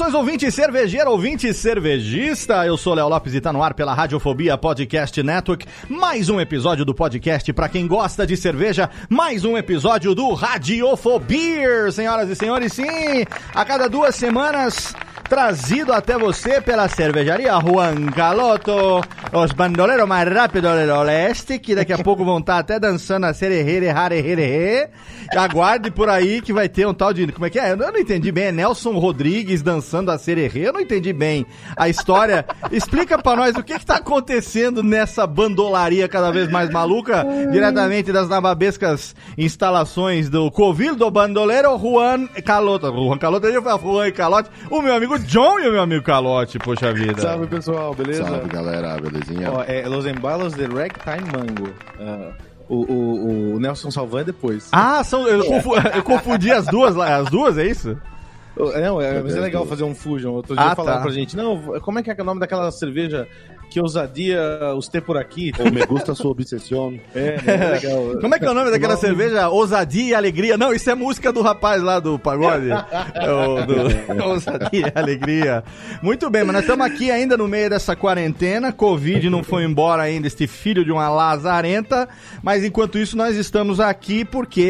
Saudações, 0.00 0.14
ouvinte 0.14 0.50
cervejeiro, 0.50 1.10
ouvinte 1.10 1.52
cervejista. 1.52 2.64
Eu 2.64 2.78
sou 2.78 2.94
Léo 2.94 3.06
Lopes 3.06 3.34
e 3.34 3.40
tá 3.40 3.52
no 3.52 3.62
ar 3.62 3.74
pela 3.74 3.92
Radiofobia 3.92 4.56
Podcast 4.56 5.22
Network. 5.22 5.66
Mais 5.90 6.30
um 6.30 6.40
episódio 6.40 6.86
do 6.86 6.94
podcast 6.94 7.52
para 7.52 7.68
quem 7.68 7.86
gosta 7.86 8.26
de 8.26 8.34
cerveja. 8.34 8.88
Mais 9.10 9.44
um 9.44 9.58
episódio 9.58 10.14
do 10.14 10.32
Radiofobia, 10.32 11.92
senhoras 11.92 12.30
e 12.30 12.34
senhores. 12.34 12.72
Sim, 12.72 13.26
a 13.54 13.62
cada 13.62 13.88
duas 13.88 14.14
semanas 14.16 14.94
trazido 15.30 15.92
até 15.92 16.18
você 16.18 16.60
pela 16.60 16.88
cervejaria 16.88 17.52
Juan 17.60 18.06
Caloto, 18.06 19.00
os 19.32 19.52
bandoleros 19.52 20.08
mais 20.08 20.28
rápidos 20.28 20.72
do 20.72 20.92
Oeste, 20.92 21.56
que 21.60 21.72
daqui 21.72 21.92
a 21.92 21.98
pouco 22.02 22.24
vão 22.24 22.38
estar 22.38 22.58
até 22.58 22.80
dançando 22.80 23.26
a 23.26 23.32
sererê, 23.32 23.90
harerê. 23.90 24.88
Aguarde 25.36 25.92
por 25.92 26.08
aí 26.08 26.40
que 26.40 26.52
vai 26.52 26.68
ter 26.68 26.84
um 26.84 26.92
tal 26.92 27.12
de. 27.12 27.30
Como 27.30 27.46
é 27.46 27.50
que 27.50 27.60
é? 27.60 27.70
Eu 27.70 27.76
não 27.76 27.96
entendi 27.96 28.32
bem. 28.32 28.46
É 28.46 28.52
Nelson 28.52 28.98
Rodrigues 28.98 29.62
dançando 29.62 30.10
a 30.10 30.18
sererê. 30.18 30.66
Eu 30.66 30.72
não 30.72 30.80
entendi 30.80 31.12
bem 31.12 31.46
a 31.76 31.88
história. 31.88 32.44
Explica 32.72 33.16
pra 33.16 33.36
nós 33.36 33.54
o 33.54 33.62
que 33.62 33.78
que 33.78 33.86
tá 33.86 33.98
acontecendo 33.98 34.82
nessa 34.82 35.28
bandolaria 35.28 36.08
cada 36.08 36.32
vez 36.32 36.50
mais 36.50 36.68
maluca, 36.70 37.24
diretamente 37.52 38.10
das 38.10 38.28
nababescas 38.28 39.14
instalações 39.38 40.28
do 40.28 40.50
Covil 40.50 40.96
do 40.96 41.08
Bandoleiro 41.08 41.78
Juan 41.78 42.26
Caloto. 42.44 42.88
Juan 42.88 43.18
Caloto, 43.18 43.46
eu 43.46 43.62
ia 43.62 43.78
Juan 43.78 44.10
Calote. 44.10 44.50
O 44.68 44.82
meu 44.82 44.94
amigo 44.96 45.19
John 45.26 45.60
e 45.60 45.68
o 45.68 45.72
meu 45.72 45.82
amigo 45.82 46.04
Calote, 46.04 46.58
poxa 46.58 46.92
vida. 46.92 47.20
Salve 47.20 47.46
pessoal, 47.46 47.94
beleza? 47.94 48.24
Salve 48.24 48.48
galera, 48.48 48.96
belezinha? 49.00 49.52
Ó, 49.52 49.62
é 49.62 49.86
Los 49.86 50.06
Embalos 50.06 50.54
de 50.54 50.64
Ragtime 50.66 51.30
Mango. 51.32 51.70
Uh, 51.98 52.32
o, 52.68 52.92
o, 52.92 53.54
o, 53.54 53.60
Nelson 53.60 53.90
Salvan 53.90 54.20
é 54.20 54.24
depois. 54.24 54.68
Ah, 54.72 55.02
são, 55.02 55.26
eu, 55.26 55.44
confu, 55.44 55.74
eu 55.94 56.02
confundi 56.02 56.50
as 56.50 56.66
duas, 56.66 56.96
as 56.96 57.28
duas, 57.30 57.58
é 57.58 57.66
isso? 57.66 57.98
Não, 58.56 59.00
é, 59.00 59.22
mas 59.22 59.34
é 59.34 59.40
legal 59.40 59.64
fazer 59.64 59.84
um 59.84 59.94
fusion. 59.94 60.32
Outro 60.32 60.54
dia 60.54 60.66
Ah, 60.66 60.76
falaram 60.76 60.98
tá. 60.98 61.02
pra 61.02 61.12
gente, 61.12 61.36
não, 61.36 61.80
como 61.80 61.98
é 61.98 62.02
que 62.02 62.10
é 62.10 62.14
o 62.18 62.24
nome 62.24 62.40
daquela 62.40 62.70
cerveja 62.70 63.26
que 63.70 63.80
ousadia 63.80 64.40
os 64.76 64.88
ter 64.88 65.00
por 65.00 65.16
aqui? 65.16 65.52
Ou 65.58 65.70
me 65.70 65.86
gusta 65.86 66.14
sua 66.14 66.32
obsessão. 66.32 66.98
É, 67.14 67.38
é 67.46 67.70
legal. 67.72 68.20
Como 68.20 68.34
é 68.34 68.38
que 68.38 68.44
é 68.44 68.50
o 68.50 68.54
nome 68.54 68.70
daquela 68.70 68.96
cerveja? 68.96 69.48
Ousadia 69.48 70.10
e 70.10 70.14
Alegria. 70.14 70.56
Não, 70.56 70.72
isso 70.72 70.88
é 70.90 70.94
música 70.94 71.32
do 71.32 71.42
rapaz 71.42 71.82
lá 71.82 72.00
do 72.00 72.18
pagode. 72.18 72.68
É 73.14 73.30
o 73.30 73.66
do... 73.66 74.24
Ousadia 74.24 74.92
e 74.94 74.98
Alegria. 74.98 75.62
Muito 76.02 76.30
bem, 76.30 76.44
mas 76.44 76.54
nós 76.54 76.62
estamos 76.62 76.86
aqui 76.86 77.10
ainda 77.10 77.36
no 77.36 77.46
meio 77.46 77.68
dessa 77.68 77.94
quarentena. 77.94 78.72
Covid 78.72 79.28
não 79.28 79.42
foi 79.42 79.64
embora 79.64 80.02
ainda, 80.02 80.26
este 80.26 80.46
filho 80.46 80.84
de 80.84 80.90
uma 80.90 81.08
lazarenta. 81.08 82.08
Mas 82.42 82.64
enquanto 82.64 82.98
isso, 82.98 83.16
nós 83.16 83.36
estamos 83.36 83.80
aqui 83.80 84.24
porque 84.24 84.62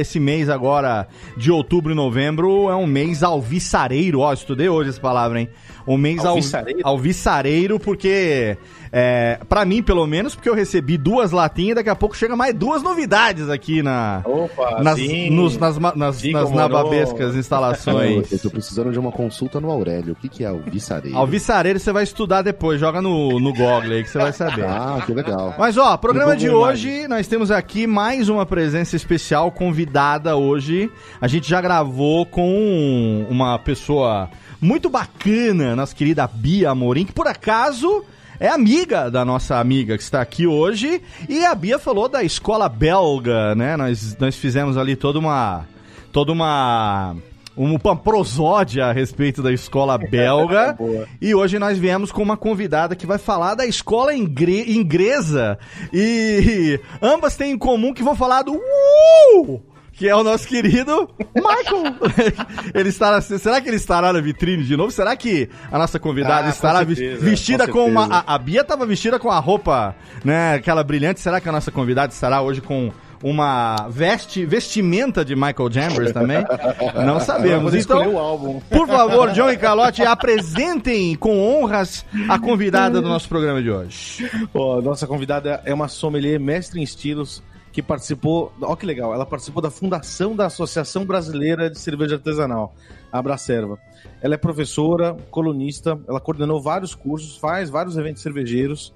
esse 0.00 0.18
mês 0.18 0.48
agora 0.48 1.06
de 1.36 1.50
outubro 1.50 1.92
e 1.92 1.94
novembro 1.94 2.70
é 2.70 2.76
um 2.76 2.86
mês 2.86 3.22
alviçareiro. 3.22 4.20
Ó, 4.20 4.32
estudei 4.32 4.68
hoje 4.68 4.90
essa 4.90 5.00
palavra, 5.00 5.40
hein? 5.40 5.48
Um 5.86 5.96
mês 5.96 6.20
al- 6.24 6.28
Alviçareiro? 6.32 6.80
alviçareiro, 6.84 7.80
porque, 7.80 8.56
é, 8.92 9.38
para 9.48 9.64
mim, 9.64 9.82
pelo 9.82 10.06
menos, 10.06 10.34
porque 10.34 10.48
eu 10.48 10.54
recebi 10.54 10.96
duas 10.96 11.32
latinhas, 11.32 11.76
daqui 11.76 11.88
a 11.90 11.96
pouco 11.96 12.16
chega 12.16 12.36
mais 12.36 12.54
duas 12.54 12.82
novidades 12.82 13.48
aqui 13.48 13.82
na, 13.82 14.22
Opa, 14.24 14.82
nas, 14.82 14.96
sim. 14.96 15.30
nos- 15.30 15.56
nas, 15.58 15.78
nas, 15.78 16.16
Sim, 16.16 16.32
nas 16.32 16.50
nababescas 16.50 17.34
instalações. 17.34 18.30
Eu 18.30 18.38
tô 18.38 18.50
precisando 18.50 18.92
de 18.92 18.98
uma 18.98 19.10
consulta 19.12 19.60
no 19.60 19.70
Aurélio. 19.70 20.12
O 20.12 20.16
que, 20.16 20.28
que 20.28 20.44
é 20.44 20.50
o 20.52 20.58
viçareiro? 20.60 21.16
Alviçareiro 21.16 21.78
você 21.78 21.92
vai 21.92 22.04
estudar 22.04 22.42
depois, 22.42 22.78
joga 22.80 23.00
no, 23.02 23.38
no 23.40 23.52
Google 23.52 23.80
aí 23.92 24.02
que 24.02 24.10
você 24.10 24.18
vai 24.18 24.32
saber. 24.32 24.64
Ah, 24.70 25.02
que 25.04 25.12
legal. 25.12 25.54
Mas 25.58 25.76
ó, 25.76 25.96
programa 25.96 26.36
de 26.36 26.48
hoje, 26.50 27.06
nós 27.08 27.26
temos 27.26 27.50
aqui 27.50 27.86
mais 27.86 28.28
uma 28.28 28.44
presença 28.46 28.94
especial 28.96 29.50
convidada 29.50 30.36
hoje. 30.36 30.90
A 31.20 31.26
gente 31.26 31.48
já 31.48 31.60
gravou 31.60 32.24
com 32.26 33.26
uma 33.30 33.58
pessoa 33.58 34.28
muito 34.60 34.88
bacana, 34.90 35.74
nossa 35.76 35.94
querida 35.94 36.26
Bia 36.26 36.70
Amorim, 36.70 37.04
que 37.04 37.12
por 37.12 37.26
acaso 37.26 38.04
é 38.38 38.48
amiga 38.48 39.10
da 39.10 39.24
nossa 39.24 39.58
amiga 39.58 39.96
que 39.96 40.02
está 40.02 40.20
aqui 40.20 40.46
hoje. 40.46 41.00
E 41.28 41.44
a 41.44 41.54
Bia 41.54 41.78
falou 41.78 42.08
da 42.08 42.22
escola 42.22 42.68
belga, 42.68 43.54
né? 43.54 43.76
Nós, 43.76 44.16
nós 44.18 44.36
fizemos 44.36 44.76
ali 44.76 44.96
toda 44.96 45.18
uma. 45.18 45.66
toda 46.12 46.32
uma. 46.32 47.16
Uma 47.56 47.96
prosódia 47.96 48.86
a 48.86 48.92
respeito 48.92 49.42
da 49.42 49.52
escola 49.52 49.98
belga. 50.10 50.78
E 51.20 51.34
hoje 51.34 51.58
nós 51.58 51.76
viemos 51.76 52.10
com 52.10 52.22
uma 52.22 52.36
convidada 52.36 52.96
que 52.96 53.04
vai 53.06 53.18
falar 53.18 53.54
da 53.54 53.66
escola 53.66 54.14
ingre- 54.14 54.72
inglesa. 54.72 55.58
E 55.92 56.80
ambas 57.02 57.36
têm 57.36 57.52
em 57.52 57.58
comum 57.58 57.92
que 57.92 58.02
vão 58.02 58.14
falar 58.14 58.42
do 58.42 58.54
uh! 58.54 59.60
Que 60.00 60.08
é 60.08 60.16
o 60.16 60.24
nosso 60.24 60.48
querido 60.48 61.10
Michael. 61.34 61.94
ele 62.72 62.88
estará, 62.88 63.20
será 63.20 63.60
que 63.60 63.68
ele 63.68 63.76
estará 63.76 64.10
na 64.14 64.20
vitrine 64.22 64.64
de 64.64 64.74
novo? 64.74 64.90
Será 64.90 65.14
que 65.14 65.50
a 65.70 65.78
nossa 65.78 65.98
convidada 66.00 66.40
Ah, 66.40 66.42
com 66.44 66.48
estará 66.48 66.82
vis- 66.82 66.96
certeza, 66.96 67.22
vestida 67.22 67.66
com 67.66 67.72
com, 67.74 67.84
uma. 67.90 68.06
A, 68.06 68.34
a 68.34 68.38
Bia 68.38 68.62
estava 68.62 68.86
vestida 68.86 69.18
com 69.18 69.30
a 69.30 69.38
roupa, 69.38 69.94
né? 70.24 70.54
Aquela 70.54 70.82
brilhante. 70.82 71.20
Será 71.20 71.38
que 71.38 71.50
a 71.50 71.52
nossa 71.52 71.70
convidada 71.70 72.14
estará 72.14 72.40
hoje 72.40 72.62
com 72.62 72.90
uma 73.22 73.76
veste, 73.90 74.46
vestimenta 74.46 75.22
de 75.22 75.36
Michael 75.36 75.70
Chambers 75.70 76.12
também? 76.12 76.42
Não 77.04 77.20
sabemos. 77.20 77.74
Então, 77.74 77.98
escolher 78.00 78.14
o 78.16 78.18
álbum. 78.18 78.58
por 78.72 78.86
favor, 78.88 79.32
John 79.32 79.50
e 79.50 79.58
Calote, 79.58 80.02
apresentem 80.02 81.14
com 81.14 81.38
honras 81.42 82.06
a 82.26 82.38
convidada 82.38 83.02
do 83.02 83.08
nosso 83.10 83.28
programa 83.28 83.60
de 83.62 83.70
hoje. 83.70 84.30
Ó, 84.54 84.80
nossa 84.80 85.06
convidada 85.06 85.60
é 85.66 85.74
uma 85.74 85.88
sommelier 85.88 86.40
mestre 86.40 86.80
em 86.80 86.82
estilos 86.84 87.42
que 87.72 87.82
participou, 87.82 88.52
ó 88.60 88.74
que 88.74 88.84
legal, 88.84 89.14
ela 89.14 89.24
participou 89.24 89.62
da 89.62 89.70
fundação 89.70 90.34
da 90.34 90.46
Associação 90.46 91.04
Brasileira 91.04 91.70
de 91.70 91.78
Cerveja 91.78 92.16
Artesanal, 92.16 92.74
a 93.12 93.18
Abracerva. 93.18 93.78
Ela 94.20 94.34
é 94.34 94.38
professora, 94.38 95.16
colunista, 95.30 95.98
ela 96.08 96.20
coordenou 96.20 96.60
vários 96.60 96.94
cursos, 96.94 97.36
faz 97.36 97.70
vários 97.70 97.96
eventos 97.96 98.22
cervejeiros. 98.22 98.92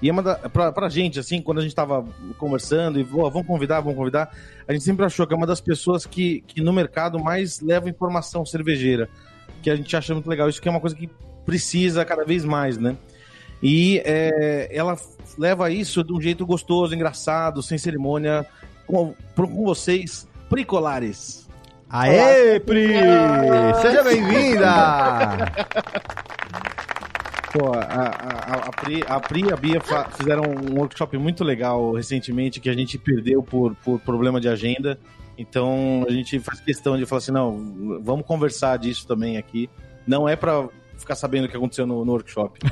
E 0.00 0.08
é 0.08 0.12
uma 0.12 0.22
da, 0.22 0.36
pra, 0.36 0.70
pra 0.70 0.88
gente, 0.88 1.18
assim, 1.18 1.42
quando 1.42 1.58
a 1.58 1.62
gente 1.62 1.74
tava 1.74 2.04
conversando 2.38 3.00
e 3.00 3.04
"Pô, 3.04 3.28
vamos 3.30 3.46
convidar, 3.46 3.80
vamos 3.80 3.96
convidar, 3.96 4.30
a 4.66 4.72
gente 4.72 4.84
sempre 4.84 5.04
achou 5.04 5.26
que 5.26 5.34
é 5.34 5.36
uma 5.36 5.46
das 5.46 5.60
pessoas 5.60 6.06
que, 6.06 6.42
que 6.46 6.60
no 6.60 6.72
mercado 6.72 7.18
mais 7.18 7.60
leva 7.60 7.88
informação 7.88 8.44
cervejeira. 8.46 9.08
Que 9.62 9.70
a 9.70 9.74
gente 9.74 9.96
acha 9.96 10.14
muito 10.14 10.28
legal. 10.28 10.48
Isso 10.48 10.62
que 10.62 10.68
é 10.68 10.70
uma 10.70 10.80
coisa 10.80 10.94
que 10.94 11.10
precisa 11.44 12.04
cada 12.04 12.24
vez 12.24 12.44
mais, 12.44 12.78
né? 12.78 12.96
E 13.62 14.00
é, 14.04 14.68
ela 14.70 14.96
leva 15.36 15.70
isso 15.70 16.04
de 16.04 16.12
um 16.12 16.20
jeito 16.20 16.46
gostoso, 16.46 16.94
engraçado, 16.94 17.62
sem 17.62 17.78
cerimônia, 17.78 18.46
com, 18.86 19.14
com 19.34 19.64
vocês, 19.64 20.28
Pricolares. 20.48 21.48
Aê, 21.90 22.60
Pri! 22.60 22.88
Seja 23.80 24.02
bem-vinda! 24.02 25.52
Pô, 27.52 27.72
a, 27.72 27.80
a, 27.80 28.54
a, 28.66 28.70
Pri, 28.70 29.02
a 29.08 29.18
Pri 29.20 29.46
e 29.46 29.52
a 29.52 29.56
Bia 29.56 29.80
fizeram 30.16 30.42
um 30.44 30.78
workshop 30.78 31.16
muito 31.16 31.42
legal 31.42 31.92
recentemente 31.92 32.60
que 32.60 32.68
a 32.68 32.74
gente 32.74 32.98
perdeu 32.98 33.42
por, 33.42 33.74
por 33.76 33.98
problema 34.00 34.38
de 34.38 34.48
agenda. 34.48 34.98
Então 35.36 36.04
a 36.06 36.12
gente 36.12 36.38
faz 36.40 36.60
questão 36.60 36.96
de 36.98 37.06
falar 37.06 37.18
assim: 37.18 37.32
não, 37.32 38.00
vamos 38.02 38.26
conversar 38.26 38.76
disso 38.76 39.06
também 39.06 39.38
aqui. 39.38 39.70
Não 40.06 40.28
é 40.28 40.36
pra 40.36 40.68
ficar 40.98 41.14
sabendo 41.14 41.46
o 41.46 41.48
que 41.48 41.56
aconteceu 41.56 41.86
no, 41.86 42.04
no 42.04 42.12
workshop. 42.12 42.58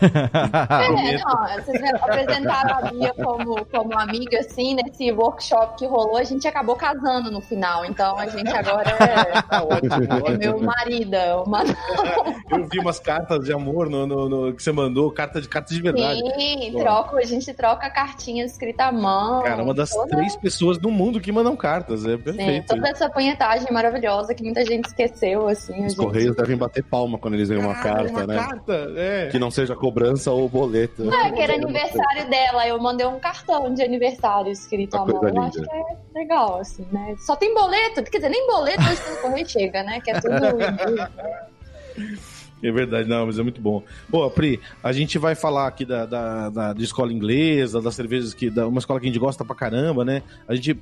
É, 0.76 1.19
não, 1.19 1.64
vocês 1.64 1.82
apresentaram 1.94 2.76
a 2.78 2.90
Bia 2.90 3.14
como, 3.14 3.64
como 3.67 3.99
amiga, 3.99 4.38
assim, 4.40 4.75
nesse 4.75 5.11
workshop 5.12 5.76
que 5.78 5.87
rolou, 5.87 6.17
a 6.17 6.25
gente 6.25 6.46
acabou 6.46 6.76
casando 6.76 7.31
no 7.31 7.40
final, 7.40 7.84
então 7.84 8.17
a 8.19 8.26
gente 8.26 8.49
agora 8.50 8.88
é, 8.90 9.43
Tá 9.43 9.62
ótimo, 9.64 10.26
é 10.26 10.37
meu 10.38 10.61
marido. 10.61 11.17
Uma... 11.46 11.62
Eu 12.50 12.67
vi 12.69 12.78
umas 12.78 12.99
cartas 12.99 13.44
de 13.44 13.52
amor 13.52 13.88
no, 13.88 14.06
no- 14.06 14.28
no- 14.28 14.52
que 14.55 14.62
você 14.62 14.73
mandou, 14.73 15.11
carta 15.11 15.40
de 15.40 15.49
cartas 15.49 15.75
de 15.76 15.82
verdade. 15.82 16.20
Sim, 16.37 16.73
troco, 16.78 17.17
a 17.17 17.25
gente 17.25 17.52
troca 17.55 17.88
cartinhas 17.90 18.52
escrita 18.52 18.84
à 18.84 18.93
mão. 18.93 19.43
Cara, 19.43 19.62
uma 19.62 19.75
das 19.75 19.90
toda, 19.90 20.08
três 20.17 20.37
pessoas 20.37 20.78
do 20.78 20.90
mundo 20.90 21.20
que 21.20 21.31
mandam 21.32 21.56
cartas. 21.56 22.05
É 22.05 22.17
sim, 22.17 22.23
perfeito. 22.23 22.67
toda 22.75 22.88
essa 22.88 23.08
punhetagem 23.11 23.70
maravilhosa 23.73 24.34
que 24.34 24.43
muita 24.43 24.64
gente 24.64 24.87
esqueceu, 24.87 25.49
assim. 25.49 25.73
Os 25.87 25.93
gente- 25.93 25.96
correios 25.96 26.37
devem 26.37 26.56
bater 26.56 26.82
palma 26.84 27.19
quando 27.19 27.34
eles 27.34 27.49
veem 27.49 27.61
uma 27.61 27.75
Cara, 27.75 27.96
carta, 28.05 28.15
uma 28.16 28.26
né? 28.26 28.36
carta, 28.36 28.92
é. 28.96 29.28
Que 29.30 29.38
não 29.38 29.50
seja 29.50 29.74
cobrança 29.74 30.30
ou 30.30 30.48
boleto. 30.48 31.12
É, 31.12 31.30
que 31.32 31.40
era 31.40 31.54
aniversário 31.54 32.28
dela, 32.28 32.66
eu 32.66 32.78
mandei 32.80 33.06
um 33.06 33.18
cartão 33.18 33.72
de 33.72 33.82
aniversário 33.82 34.50
escrito 34.50 34.96
à 34.96 35.04
mão. 35.04 35.20
Eu 35.22 35.42
acho 35.42 35.62
que 35.62 35.70
é 35.70 35.84
legal, 36.14 36.60
assim, 36.60 36.86
né? 36.92 37.14
Só 37.18 37.36
tem 37.36 37.54
boleto, 37.54 38.02
quer 38.04 38.18
dizer, 38.18 38.28
nem 38.30 38.46
boleto 38.46 38.82
hoje 38.82 39.00
no 39.10 39.16
correio 39.22 39.48
chega, 39.48 39.82
né? 39.82 40.00
Que 40.00 40.10
é 40.10 40.20
tudo. 40.20 40.36
É 42.62 42.72
verdade, 42.72 43.08
não, 43.08 43.26
mas 43.26 43.38
é 43.38 43.42
muito 43.42 43.60
bom. 43.60 43.82
Pô, 44.10 44.28
Pri, 44.30 44.58
a 44.82 44.90
gente 44.90 45.18
vai 45.18 45.34
falar 45.34 45.66
aqui 45.66 45.84
da, 45.84 46.06
da, 46.06 46.48
da- 46.48 46.72
de 46.72 46.84
escola 46.84 47.12
inglesa, 47.12 47.82
das 47.82 47.94
cervejas 47.94 48.32
que. 48.32 48.48
Da, 48.48 48.66
uma 48.66 48.78
escola 48.78 48.98
que 48.98 49.06
a 49.06 49.10
gente 49.10 49.18
gosta 49.18 49.44
pra 49.44 49.54
caramba, 49.54 50.04
né? 50.04 50.22
A 50.48 50.54
gente. 50.54 50.78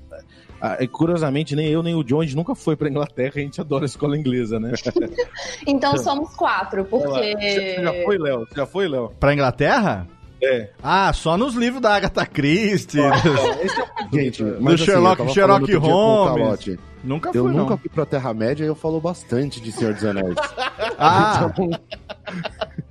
Ah, 0.60 0.76
curiosamente, 0.90 1.54
nem 1.56 1.68
eu 1.68 1.82
nem 1.82 1.94
o 1.94 2.02
John, 2.02 2.20
a 2.20 2.24
gente 2.24 2.36
nunca 2.36 2.54
foi 2.54 2.76
pra 2.76 2.88
Inglaterra, 2.88 3.32
a 3.36 3.40
gente 3.40 3.60
adora 3.60 3.84
a 3.84 3.86
escola 3.86 4.16
inglesa, 4.16 4.58
né? 4.60 4.72
Então 5.66 5.96
somos 5.98 6.34
quatro, 6.34 6.84
porque. 6.84 7.34
Você 7.38 7.82
já 7.82 7.92
foi, 8.04 8.18
Léo? 8.18 8.40
Você 8.48 8.54
já 8.56 8.66
foi, 8.66 8.88
Léo? 8.88 9.12
Pra 9.18 9.32
Inglaterra? 9.34 10.06
É. 10.42 10.68
Ah, 10.82 11.10
só 11.12 11.38
nos 11.38 11.54
livros 11.54 11.80
da 11.80 11.94
Agatha 11.94 12.26
Christie. 12.26 13.00
É 14.12 14.16
Gente, 14.16 14.44
Do 14.44 14.60
mas 14.60 14.74
assim, 14.74 14.84
Sherlock- 14.84 15.32
Sherlock 15.32 15.60
outro 15.62 15.66
dia 15.66 15.80
com 15.80 15.86
o 15.88 16.24
Holmes. 16.28 16.78
Nunca 17.02 17.30
fui, 17.32 17.40
Eu 17.40 17.44
não. 17.48 17.54
nunca 17.54 17.76
fui 17.76 17.88
pra 17.90 18.06
Terra-média 18.06 18.62
e 18.64 18.66
eu 18.68 18.74
falo 18.74 19.00
bastante 19.00 19.60
de 19.60 19.72
Senhor 19.72 19.92
dos 19.94 20.04
Anéis. 20.04 20.36
Ah, 20.98 21.50
Então, 21.54 21.70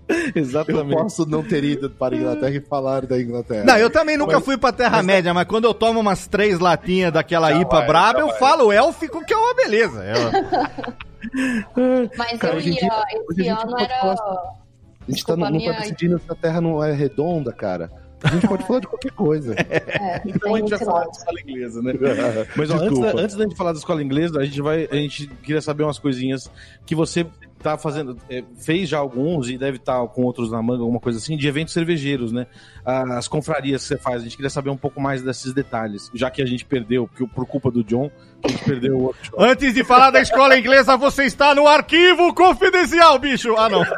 eu 0.35 0.41
Exatamente. 0.41 0.93
posso 0.95 1.25
não 1.25 1.41
ter 1.43 1.63
ido 1.63 1.89
para 1.89 2.15
a 2.15 2.17
Inglaterra 2.17 2.55
e 2.55 2.59
falar 2.61 3.05
da 3.05 3.19
Inglaterra. 3.21 3.63
não, 3.65 3.77
eu 3.77 3.89
também 3.89 4.17
nunca 4.17 4.39
fui 4.41 4.57
pra 4.57 4.71
Terra-média, 4.71 5.33
mas 5.33 5.47
quando 5.47 5.65
eu 5.65 5.73
tomo 5.73 5.99
umas 5.99 6.27
três 6.27 6.59
latinhas 6.59 7.11
daquela 7.13 7.51
Já 7.51 7.61
IPA 7.61 7.77
vai, 7.77 7.87
braba, 7.87 8.19
eu 8.19 8.27
vai. 8.27 8.37
falo 8.39 8.71
élfico, 8.71 9.23
que 9.25 9.33
é 9.33 9.37
uma 9.37 9.53
beleza. 9.55 10.03
Eu- 10.03 10.93
Mas 12.17 12.37
Cara, 12.39 12.55
eu 12.55 12.59
ia, 12.59 12.71
dia- 12.73 13.03
esse 13.31 13.41
a 13.41 13.43
gente 13.43 13.49
ano 13.49 13.79
era. 13.79 13.99
falar 13.99 14.13
A 14.13 14.15
gente 14.15 15.25
tá, 15.25 15.33
Desculpa, 15.35 15.49
não 15.49 15.51
minha- 15.57 15.73
tá 15.73 15.79
decidindo 15.79 16.19
se 16.19 16.25
a 16.31 16.35
Terra 16.35 16.61
não 16.61 16.83
é 16.83 16.91
redonda, 16.91 17.51
cara. 17.53 17.89
A 18.23 18.27
gente 18.29 18.47
pode 18.47 18.65
falar 18.65 18.79
de 18.79 18.87
qualquer 18.87 19.11
coisa. 19.11 19.53
É, 19.59 20.21
Então 20.25 20.55
a 20.55 20.59
gente 20.59 20.69
vai 20.69 20.79
falar 20.79 21.05
de 21.05 21.17
escola 21.17 21.41
inglesa, 21.41 21.81
né? 21.81 21.93
Mas 22.55 22.69
ó, 22.71 22.75
antes, 22.75 22.99
da, 22.99 23.09
antes 23.21 23.35
da 23.35 23.43
gente 23.43 23.55
falar 23.55 23.71
da 23.73 23.77
escola 23.79 24.01
inglesa, 24.03 24.39
a 24.39 24.45
gente 24.45 24.61
vai. 24.61 24.87
A 24.91 24.95
gente 24.95 25.27
queria 25.27 25.61
saber 25.61 25.83
umas 25.83 25.99
coisinhas 25.99 26.49
que 26.85 26.95
você 26.95 27.25
tá 27.63 27.77
fazendo. 27.77 28.17
é, 28.29 28.43
fez 28.57 28.89
já 28.89 28.99
alguns 28.99 29.49
e 29.49 29.57
deve 29.57 29.77
estar 29.77 30.05
com 30.09 30.23
outros 30.23 30.51
na 30.51 30.61
manga, 30.61 30.81
alguma 30.81 30.99
coisa 30.99 31.17
assim, 31.17 31.37
de 31.37 31.47
eventos 31.47 31.73
cervejeiros, 31.73 32.31
né? 32.31 32.45
As 32.85 33.27
confrarias 33.27 33.81
que 33.83 33.87
você 33.87 33.97
faz. 33.97 34.21
A 34.21 34.23
gente 34.23 34.35
queria 34.35 34.49
saber 34.49 34.69
um 34.69 34.77
pouco 34.77 34.99
mais 34.99 35.21
desses 35.21 35.53
detalhes, 35.53 36.11
já 36.13 36.29
que 36.29 36.41
a 36.41 36.45
gente 36.45 36.65
perdeu, 36.65 37.07
porque 37.07 37.25
por 37.25 37.45
culpa 37.45 37.71
do 37.71 37.83
John, 37.83 38.11
a 38.43 38.47
gente 38.49 38.63
perdeu 38.63 38.97
o 38.97 39.03
workshop. 39.03 39.43
Antes 39.43 39.73
de 39.73 39.83
falar 39.83 40.11
da 40.11 40.19
escola 40.21 40.57
inglesa, 40.57 40.97
você 40.97 41.23
está 41.23 41.55
no 41.55 41.67
arquivo 41.67 42.33
confidencial, 42.33 43.17
bicho. 43.17 43.55
Ah, 43.57 43.69
não. 43.69 43.83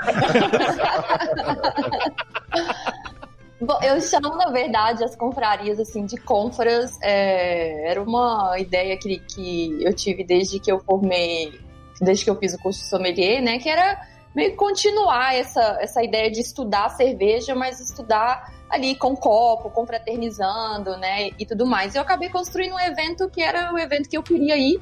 Bom, 3.59 3.79
eu 3.81 3.99
chamo, 4.01 4.35
na 4.35 4.51
verdade, 4.51 5.03
as 5.03 5.15
confrarias 5.15 5.79
assim, 5.79 6.05
de 6.05 6.17
confras. 6.17 6.99
é, 7.01 7.89
era 7.89 8.01
uma 8.01 8.59
ideia 8.59 8.97
que, 8.97 9.17
que 9.19 9.77
eu 9.81 9.93
tive 9.93 10.23
desde 10.23 10.59
que 10.59 10.71
eu 10.71 10.79
formei, 10.79 11.59
desde 12.01 12.23
que 12.23 12.29
eu 12.29 12.37
fiz 12.37 12.53
o 12.53 12.59
curso 12.59 12.79
de 12.81 12.87
sommelier, 12.87 13.41
né? 13.41 13.59
Que 13.59 13.69
era 13.69 14.01
meio 14.35 14.51
que 14.51 14.57
continuar 14.57 15.33
essa, 15.33 15.77
essa 15.79 16.03
ideia 16.03 16.29
de 16.29 16.41
estudar 16.41 16.89
cerveja, 16.89 17.55
mas 17.55 17.79
estudar 17.79 18.53
ali 18.69 18.95
com 18.95 19.15
copo, 19.15 19.69
confraternizando, 19.69 20.97
né? 20.97 21.29
E 21.39 21.45
tudo 21.45 21.65
mais. 21.65 21.95
Eu 21.95 22.01
acabei 22.01 22.29
construindo 22.29 22.73
um 22.73 22.79
evento 22.79 23.29
que 23.29 23.41
era 23.41 23.73
o 23.73 23.77
evento 23.77 24.09
que 24.09 24.17
eu 24.17 24.23
queria 24.23 24.57
ir. 24.57 24.81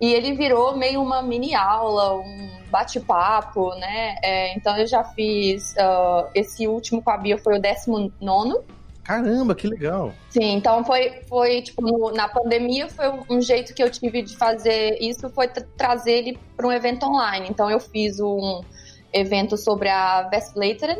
E 0.00 0.14
ele 0.14 0.32
virou 0.32 0.74
meio 0.74 1.02
uma 1.02 1.20
mini 1.20 1.54
aula, 1.54 2.14
um 2.14 2.62
bate-papo, 2.70 3.74
né? 3.74 4.16
É, 4.22 4.56
então 4.56 4.74
eu 4.78 4.86
já 4.86 5.04
fiz. 5.04 5.76
ah, 5.76 6.30
esse 6.34 6.66
último 6.66 7.02
com 7.02 7.10
a 7.10 7.18
Bia 7.18 7.36
foi 7.36 7.58
o 7.58 7.60
19. 7.60 8.79
Caramba, 9.04 9.54
que 9.54 9.66
legal. 9.66 10.12
Sim, 10.28 10.52
então 10.56 10.84
foi, 10.84 11.22
foi 11.28 11.62
tipo, 11.62 11.82
no- 11.82 12.12
na 12.12 12.28
pandemia 12.28 12.88
foi 12.88 13.06
um, 13.28 13.40
jeito 13.40 13.74
que 13.74 13.82
eu 13.82 13.90
tive 13.90 14.22
de 14.22 14.36
fazer 14.36 14.98
isso, 15.00 15.28
foi 15.30 15.48
tra- 15.48 15.66
trazer 15.76 16.12
ele 16.12 16.38
para 16.56 16.66
um 16.66 16.72
evento 16.72 17.06
online. 17.06 17.46
Então 17.50 17.68
eu 17.70 17.80
fiz 17.80 18.20
um 18.20 18.60
evento 19.12 19.56
sobre 19.56 19.88
a 19.88 20.28
Westflateren. 20.32 20.98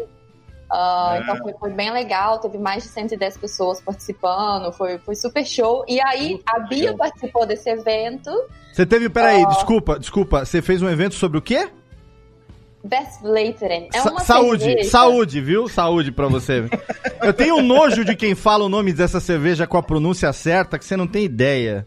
Ah, 0.72 1.18
Então 1.20 1.36
foi, 1.38 1.52
foi 1.54 1.70
bem 1.72 1.90
legal, 1.92 2.38
teve 2.38 2.56
mais 2.56 2.82
de 2.84 2.88
110 2.90 3.36
pessoas 3.36 3.80
participando, 3.80 4.72
foi, 4.72 4.98
foi 4.98 5.14
super 5.16 5.44
show. 5.44 5.84
E 5.88 6.00
aí 6.00 6.40
a 6.46 6.60
Bia 6.60 6.96
participou 6.96 7.44
desse 7.44 7.68
evento, 7.68 8.30
Você 8.72 8.86
teve, 8.86 9.08
peraí, 9.08 9.44
desculpa, 9.46 9.98
desculpa. 9.98 10.44
Você 10.44 10.62
fez 10.62 10.80
um 10.80 10.88
evento 10.88 11.16
sobre 11.16 11.38
o 11.38 11.42
quê? 11.42 11.68
Westflateren. 12.84 13.88
É 13.92 14.00
Sa- 14.00 14.10
uma 14.10 14.20
saúde, 14.20 14.64
cerveja- 14.64 14.90
saúde, 14.90 15.40
viu? 15.40 15.68
Saúde 15.68 16.10
pra 16.12 16.26
você. 16.28 16.64
Eu 17.22 17.32
tenho 17.34 17.56
um 17.56 17.62
nojo 17.62 18.04
de 18.04 18.16
quem 18.16 18.34
fala 18.34 18.64
o 18.64 18.68
nome 18.68 18.92
dessa 18.92 19.20
cerveja 19.20 19.66
com 19.66 19.76
a 19.76 19.82
pronúncia 19.82 20.32
certa, 20.32 20.78
que 20.78 20.84
você 20.84 20.96
não 20.96 21.06
tem 21.06 21.24
ideia. 21.24 21.86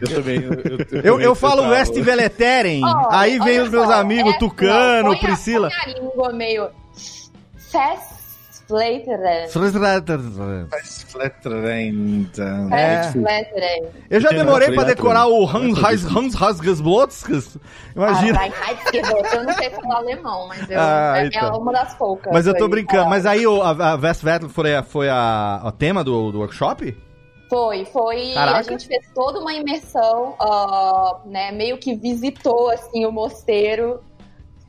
Eu 0.00 0.08
também. 0.08 0.36
Eu, 0.42 0.52
eu, 0.52 1.00
Eu, 1.02 1.20
eu 1.20 1.34
falo. 1.34 1.62
West 1.68 1.94
Veleteren, 1.94 2.82
Ó, 2.84 3.08
aí 3.10 3.38
vem 3.38 3.60
os 3.60 3.70
meus 3.70 3.86
só, 3.86 3.94
amigos 3.94 4.34
é- 4.34 4.38
Tucano, 4.38 5.10
não, 5.10 5.16
põe 5.16 5.16
a- 5.16 5.20
Priscila. 5.20 5.70
põe 5.70 5.94
a 5.94 5.98
língua 5.98 6.32
meio. 6.32 6.68
Westflateren. 8.70 9.48
Flatterend. 11.08 12.30
É. 12.40 13.00
Westflateren. 13.00 13.88
Eu 14.10 14.20
já 14.20 14.30
demorei 14.30 14.72
pra 14.72 14.84
decorar 14.84 15.26
o. 15.26 15.44
Hans 15.46 15.78
Hans 15.78 16.04
Hans 16.04 16.40
Hans 16.42 16.58
Gesblotskas. 16.60 17.56
Imagina. 17.94 18.40
Ah, 18.40 19.36
eu 19.36 19.44
não 19.44 19.52
sei 19.54 19.70
falar 19.70 19.96
alemão, 19.96 20.48
mas 20.48 20.68
eu, 20.70 20.80
Ah, 20.80 21.14
é, 21.18 21.26
então. 21.26 21.48
é 21.48 21.52
uma 21.58 21.72
das 21.72 21.94
poucas. 21.94 22.32
Mas 22.32 22.46
eu 22.46 22.54
tô 22.56 22.64
aí. 22.64 22.70
brincando. 22.70 23.08
Mas 23.10 23.26
aí 23.26 23.46
o- 23.46 23.62
a, 23.62 23.92
a 23.92 23.94
Westvettel 23.96 24.48
foi, 24.48 24.74
a, 24.74 24.82
foi 24.82 25.08
a, 25.08 25.62
o 25.64 25.72
tema 25.72 26.02
do, 26.02 26.32
do 26.32 26.38
workshop? 26.40 26.96
Foi, 27.48 27.84
foi. 27.84 28.32
Caraca. 28.34 28.58
A 28.58 28.62
gente 28.62 28.86
fez 28.86 29.06
toda 29.14 29.38
uma 29.38 29.52
imersão, 29.52 30.34
ah, 30.40 31.18
né? 31.26 31.52
Meio 31.52 31.78
que 31.78 31.94
visitou 31.94 32.70
assim 32.70 33.04
o 33.06 33.12
mosteiro 33.12 34.00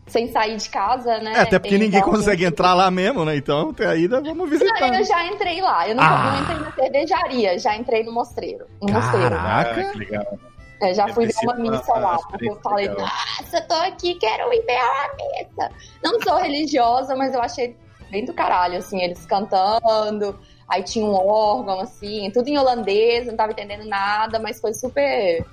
sem 0.08 0.32
sair 0.32 0.56
de 0.58 0.70
casa, 0.70 1.18
né? 1.20 1.34
É, 1.36 1.40
até 1.42 1.58
porque 1.60 1.78
ninguém 1.78 2.02
consegue 2.02 2.46
entrar 2.46 2.74
lá 2.74 2.92
mesmo, 2.92 3.26
né? 3.26 3.36
Então, 3.36 3.70
até 3.72 3.88
aí 3.88 4.08
vamos 4.08 4.36
Não, 4.38 4.46
visitar. 4.48 4.94
eu 4.98 5.04
já 5.04 5.26
entrei 5.26 5.62
lá. 5.62 5.88
Eu 5.90 5.96
não, 5.96 6.04
Ah. 6.04 6.32
não 6.32 6.42
entrei 6.42 6.58
na 6.60 6.72
cervejaria, 6.72 7.60
já 7.60 7.76
entrei 7.76 8.04
no 8.04 8.12
mosteiro. 8.12 8.66
No. 8.82 8.94
Caraca. 8.94 9.82
Ah, 9.82 9.92
que 9.92 9.98
legal. 9.98 10.40
É, 10.82 10.94
já 10.94 11.08
fui 11.08 11.26
ver 11.26 11.34
uma 11.44 11.56
missa 11.56 11.94
lá, 11.94 12.18
porque 12.30 12.50
eu 12.50 12.56
falei, 12.62 12.90
legal. 12.90 13.08
nossa, 13.08 13.58
eu 13.58 13.68
tô 13.68 13.74
aqui, 13.76 14.16
quero 14.16 14.54
ir 14.54 14.62
ver 14.66 14.78
uma 14.78 15.16
missa. 15.16 15.72
Não 16.04 16.22
sou 16.22 16.36
religiosa, 16.38 17.16
mas 17.16 17.34
eu 17.34 17.42
achei 17.42 17.76
bem 18.12 18.26
do 18.26 18.34
caralho, 18.34 18.78
assim, 18.78 19.02
eles 19.02 19.26
cantando, 19.26 20.38
aí 20.68 20.84
tinha 20.84 21.06
um 21.06 21.14
órgão, 21.16 21.80
assim, 21.80 22.30
tudo 22.32 22.50
em 22.50 22.58
holandês, 22.58 23.26
não 23.26 23.36
tava 23.36 23.54
entendendo 23.54 23.86
nada, 23.88 24.38
mas 24.38 24.60
foi 24.60 24.74
super, 24.74 25.46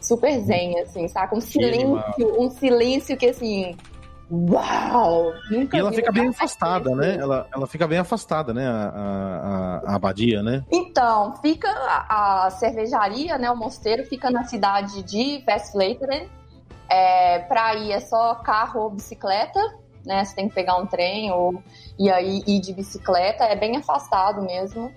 super 0.00 0.40
zen, 0.40 0.78
assim, 0.80 1.08
saca? 1.08 1.34
Um 1.34 1.40
silêncio, 1.40 2.40
um 2.40 2.50
silêncio 2.50 3.16
que, 3.16 3.26
assim, 3.26 3.76
uau! 4.30 5.32
Nunca 5.50 5.76
E 5.76 5.80
ela 5.80 5.92
fica 5.92 6.12
bem 6.12 6.28
afastada, 6.28 6.90
assim. 6.90 6.98
né? 6.98 7.16
Ela, 7.16 7.46
ela 7.54 7.66
fica 7.66 7.86
bem 7.86 7.98
afastada, 7.98 8.52
né? 8.52 8.66
A, 8.66 9.82
a, 9.84 9.92
a 9.92 9.94
abadia, 9.96 10.42
né? 10.42 10.64
Então, 10.70 11.34
fica 11.36 11.68
a, 11.68 12.46
a 12.46 12.50
cervejaria, 12.50 13.38
né, 13.38 13.50
o 13.50 13.56
mosteiro, 13.56 14.04
fica 14.04 14.30
na 14.30 14.44
cidade 14.44 15.02
de 15.02 15.42
Westvleteren. 15.46 16.28
É, 16.88 17.40
pra 17.40 17.74
ir 17.74 17.90
é 17.90 17.98
só 17.98 18.36
carro 18.36 18.82
ou 18.82 18.90
bicicleta, 18.90 19.58
né? 20.04 20.24
Você 20.24 20.36
tem 20.36 20.48
que 20.48 20.54
pegar 20.54 20.76
um 20.76 20.86
trem 20.86 21.32
ou 21.32 21.60
e 21.98 22.08
aí 22.08 22.44
ir 22.46 22.60
de 22.60 22.72
bicicleta, 22.72 23.42
é 23.44 23.56
bem 23.56 23.76
afastado 23.76 24.40
mesmo. 24.42 24.92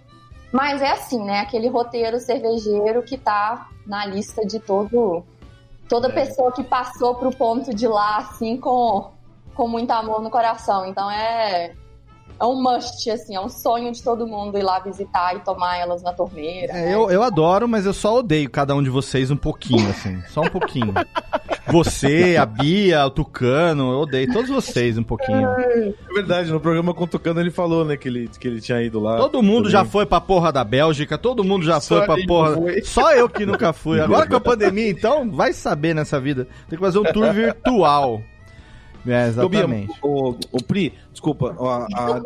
Mas 0.51 0.82
é 0.82 0.91
assim, 0.91 1.24
né? 1.24 1.39
Aquele 1.41 1.68
roteiro 1.68 2.20
cervejeiro 2.20 3.03
que 3.03 3.18
tá 3.18 3.68
na 3.86 4.06
lista 4.06 4.46
de 4.46 4.60
todo 4.60 5.24
toda 5.88 6.08
É. 6.10 6.12
pessoa 6.12 6.51
que 6.51 6.63
passou 6.63 7.15
pro 7.15 7.32
ponto 7.32 7.74
de 7.74 7.88
lá 7.88 8.18
assim 8.18 8.58
com 8.58 9.12
com 9.56 9.68
muito 9.68 9.91
amor 9.91 10.22
no 10.22 10.29
coração. 10.29 10.86
Então 10.86 11.10
é 11.12 11.74
é 12.39 12.46
um 12.46 12.62
must, 12.62 13.10
assim, 13.12 13.36
é 13.36 13.41
um 13.41 13.50
sonho 13.50 13.91
de 13.91 14.01
todo 14.01 14.25
mundo 14.25 14.58
ir 14.58 14.63
lá 14.63 14.79
visitar 14.79 15.36
e 15.36 15.39
tomar 15.39 15.77
elas 15.77 16.01
na 16.01 16.13
torneira. 16.13 16.72
É, 16.72 16.86
né? 16.86 16.93
eu, 16.93 17.12
eu 17.12 17.22
adoro, 17.22 17.67
mas 17.67 17.86
eu 17.86 17.93
só 17.93 18.19
odeio 18.19 18.50
cada 18.50 18.74
um 18.74 18.81
de 18.81 18.89
vocês 18.89 19.29
um 19.29 19.36
pouquinho, 19.36 19.89
assim. 19.89 20.22
Só 20.29 20.41
um 20.41 20.50
pouquinho. 20.50 20.93
Você, 21.72 22.36
a 22.36 22.48
Bia, 22.48 23.05
o 23.05 23.12
Tucano, 23.12 23.91
eu 23.91 24.00
odeio 24.00 24.34
todos 24.34 24.50
vocês 24.50 24.98
um 24.98 25.03
pouquinho. 25.03 25.48
É 25.48 25.93
verdade, 26.15 26.51
no 26.51 26.60
programa 26.60 26.96
com 26.96 27.03
o 27.03 27.08
Tucano 27.08 27.39
ele 27.39 27.51
falou, 27.51 27.86
né, 27.86 27.96
que 27.96 28.08
ele, 28.08 28.27
que 28.27 28.48
ele 28.48 28.60
tinha 28.60 28.81
ido 28.81 29.00
lá. 29.00 29.17
Todo 29.17 29.43
mundo 29.43 29.65
também. 29.65 29.72
já 29.74 29.86
foi 29.86 30.03
pra 30.03 30.19
porra 30.19 30.51
da 30.51 30.63
Bélgica, 30.63 31.15
todo 31.15 31.43
mundo 31.43 31.63
já 31.63 31.79
Só 31.79 31.98
foi 31.98 32.05
pra 32.08 32.25
porra. 32.25 32.55
foi. 32.55 32.81
Só 32.81 33.13
eu 33.13 33.29
que 33.29 33.46
nunca 33.46 33.72
fui. 33.72 34.00
Agora 34.00 34.25
com 34.25 34.36
a 34.36 34.41
pandemia, 34.41 34.89
então, 34.89 35.29
vai 35.29 35.53
saber 35.53 35.93
nessa 35.93 36.19
vida. 36.19 36.48
Tem 36.67 36.79
que 36.79 36.84
fazer 36.84 36.98
um 36.98 37.03
tour 37.03 37.31
virtual. 37.31 38.24
É, 39.08 39.29
Ô, 39.41 39.48
Bia, 39.50 39.60
exatamente. 39.60 39.94
O, 40.01 40.36
o 40.51 40.63
Pri, 40.63 40.94
desculpa, 41.12 41.56
ó, 41.58 41.86
a- 41.94 42.22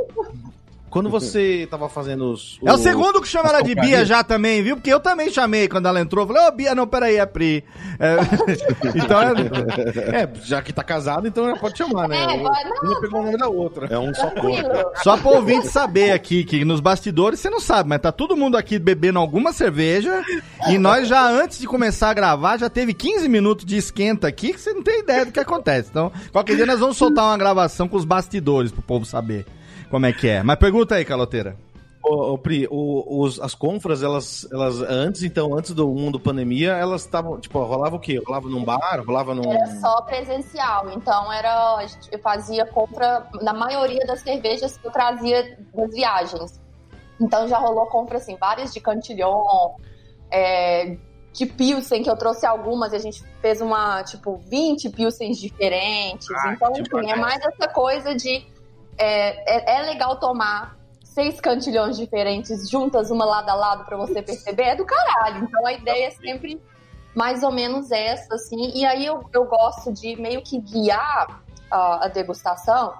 quando 0.94 1.10
você 1.12 1.68
tava 1.70 1.90
fazendo 1.90 2.32
os. 2.32 2.60
É 2.64 2.72
o 2.72 2.78
segundo 2.78 3.20
que 3.20 3.28
chama 3.28 3.50
ela 3.50 3.62
de 3.62 3.74
Bia 3.74 4.06
já 4.06 4.24
também, 4.24 4.62
viu? 4.62 4.76
Porque 4.76 4.94
eu 4.94 5.00
também 5.00 5.32
chamei 5.32 5.68
quando 5.68 5.88
ela 5.88 6.00
entrou. 6.00 6.28
Falei, 6.28 6.48
ô 6.48 6.52
Bia, 6.52 6.76
não, 6.76 6.86
peraí, 6.86 7.18
é 7.18 7.26
Pri. 7.26 7.64
É, 8.00 8.18
então, 8.96 9.20
é, 9.20 10.22
É, 10.22 10.30
já 10.44 10.62
que 10.62 10.72
tá 10.72 10.84
casado, 10.84 11.28
então 11.28 11.50
já 11.50 11.58
pode 11.58 11.78
chamar, 11.78 12.08
né? 12.08 12.22
É, 12.22 12.28
não. 12.28 12.38
Uma 12.38 13.02
pegou 13.02 13.22
o 13.22 13.24
nome 13.24 13.38
da 13.38 13.48
outra. 13.48 13.88
É 13.88 13.98
um 13.98 14.14
só. 14.14 14.28
Tranquilo. 14.28 14.70
Só 15.04 15.18
pro 15.18 15.30
ouvinte 15.30 15.68
saber 15.68 16.12
aqui 16.12 16.44
que 16.44 16.64
nos 16.64 16.80
bastidores 16.80 17.40
você 17.40 17.50
não 17.50 17.60
sabe, 17.60 17.90
mas 17.90 18.00
tá 18.00 18.12
todo 18.12 18.38
mundo 18.38 18.56
aqui 18.56 18.78
bebendo 18.78 19.18
alguma 19.18 19.52
cerveja 19.52 20.22
e 20.70 20.78
nós 20.78 21.08
já 21.08 21.28
antes 21.28 21.58
de 21.58 21.66
começar 21.66 22.12
a 22.12 22.14
gravar 22.14 22.58
já 22.58 22.70
teve 22.70 22.94
15 22.94 23.28
minutos 23.28 23.66
de 23.66 23.78
esquenta 23.78 24.28
aqui 24.28 24.54
que 24.54 24.62
você 24.62 24.74
não 24.74 24.84
tem 24.84 25.00
ideia 25.00 25.26
do 25.26 25.32
que 25.32 25.40
acontece. 25.40 25.90
Então, 25.90 26.12
qualquer 26.32 26.56
dia 26.56 26.66
nós 26.66 26.80
vamos 26.80 26.98
soltar 26.98 27.26
uma 27.26 27.38
gravação 27.38 27.88
com 27.88 27.98
os 27.98 28.06
bastidores 28.06 28.72
pro 28.72 28.82
povo 28.82 29.06
saber 29.06 29.46
como 29.90 30.06
é 30.06 30.14
que 30.14 30.28
é. 30.28 30.44
Mas 30.44 30.58
pergunta 30.58 30.96
aí, 30.96 31.06
caloteira. 31.06 31.56
Ô, 32.06 32.34
ô, 32.34 32.38
Pri, 32.38 32.68
o- 32.70 33.22
os- 33.22 33.40
as 33.40 33.56
confras, 33.56 34.04
elas, 34.04 34.46
elas 34.52 34.82
antes, 34.82 35.24
então, 35.24 35.56
antes 35.58 35.72
do 35.72 35.88
mundo 35.88 36.20
pandemia, 36.20 36.74
elas 36.74 37.02
estavam, 37.02 37.40
tipo, 37.40 37.58
rolava 37.64 37.96
o 37.96 38.00
quê? 38.00 38.22
Rolava 38.28 38.50
num 38.50 38.62
bar, 38.64 39.02
rolava 39.08 39.34
num... 39.34 39.50
Era 39.54 39.68
só 39.80 40.02
presencial, 40.02 40.90
então 40.92 41.32
era 41.32 41.86
eu 42.12 42.20
fazia 42.20 42.66
compra 42.66 43.26
na 43.42 43.54
maioria 43.54 44.06
das 44.06 44.20
cervejas 44.20 44.76
que 44.76 44.86
eu 44.86 44.92
trazia 44.92 45.58
das 45.74 45.92
viagens. 45.94 46.62
Então 47.22 47.48
já 47.48 47.58
rolou 47.58 47.86
compra 47.86 48.18
assim, 48.18 48.36
várias 48.36 48.74
de 48.74 48.82
Cantillon, 48.82 49.76
é, 50.30 50.98
de 51.32 51.46
Pilsen, 51.46 52.04
que 52.04 52.10
eu 52.10 52.18
trouxe 52.18 52.46
algumas, 52.46 52.92
e 52.92 52.98
a 52.98 53.00
gente 53.00 53.24
fez 53.42 53.62
uma, 53.62 54.04
tipo, 54.04 54.42
20 54.50 54.90
Pilsens 54.90 55.38
diferentes. 55.40 56.28
Ah, 56.32 56.54
então, 56.54 56.74
tipo, 56.74 57.00
enfim, 57.00 57.12
é 57.12 57.16
né? 57.16 57.22
mais 57.22 57.40
essa 57.46 57.68
coisa 57.70 58.14
de 58.14 58.46
é, 58.98 59.76
é, 59.76 59.80
é 59.80 59.82
legal 59.84 60.18
tomar 60.20 60.78
seis 61.04 61.40
cantilhões 61.40 61.96
diferentes 61.98 62.70
juntas, 62.70 63.12
uma 63.12 63.26
lado 63.26 63.50
a 63.50 63.54
lado, 63.54 63.86
pra 63.86 63.96
você 63.98 64.22
perceber, 64.22 64.64
é 64.64 64.76
do 64.76 64.86
caralho. 64.86 65.44
Então 65.44 65.66
a 65.66 65.74
ideia 65.74 66.08
é 66.08 66.12
sempre 66.12 66.62
mais 67.16 67.44
ou 67.44 67.52
menos 67.52 67.92
essa, 67.92 68.36
assim. 68.36 68.72
E 68.74 68.86
aí 68.86 69.06
eu, 69.06 69.24
eu 69.32 69.46
gosto 69.46 69.94
de 69.94 70.16
meio 70.16 70.42
que 70.42 70.60
guiar 70.60 71.44
a, 71.70 72.06
a 72.06 72.08
degustação 72.08 72.94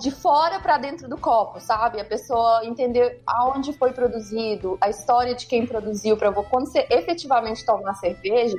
de 0.00 0.10
fora 0.10 0.58
para 0.58 0.76
dentro 0.78 1.08
do 1.08 1.16
copo, 1.16 1.60
sabe? 1.60 2.00
A 2.00 2.04
pessoa 2.04 2.64
entender 2.64 3.22
aonde 3.24 3.72
foi 3.72 3.92
produzido, 3.92 4.76
a 4.80 4.88
história 4.88 5.34
de 5.36 5.46
quem 5.46 5.64
produziu, 5.64 6.16
para 6.16 6.32
quando 6.32 6.66
você 6.66 6.84
efetivamente 6.90 7.64
tomar 7.64 7.94
cerveja, 7.94 8.56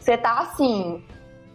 você 0.00 0.16
tá 0.16 0.38
assim, 0.38 1.04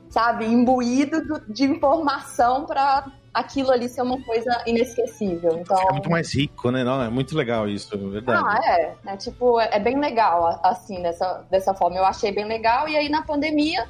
sabe, 0.10 0.46
imbuído 0.46 1.26
do- 1.26 1.52
de 1.52 1.64
informação 1.64 2.66
para 2.66 3.08
aquilo 3.34 3.72
ali 3.72 3.90
ser 3.90 4.02
uma 4.04 4.22
coisa 4.22 4.62
inesquecível. 4.68 5.58
Então, 5.58 5.78
Fica 5.78 5.94
muito 5.94 6.10
mais 6.10 6.34
rico, 6.34 6.70
né? 6.70 6.84
Não, 6.84 7.02
é 7.02 7.10
muito 7.10 7.36
legal 7.36 7.68
isso, 7.68 7.94
é 7.96 7.98
verdade. 7.98 8.44
ah, 8.46 8.60
é, 8.64 8.96
né? 9.04 9.18
Tipo, 9.18 9.60
é, 9.60 9.70
é 9.72 9.80
bem 9.80 10.00
legal, 10.00 10.60
assim, 10.64 11.02
dessa, 11.02 11.44
dessa 11.50 11.74
forma. 11.74 11.98
Eu 11.98 12.06
achei 12.06 12.32
bem 12.32 12.46
legal. 12.46 12.88
E 12.88 12.96
aí, 12.96 13.10
na 13.10 13.24
pandemia, 13.24 13.88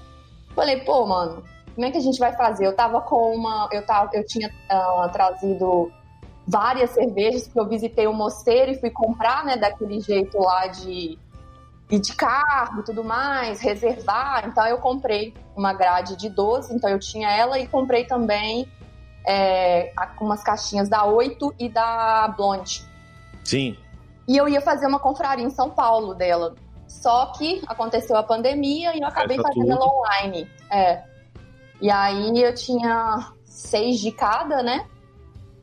falei, 0.55 0.77
pô, 0.77 1.05
mano, 1.05 1.43
como 1.75 1.85
é 1.85 1.91
que 1.91 1.97
a 1.97 2.01
gente 2.01 2.19
vai 2.19 2.33
fazer? 2.33 2.65
Eu 2.65 2.75
tava 2.75 3.01
com 3.01 3.35
uma. 3.35 3.67
Eu, 3.71 3.85
tava, 3.85 4.09
eu 4.13 4.25
tinha 4.25 4.49
ah, 4.69 5.09
trazido 5.11 5.91
várias 6.47 6.91
cervejas, 6.91 7.43
porque 7.43 7.59
eu 7.59 7.67
visitei 7.67 8.07
o 8.07 8.13
mosteiro 8.13 8.71
e 8.71 8.79
fui 8.79 8.89
comprar, 8.89 9.43
né, 9.45 9.57
daquele 9.57 9.99
jeito 9.99 10.37
lá 10.39 10.67
de 10.67 11.17
ir 11.89 11.99
de 11.99 12.15
carro 12.15 12.79
e 12.79 12.83
tudo 12.83 13.03
mais, 13.03 13.59
reservar. 13.61 14.47
Então 14.47 14.65
eu 14.65 14.77
comprei 14.77 15.33
uma 15.55 15.73
grade 15.73 16.15
de 16.15 16.29
12, 16.29 16.73
então 16.73 16.89
eu 16.89 16.99
tinha 16.99 17.29
ela 17.29 17.59
e 17.59 17.67
comprei 17.67 18.05
também 18.05 18.67
é, 19.25 19.91
umas 20.19 20.43
caixinhas 20.43 20.89
da 20.89 21.05
8 21.05 21.55
e 21.59 21.69
da 21.69 22.27
Blonde. 22.35 22.85
Sim. 23.43 23.77
E 24.27 24.37
eu 24.37 24.47
ia 24.47 24.61
fazer 24.61 24.87
uma 24.87 24.99
confraria 24.99 25.45
em 25.45 25.49
São 25.49 25.69
Paulo 25.69 26.13
dela. 26.13 26.55
Só 26.87 27.27
que 27.37 27.61
aconteceu 27.67 28.15
a 28.15 28.23
pandemia 28.23 28.95
e 28.95 29.01
eu 29.01 29.07
acabei 29.07 29.37
Fecha 29.37 29.49
fazendo 29.49 29.69
tudo. 29.69 29.83
ela 29.83 29.93
online. 29.93 30.49
É. 30.71 31.03
E 31.81 31.89
aí 31.89 32.41
eu 32.41 32.53
tinha 32.53 33.33
seis 33.43 33.99
de 33.99 34.11
cada, 34.11 34.61
né? 34.63 34.85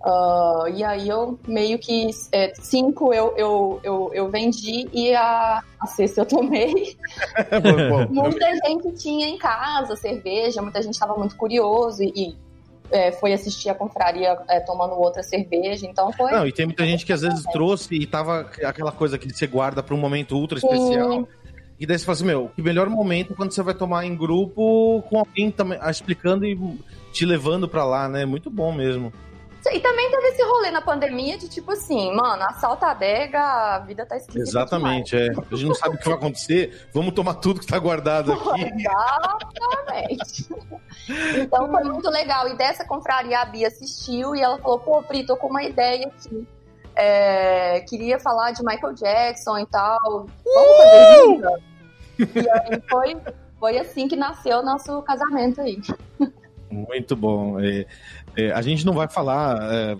Ah, 0.02 0.64
e 0.72 0.82
aí 0.82 1.08
eu 1.08 1.38
meio 1.46 1.78
que 1.78 2.08
é, 2.32 2.52
cinco 2.54 3.12
eu, 3.12 3.34
eu, 3.36 3.80
eu, 3.82 4.10
eu 4.14 4.30
vendi 4.30 4.88
e 4.92 5.14
a, 5.14 5.62
a 5.78 5.86
sexta 5.86 6.22
eu 6.22 6.26
tomei. 6.26 6.96
Bom, 8.08 8.22
Muita 8.22 8.46
gente 8.66 8.92
tinha 8.92 9.28
em 9.28 9.36
casa 9.36 9.94
cerveja, 9.96 10.62
muita 10.62 10.82
gente 10.82 10.94
estava 10.94 11.14
muito 11.16 11.36
curioso 11.36 12.02
e, 12.02 12.12
e, 12.16 12.36
é, 12.90 13.12
foi 13.12 13.32
assistir 13.32 13.68
a 13.68 13.74
confraria 13.74 14.38
é, 14.48 14.60
tomando 14.60 14.94
outra 14.94 15.22
cerveja. 15.22 15.86
Então 15.86 16.12
foi. 16.12 16.30
Não, 16.30 16.46
e 16.46 16.52
tem 16.52 16.66
muita 16.66 16.84
gente 16.84 17.06
que 17.06 17.12
às 17.12 17.22
vezes 17.22 17.44
trouxe 17.52 17.94
e 17.94 18.06
tava 18.06 18.50
aquela 18.64 18.92
coisa 18.92 19.18
que 19.18 19.32
você 19.32 19.46
guarda 19.46 19.82
pra 19.82 19.94
um 19.94 19.98
momento 19.98 20.36
ultra 20.36 20.58
especial. 20.58 21.12
Sim. 21.12 21.26
E 21.78 21.86
daí 21.86 21.98
você 21.98 22.04
fala 22.04 22.14
assim, 22.14 22.26
meu, 22.26 22.50
que 22.54 22.60
melhor 22.60 22.90
momento 22.90 23.34
quando 23.34 23.52
você 23.52 23.62
vai 23.62 23.72
tomar 23.72 24.04
em 24.04 24.14
grupo 24.14 25.02
com 25.08 25.18
alguém 25.18 25.50
também 25.50 25.78
ah, 25.80 25.90
explicando 25.90 26.44
e 26.44 26.58
te 27.10 27.24
levando 27.24 27.66
pra 27.66 27.84
lá, 27.84 28.06
né? 28.06 28.26
Muito 28.26 28.50
bom 28.50 28.70
mesmo. 28.70 29.10
E 29.72 29.80
também 29.80 30.10
teve 30.10 30.28
esse 30.28 30.42
rolê 30.42 30.70
na 30.70 30.80
pandemia 30.80 31.36
de 31.36 31.48
tipo 31.48 31.72
assim, 31.72 32.14
mano, 32.14 32.42
assalta 32.44 32.86
a 32.86 32.90
adega, 32.92 33.40
a 33.40 33.78
vida 33.80 34.06
tá 34.06 34.16
esquisita. 34.16 34.42
Exatamente, 34.42 35.16
é. 35.16 35.28
A 35.30 35.54
gente 35.54 35.66
não 35.66 35.74
sabe 35.74 35.96
o 35.96 35.98
que 35.98 36.06
vai 36.06 36.14
acontecer, 36.14 36.88
vamos 36.94 37.12
tomar 37.12 37.34
tudo 37.34 37.60
que 37.60 37.66
tá 37.66 37.78
guardado 37.78 38.32
aqui. 38.32 38.62
Exatamente. 38.62 40.48
então 41.42 41.70
foi 41.70 41.84
muito 41.84 42.08
legal. 42.08 42.48
E 42.48 42.56
dessa 42.56 42.86
confraria 42.86 43.40
a 43.40 43.44
Bia 43.44 43.68
assistiu 43.68 44.34
e 44.34 44.40
ela 44.40 44.58
falou: 44.58 44.78
pô, 44.78 45.02
Pri, 45.02 45.26
tô 45.26 45.36
com 45.36 45.48
uma 45.48 45.62
ideia 45.62 46.06
aqui. 46.06 46.46
É, 46.96 47.80
queria 47.80 48.18
falar 48.18 48.52
de 48.52 48.64
Michael 48.64 48.94
Jackson 48.94 49.58
e 49.58 49.66
tal. 49.66 50.26
Vamos 50.44 50.76
fazer 50.76 51.24
junto? 51.24 51.70
E 52.18 52.50
aí 52.50 52.82
foi, 52.88 53.16
foi 53.58 53.78
assim 53.78 54.08
que 54.08 54.16
nasceu 54.16 54.58
o 54.58 54.62
nosso 54.62 55.02
casamento 55.02 55.60
aí. 55.60 55.80
Muito 56.70 57.16
bom. 57.16 57.58
É, 57.58 57.84
é, 58.36 58.52
a 58.52 58.62
gente 58.62 58.84
não 58.86 58.92
vai 58.92 59.08
falar, 59.08 59.58
é, 59.72 59.96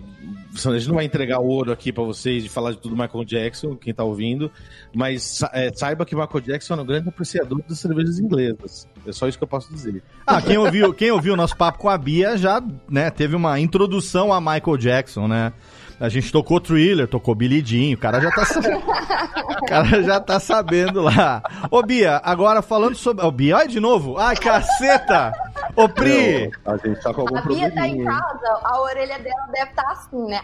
a 0.53 0.77
gente 0.77 0.87
não 0.87 0.95
vai 0.95 1.05
entregar 1.05 1.39
ouro 1.39 1.71
aqui 1.71 1.91
pra 1.91 2.03
vocês 2.03 2.43
de 2.43 2.49
falar 2.49 2.71
de 2.71 2.77
tudo 2.77 2.95
Michael 2.95 3.25
Jackson, 3.25 3.75
quem 3.75 3.93
tá 3.93 4.03
ouvindo, 4.03 4.51
mas 4.93 5.41
é, 5.53 5.71
saiba 5.73 6.05
que 6.05 6.15
Michael 6.15 6.41
Jackson 6.41 6.75
é 6.75 6.81
um 6.81 6.85
grande 6.85 7.09
apreciador 7.09 7.61
das 7.67 7.79
cervejas 7.79 8.19
inglesas. 8.19 8.87
É 9.05 9.11
só 9.11 9.27
isso 9.27 9.37
que 9.37 9.43
eu 9.43 9.47
posso 9.47 9.71
dizer. 9.73 10.03
Ah, 10.25 10.41
quem 10.41 10.57
ouviu, 10.57 10.93
quem 10.93 11.11
ouviu 11.11 11.33
o 11.33 11.37
nosso 11.37 11.55
papo 11.57 11.79
com 11.79 11.89
a 11.89 11.97
Bia 11.97 12.37
já, 12.37 12.61
né, 12.89 13.09
teve 13.09 13.35
uma 13.35 13.59
introdução 13.59 14.31
a 14.31 14.39
Michael 14.39 14.77
Jackson, 14.77 15.27
né? 15.27 15.53
A 16.01 16.09
gente 16.09 16.31
tocou 16.31 16.59
Thriller, 16.59 17.07
tocou 17.07 17.35
Billy 17.35 17.93
o 17.93 17.97
cara 17.97 18.19
já 18.19 18.31
tá 18.31 18.43
sabendo. 18.43 18.81
o 19.61 19.65
cara 19.67 20.01
já 20.01 20.19
tá 20.19 20.39
sabendo 20.39 20.99
lá. 20.99 21.43
Ô 21.69 21.83
Bia, 21.83 22.19
agora 22.23 22.63
falando 22.63 22.95
sobre. 22.95 23.23
Ô 23.23 23.31
Bia, 23.31 23.57
olha 23.57 23.67
de 23.67 23.79
novo. 23.79 24.17
Ai, 24.17 24.35
caceta! 24.35 25.31
Ô 25.75 25.87
Pri! 25.89 26.51
A 26.65 26.77
gente 26.77 27.01
tá 27.01 27.13
com 27.13 27.21
algum 27.21 27.37
A 27.37 27.41
Bia 27.41 27.71
tá 27.71 27.87
em 27.87 28.03
casa, 28.03 28.59
a 28.63 28.81
orelha 28.81 29.19
dela 29.19 29.47
deve 29.53 29.69
estar 29.71 29.91
assim, 29.91 30.25
né? 30.27 30.41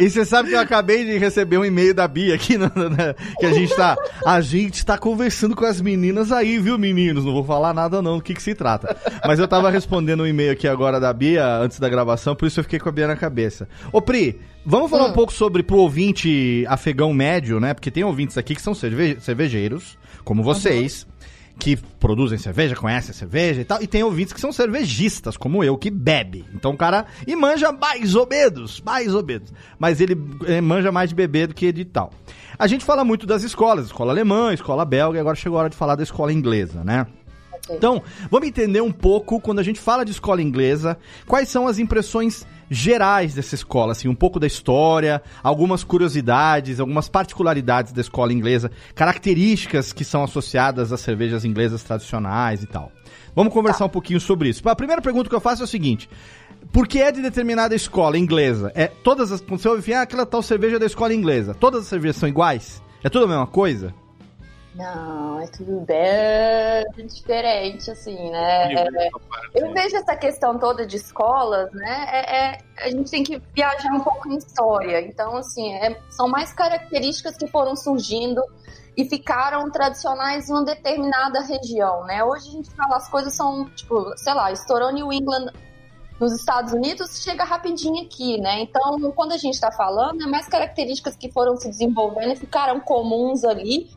E 0.00 0.08
você 0.10 0.24
sabe 0.24 0.48
que 0.50 0.54
eu 0.54 0.60
acabei 0.60 1.04
de 1.04 1.18
receber 1.18 1.58
um 1.58 1.64
e-mail 1.64 1.94
da 1.94 2.06
Bia 2.08 2.34
aqui, 2.34 2.56
no- 2.56 2.70
no- 2.74 2.88
na- 2.90 3.14
que 3.38 3.46
a 3.46 3.52
gente 3.52 3.74
tá. 3.74 3.96
A 4.24 4.40
gente 4.40 4.84
tá 4.84 4.96
conversando 4.98 5.54
com 5.54 5.64
as 5.64 5.80
meninas 5.80 6.32
aí, 6.32 6.58
viu, 6.58 6.78
meninos? 6.78 7.24
Não 7.24 7.32
vou 7.32 7.44
falar 7.44 7.72
nada 7.74 8.00
não 8.02 8.16
do 8.18 8.22
que, 8.22 8.34
que 8.34 8.42
se 8.42 8.54
trata. 8.54 8.96
Mas 9.26 9.38
eu 9.38 9.46
tava 9.48 9.70
respondendo 9.70 10.22
um 10.22 10.26
e-mail 10.26 10.52
aqui 10.52 10.66
agora 10.68 10.98
da 11.00 11.12
Bia, 11.12 11.46
antes 11.56 11.78
da 11.78 11.88
gravação, 11.88 12.34
por 12.34 12.46
isso 12.46 12.60
eu 12.60 12.64
fiquei 12.64 12.78
com 12.78 12.88
a 12.88 12.92
Bia 12.92 13.06
na 13.06 13.16
cabeça. 13.16 13.68
Ô, 13.92 14.00
Pri, 14.00 14.40
vamos 14.64 14.90
falar 14.90 15.06
um 15.06 15.12
pouco 15.12 15.32
sobre 15.32 15.62
pro 15.62 15.76
ouvinte 15.78 16.64
afegão 16.68 17.12
médio, 17.12 17.60
né? 17.60 17.74
Porque 17.74 17.90
tem 17.90 18.04
ouvintes 18.04 18.38
aqui 18.38 18.54
que 18.54 18.62
são 18.62 18.74
cerve- 18.74 19.18
cervejeiros, 19.20 19.98
como 20.24 20.42
vocês. 20.42 21.06
Que 21.60 21.76
produzem 21.76 22.38
cerveja, 22.38 22.74
conhecem 22.74 23.14
cerveja 23.14 23.60
e 23.60 23.64
tal, 23.64 23.80
e 23.82 23.86
tem 23.86 24.02
ouvintes 24.02 24.32
que 24.32 24.40
são 24.40 24.50
cervejistas, 24.50 25.36
como 25.36 25.62
eu, 25.62 25.76
que 25.76 25.90
bebe. 25.90 26.44
Então 26.54 26.72
o 26.72 26.76
cara. 26.76 27.06
E 27.26 27.36
manja 27.36 27.70
mais 27.70 28.16
ou 28.16 28.26
menos, 28.26 28.80
mais 28.80 29.14
ou 29.14 29.24
menos. 29.24 29.52
Mas 29.78 30.00
ele 30.00 30.16
eh, 30.46 30.60
manja 30.60 30.90
mais 30.90 31.10
de 31.10 31.14
beber 31.14 31.46
do 31.46 31.54
que 31.54 31.70
de 31.70 31.84
tal. 31.84 32.10
A 32.58 32.66
gente 32.66 32.84
fala 32.84 33.04
muito 33.04 33.26
das 33.26 33.42
escolas, 33.42 33.86
escola 33.86 34.12
alemã, 34.12 34.52
escola 34.52 34.84
belga, 34.84 35.16
e 35.16 35.20
agora 35.20 35.36
chegou 35.36 35.58
a 35.58 35.60
hora 35.60 35.70
de 35.70 35.76
falar 35.76 35.94
da 35.94 36.02
escola 36.02 36.32
inglesa, 36.32 36.82
né? 36.82 37.06
Sei. 37.70 37.76
Então, 37.76 38.02
vamos 38.28 38.48
entender 38.48 38.80
um 38.80 38.90
pouco, 38.90 39.40
quando 39.40 39.60
a 39.60 39.62
gente 39.62 39.78
fala 39.78 40.04
de 40.04 40.10
escola 40.10 40.42
inglesa, 40.42 40.98
quais 41.26 41.48
são 41.48 41.68
as 41.68 41.78
impressões 41.78 42.44
gerais 42.68 43.34
dessa 43.34 43.54
escola, 43.54 43.92
assim, 43.92 44.08
um 44.08 44.14
pouco 44.14 44.38
da 44.38 44.46
história, 44.46 45.22
algumas 45.42 45.82
curiosidades, 45.82 46.78
algumas 46.78 47.08
particularidades 47.08 47.92
da 47.92 48.00
escola 48.00 48.32
inglesa, 48.32 48.70
características 48.94 49.92
que 49.92 50.04
são 50.04 50.22
associadas 50.22 50.92
às 50.92 51.00
cervejas 51.00 51.44
inglesas 51.44 51.82
tradicionais 51.82 52.62
e 52.62 52.66
tal. 52.66 52.92
Vamos 53.34 53.52
conversar 53.52 53.84
um 53.84 53.88
pouquinho 53.88 54.20
sobre 54.20 54.48
isso. 54.48 54.68
A 54.68 54.76
primeira 54.76 55.02
pergunta 55.02 55.28
que 55.28 55.34
eu 55.34 55.40
faço 55.40 55.62
é 55.62 55.64
o 55.64 55.68
seguinte: 55.68 56.08
por 56.72 56.86
que 56.86 57.00
é 57.00 57.10
de 57.10 57.22
determinada 57.22 57.74
escola 57.74 58.18
inglesa? 58.18 58.72
É 58.74 58.86
todas 58.86 59.32
as 59.32 59.40
quando 59.40 59.60
você 59.60 59.68
ouve, 59.68 59.94
ah, 59.94 60.02
aquela 60.02 60.26
tal 60.26 60.42
cerveja 60.42 60.78
da 60.78 60.86
escola 60.86 61.14
inglesa, 61.14 61.54
todas 61.54 61.82
as 61.82 61.88
cervejas 61.88 62.16
são 62.16 62.28
iguais? 62.28 62.82
É 63.02 63.08
tudo 63.08 63.24
a 63.24 63.28
mesma 63.28 63.46
coisa? 63.46 63.94
Não, 64.74 65.40
é 65.40 65.46
tudo 65.48 65.80
bem 65.80 67.06
diferente, 67.06 67.90
assim, 67.90 68.30
né? 68.30 68.72
É, 68.74 69.10
eu 69.54 69.72
vejo 69.72 69.96
essa 69.96 70.14
questão 70.14 70.58
toda 70.58 70.86
de 70.86 70.96
escolas, 70.96 71.72
né? 71.72 72.06
É, 72.08 72.36
é- 72.36 72.58
a 72.78 72.90
gente 72.90 73.10
tem 73.10 73.24
que 73.24 73.42
viajar 73.52 73.92
um 73.92 74.00
pouco 74.00 74.28
em 74.28 74.36
história. 74.36 75.00
Então, 75.00 75.36
assim, 75.36 75.74
é- 75.74 76.00
são 76.08 76.28
mais 76.28 76.52
características 76.52 77.36
que 77.36 77.48
foram 77.48 77.74
surgindo 77.74 78.42
e 78.96 79.04
ficaram 79.04 79.68
tradicionais 79.70 80.48
em 80.48 80.52
uma 80.52 80.64
determinada 80.64 81.40
região, 81.40 82.04
né? 82.04 82.22
Hoje 82.22 82.48
a 82.48 82.52
gente 82.52 82.70
fala, 82.70 82.96
as 82.96 83.08
coisas 83.08 83.34
são, 83.34 83.64
tipo, 83.70 84.16
sei 84.16 84.34
lá, 84.34 84.52
estourou 84.52 84.92
New 84.92 85.12
England 85.12 85.52
nos 86.20 86.32
Estados 86.32 86.72
Unidos, 86.72 87.22
chega 87.22 87.44
rapidinho 87.44 88.04
aqui, 88.04 88.38
né? 88.38 88.60
Então, 88.60 89.10
quando 89.12 89.32
a 89.32 89.38
gente 89.38 89.54
está 89.54 89.72
falando, 89.72 90.22
é 90.22 90.26
mais 90.26 90.46
características 90.46 91.16
que 91.16 91.32
foram 91.32 91.56
se 91.56 91.68
desenvolvendo 91.68 92.34
e 92.34 92.36
ficaram 92.36 92.78
comuns 92.78 93.42
ali. 93.42 93.90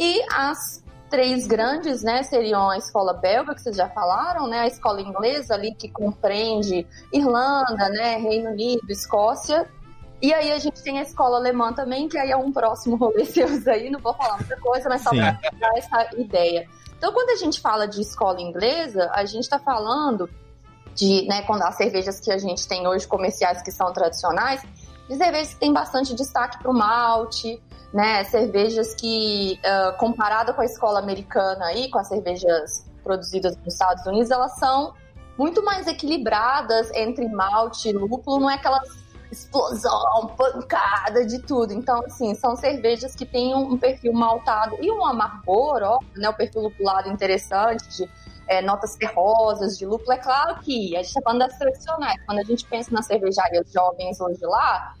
E 0.00 0.24
as 0.32 0.82
três 1.10 1.46
grandes, 1.46 2.02
né, 2.02 2.22
seriam 2.22 2.70
a 2.70 2.78
escola 2.78 3.12
belga, 3.12 3.54
que 3.54 3.60
vocês 3.60 3.76
já 3.76 3.88
falaram, 3.90 4.48
né, 4.48 4.60
a 4.60 4.66
escola 4.66 5.02
inglesa 5.02 5.52
ali, 5.52 5.74
que 5.74 5.90
compreende 5.90 6.86
Irlanda, 7.12 7.90
né, 7.90 8.16
Reino 8.16 8.50
Unido, 8.50 8.90
Escócia. 8.90 9.68
E 10.22 10.32
aí 10.32 10.52
a 10.52 10.58
gente 10.58 10.82
tem 10.82 10.98
a 10.98 11.02
escola 11.02 11.36
alemã 11.36 11.72
também, 11.74 12.08
que 12.08 12.16
aí 12.16 12.30
é 12.30 12.36
um 12.36 12.50
próximo 12.50 12.96
rolê 12.96 13.26
seus 13.26 13.68
aí, 13.68 13.90
não 13.90 14.00
vou 14.00 14.14
falar 14.14 14.38
muita 14.38 14.56
coisa, 14.58 14.88
mas 14.88 15.02
só 15.02 15.10
para 15.10 15.32
dar 15.32 15.76
essa 15.76 16.08
ideia. 16.16 16.66
Então, 16.96 17.12
quando 17.12 17.30
a 17.30 17.36
gente 17.36 17.60
fala 17.60 17.86
de 17.86 18.00
escola 18.00 18.40
inglesa, 18.40 19.10
a 19.12 19.24
gente 19.26 19.42
está 19.42 19.58
falando 19.58 20.30
de, 20.94 21.26
né, 21.26 21.42
quando 21.42 21.62
as 21.62 21.76
cervejas 21.76 22.20
que 22.20 22.30
a 22.30 22.38
gente 22.38 22.66
tem 22.66 22.86
hoje 22.86 23.06
comerciais 23.06 23.60
que 23.62 23.70
são 23.70 23.92
tradicionais, 23.92 24.62
de 25.10 25.16
cervejas 25.16 25.54
que 25.54 25.58
tem 25.58 25.72
bastante 25.72 26.14
destaque 26.14 26.58
para 26.58 26.70
o 26.70 26.74
malte, 26.74 27.60
né, 27.92 28.22
cervejas 28.22 28.94
que, 28.94 29.58
ah, 29.64 29.96
comparada 29.98 30.52
com 30.52 30.62
a 30.62 30.64
escola 30.64 31.00
americana 31.00 31.64
aí, 31.66 31.90
com 31.90 31.98
as 31.98 32.06
cervejas 32.06 32.88
produzidas 33.02 33.56
nos 33.56 33.74
Estados 33.74 34.06
Unidos, 34.06 34.30
elas 34.30 34.56
são 34.56 34.94
muito 35.36 35.64
mais 35.64 35.88
equilibradas 35.88 36.92
entre 36.92 37.28
malte 37.28 37.88
e 37.88 37.92
lúpulo, 37.92 38.38
não 38.38 38.50
é 38.50 38.54
aquela 38.54 38.80
explosão, 39.32 40.28
pancada 40.36 41.26
de 41.26 41.40
tudo. 41.40 41.72
Então, 41.72 42.04
assim, 42.04 42.32
são 42.36 42.54
cervejas 42.54 43.16
que 43.16 43.26
têm 43.26 43.52
um 43.52 43.76
perfil 43.76 44.12
maltado 44.12 44.76
e 44.80 44.92
um 44.92 45.04
amargor, 45.04 45.82
ó, 45.82 45.98
né, 46.16 46.28
o 46.28 46.34
perfil 46.34 46.62
lupulado 46.62 47.08
interessante, 47.08 47.88
de 47.96 48.10
é, 48.46 48.62
notas 48.62 48.94
terrosas, 48.94 49.76
de 49.76 49.86
lúpulo. 49.86 50.12
É 50.12 50.18
claro 50.18 50.60
que 50.60 50.96
a 50.96 51.02
gente 51.02 51.14
tá 51.14 51.20
falando 51.22 51.40
das 51.40 51.58
tradicionais. 51.58 52.20
Quando 52.26 52.38
a 52.38 52.44
gente 52.44 52.64
pensa 52.66 52.92
nas 52.92 53.06
cervejarias 53.06 53.72
jovens 53.72 54.20
hoje 54.20 54.44
lá, 54.44 54.94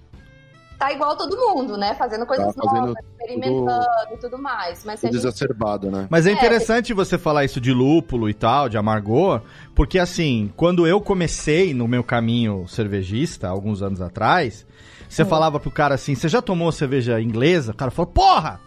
tá 0.80 0.90
igual 0.90 1.14
todo 1.14 1.36
mundo, 1.36 1.76
né? 1.76 1.94
Fazendo 1.94 2.24
coisas 2.24 2.54
Tá 2.54 2.62
fazendo 2.64 2.86
novas, 2.86 3.04
experimentando 3.10 4.14
e 4.14 4.16
tudo 4.16 4.38
mais. 4.38 4.82
Mas 4.82 5.00
Tudo 5.00 5.12
gente 5.12 5.20
exacerbado, 5.20 5.90
né? 5.90 6.06
Mas 6.10 6.26
é 6.26 6.30
É. 6.30 6.32
interessante 6.32 6.94
você 6.94 7.18
falar 7.18 7.44
isso 7.44 7.60
de 7.60 7.70
lúpulo 7.70 8.30
e 8.30 8.34
tal, 8.34 8.66
de 8.66 8.78
amargor, 8.78 9.42
porque 9.74 9.98
assim, 9.98 10.50
quando 10.56 10.86
eu 10.86 10.98
comecei 11.00 11.74
no 11.74 11.86
meu 11.86 12.02
caminho 12.02 12.66
cervejista, 12.66 13.46
alguns 13.46 13.82
anos 13.82 14.00
atrás, 14.00 14.66
você 15.06 15.22
falava 15.24 15.60
pro 15.60 15.70
cara 15.70 15.94
assim, 15.96 16.14
você 16.14 16.28
já 16.28 16.40
tomou 16.40 16.72
cerveja 16.72 17.20
inglesa? 17.20 17.72
O 17.72 17.76
cara 17.76 17.90
falou, 17.90 18.10
porra! 18.10 18.58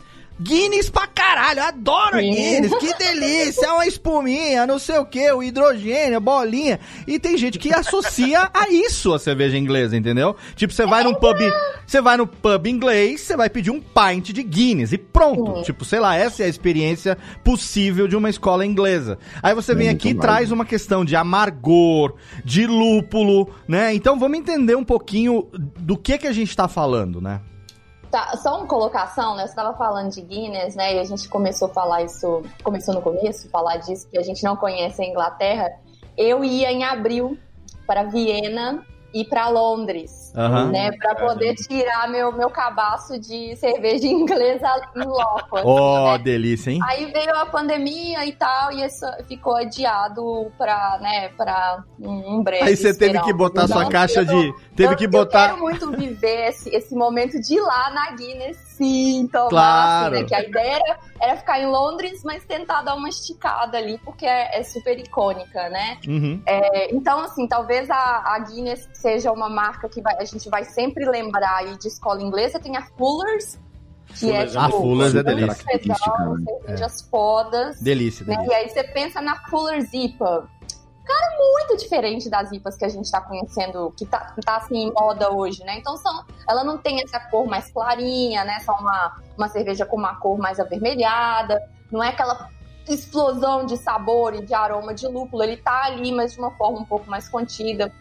Guinness 0.41 0.89
pra 0.89 1.07
caralho, 1.07 1.59
eu 1.59 1.65
adoro. 1.65 2.17
Guinness, 2.17 2.73
que 2.77 2.93
delícia, 2.95 3.65
é 3.65 3.71
uma 3.71 3.87
espuminha, 3.87 4.65
não 4.65 4.79
sei 4.79 4.97
o 4.97 5.05
que, 5.05 5.31
o 5.31 5.43
hidrogênio, 5.43 6.19
bolinha. 6.19 6.79
E 7.07 7.19
tem 7.19 7.37
gente 7.37 7.59
que 7.59 7.73
associa 7.73 8.49
a 8.53 8.69
isso 8.69 9.13
a 9.13 9.19
cerveja 9.19 9.57
inglesa, 9.57 9.95
entendeu? 9.95 10.35
Tipo, 10.55 10.73
você 10.73 10.85
vai 10.85 11.03
num 11.03 11.13
pub, 11.13 11.37
você 11.85 12.01
vai 12.01 12.17
no 12.17 12.25
pub 12.25 12.67
inglês, 12.67 13.21
você 13.21 13.37
vai 13.37 13.49
pedir 13.49 13.71
um 13.71 13.79
pint 13.79 14.31
de 14.31 14.43
Guinness 14.43 14.91
e 14.91 14.97
pronto. 14.97 15.57
Sim. 15.57 15.63
Tipo, 15.63 15.85
sei 15.85 15.99
lá, 15.99 16.15
essa 16.15 16.43
é 16.43 16.45
a 16.45 16.49
experiência 16.49 17.17
possível 17.43 18.07
de 18.07 18.15
uma 18.15 18.29
escola 18.29 18.65
inglesa. 18.65 19.19
Aí 19.41 19.53
você 19.53 19.75
vem 19.75 19.89
aqui 19.89 20.09
e 20.09 20.15
traz 20.15 20.51
uma 20.51 20.65
questão 20.65 21.05
de 21.05 21.15
amargor, 21.15 22.15
de 22.43 22.65
lúpulo, 22.65 23.49
né? 23.67 23.93
Então 23.93 24.19
vamos 24.19 24.37
entender 24.37 24.75
um 24.75 24.83
pouquinho 24.83 25.47
do 25.53 25.95
que 25.95 26.17
que 26.17 26.27
a 26.27 26.33
gente 26.33 26.55
tá 26.55 26.67
falando, 26.67 27.21
né? 27.21 27.39
Tá, 28.13 28.37
só 28.37 28.59
uma 28.59 28.67
colocação, 28.67 29.35
né? 29.35 29.41
Você 29.41 29.53
estava 29.53 29.75
falando 29.75 30.11
de 30.11 30.21
Guinness, 30.21 30.75
né? 30.75 30.93
E 30.93 30.99
a 30.99 31.03
gente 31.03 31.27
começou 31.27 31.67
a 31.67 31.73
falar 31.73 32.03
isso, 32.03 32.43
começou 32.63 32.93
no 32.93 33.01
começo, 33.01 33.49
falar 33.49 33.77
disso, 33.77 34.07
que 34.07 34.19
a 34.19 34.21
gente 34.21 34.43
não 34.43 34.55
conhece 34.55 35.01
a 35.01 35.05
Inglaterra. 35.07 35.71
Eu 36.15 36.43
ia 36.43 36.71
em 36.71 36.83
abril 36.83 37.35
para 37.87 38.03
Viena 38.03 38.85
e 39.15 39.25
para 39.25 39.49
Londres, 39.49 40.22
Aham. 40.35 40.71
né? 40.71 40.91
Para 40.93 41.15
poder 41.15 41.53
tirar 41.55 42.07
meu, 42.09 42.31
meu 42.31 42.49
cabaço 42.49 43.19
de 43.19 43.55
cerveja 43.57 44.05
inglesa 44.07 44.67
em 44.95 45.03
loco. 45.03 45.57
assim, 45.57 45.67
Ó, 45.67 46.11
né? 46.13 46.17
delícia, 46.23 46.71
hein? 46.71 46.79
Aí 46.87 47.05
veio 47.11 47.35
a 47.35 47.45
pandemia 47.45 48.25
e 48.25 48.31
tal, 48.33 48.71
e 48.71 48.83
isso 48.83 49.05
ficou 49.27 49.55
adiado 49.55 50.51
pra, 50.57 50.97
né, 51.01 51.29
pra 51.29 51.83
um 51.99 52.41
breve. 52.43 52.63
Aí 52.63 52.75
você 52.75 52.93
teve 52.97 53.21
que 53.21 53.33
botar 53.33 53.67
sua 53.67 53.87
caixa 53.89 54.21
eu- 54.21 54.25
de. 54.25 54.53
Teve 54.75 54.93
eu- 54.93 54.97
que 54.97 55.05
Eu 55.05 55.09
botar. 55.11 55.49
quero 55.49 55.59
muito 55.61 55.91
viver 55.91 56.47
esse, 56.49 56.69
esse 56.75 56.95
momento 56.95 57.39
de 57.39 57.55
ir 57.55 57.61
lá 57.61 57.91
na 57.91 58.11
Guinness, 58.15 58.57
sim, 58.75 59.29
tomar, 59.31 59.49
Claro. 59.49 60.13
assim, 60.15 60.23
né? 60.23 60.27
Que 60.27 60.35
a 60.35 60.41
ideia 60.43 60.75
era, 60.83 60.97
era 61.21 61.37
ficar 61.37 61.59
em 61.59 61.67
Londres, 61.67 62.21
mas 62.25 62.43
tentar 62.43 62.81
dar 62.81 62.95
uma 62.95 63.07
esticada 63.07 63.77
ali, 63.77 63.99
porque 64.03 64.25
é, 64.25 64.59
é 64.59 64.63
super 64.63 64.97
icônica, 64.97 65.69
né? 65.69 65.97
Uhum. 66.07 66.41
É, 66.45 66.93
então, 66.95 67.19
assim, 67.19 67.47
talvez 67.47 67.87
a, 67.91 68.23
a 68.25 68.39
Guinness 68.39 68.89
seja 68.93 69.31
uma 69.31 69.47
marca 69.47 69.87
que 69.87 70.01
vai- 70.01 70.22
a 70.23 70.25
gente 70.25 70.49
vai 70.49 70.63
sempre 70.65 71.05
lembrar 71.05 71.57
aí 71.57 71.77
de 71.77 71.87
escola 71.87 72.21
inglesa. 72.21 72.59
Tem 72.59 72.75
a 72.75 72.81
Fullers, 72.81 73.59
que 74.19 74.31
é 74.31 74.47
Fullers 74.47 74.51
tipo... 74.51 74.63
é 74.63 74.65
A 74.65 74.69
Fullers 74.69 75.15
é 75.15 75.23
delícia. 75.23 75.65
legal, 75.71 76.37
cervejas 76.61 77.01
fodas. 77.09 77.79
Delícia, 77.79 78.25
Né? 78.25 78.35
delícia. 78.35 78.51
E 78.51 78.55
aí 78.55 78.69
você 78.69 78.83
pensa 78.83 79.21
na 79.21 79.35
Fuller's 79.49 79.93
IPA. 79.93 80.47
Cara, 81.05 81.37
muito 81.37 81.77
diferente 81.83 82.29
das 82.29 82.49
IPAs 82.53 82.77
que 82.77 82.85
a 82.85 82.89
gente 82.89 83.11
tá 83.11 83.19
conhecendo, 83.19 83.93
que 83.97 84.05
tá, 84.05 84.33
tá 84.45 84.55
assim 84.55 84.87
em 84.87 84.93
moda 84.93 85.31
hoje, 85.33 85.61
né? 85.65 85.77
Então 85.77 85.97
são, 85.97 86.23
ela 86.49 86.63
não 86.63 86.77
tem 86.77 87.01
essa 87.03 87.19
cor 87.19 87.45
mais 87.45 87.69
clarinha, 87.69 88.45
né? 88.45 88.59
Só 88.61 88.71
uma, 88.79 89.17
uma 89.37 89.49
cerveja 89.49 89.85
com 89.85 89.97
uma 89.97 90.15
cor 90.15 90.37
mais 90.37 90.61
avermelhada. 90.61 91.61
Não 91.91 92.01
é 92.01 92.07
aquela 92.07 92.47
explosão 92.87 93.65
de 93.65 93.75
sabor 93.77 94.33
e 94.33 94.45
de 94.45 94.53
aroma 94.53 94.93
de 94.93 95.05
lúpulo. 95.07 95.43
Ele 95.43 95.57
tá 95.57 95.83
ali, 95.85 96.11
mas 96.13 96.33
de 96.33 96.39
uma 96.39 96.51
forma 96.51 96.79
um 96.79 96.85
pouco 96.85 97.09
mais 97.09 97.27
contida. 97.27 97.91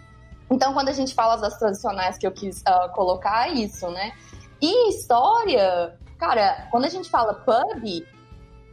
Então, 0.52 0.74
quando 0.74 0.90
a 0.90 0.92
gente 0.92 1.14
fala 1.14 1.36
das 1.36 1.58
tradicionais 1.58 2.18
que 2.18 2.26
eu 2.26 2.30
quis 2.30 2.62
ah, 2.66 2.88
colocar, 2.90 3.48
é 3.48 3.52
isso, 3.52 3.90
né? 3.90 4.12
E 4.60 4.90
história, 4.90 5.98
cara, 6.18 6.68
quando 6.70 6.84
a 6.84 6.88
gente 6.88 7.10
fala 7.10 7.34
pub, 7.34 8.06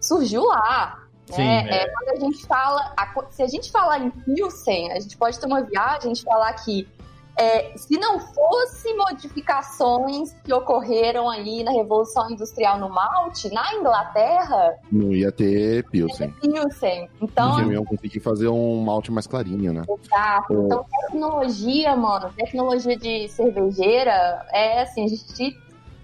surgiu 0.02 0.44
lá. 0.44 1.04
Sim, 1.26 1.38
né? 1.38 1.68
É, 1.70 1.90
quando 1.90 2.10
a 2.10 2.20
gente 2.20 2.46
fala, 2.46 2.94
a 2.98 3.14
se 3.30 3.42
a 3.42 3.48
gente 3.48 3.72
falar 3.72 4.00
em 4.00 4.10
Pilsen, 4.10 4.92
a 4.92 5.00
gente 5.00 5.16
pode 5.16 5.40
ter 5.40 5.46
uma 5.46 5.62
viagem 5.62 6.12
de 6.12 6.24
falar 6.24 6.52
que 6.54 6.88
é, 7.40 7.72
se 7.78 7.98
não 7.98 8.20
fosse 8.20 8.94
modificações 8.96 10.36
que 10.44 10.54
ocorreram 10.54 11.30
ali 11.30 11.64
na 11.64 11.72
Revolução 11.72 12.30
Industrial 12.30 12.78
no 12.78 12.90
malte, 12.90 13.50
na 13.54 13.74
Inglaterra, 13.76 14.76
Não 14.92 15.14
ia 15.14 15.32
ter 15.32 15.86
Pilsen. 15.90 16.32
Pilsen. 16.42 17.10
Então, 17.22 17.56
Porque 17.56 17.72
iam 17.72 17.86
conseguir 17.86 18.20
fazer 18.20 18.50
um 18.50 18.82
malte 18.82 19.10
mais 19.10 19.26
clarinho, 19.26 19.72
né? 19.72 19.84
Exato. 19.88 20.54
Então, 20.54 20.86
tecnologia, 21.02 21.96
mano, 21.96 22.30
tecnologia 22.36 22.98
de 22.98 23.30
cervejeira, 23.30 24.46
é 24.52 24.82
assim, 24.82 25.06
a 25.06 25.08
gente 25.08 25.58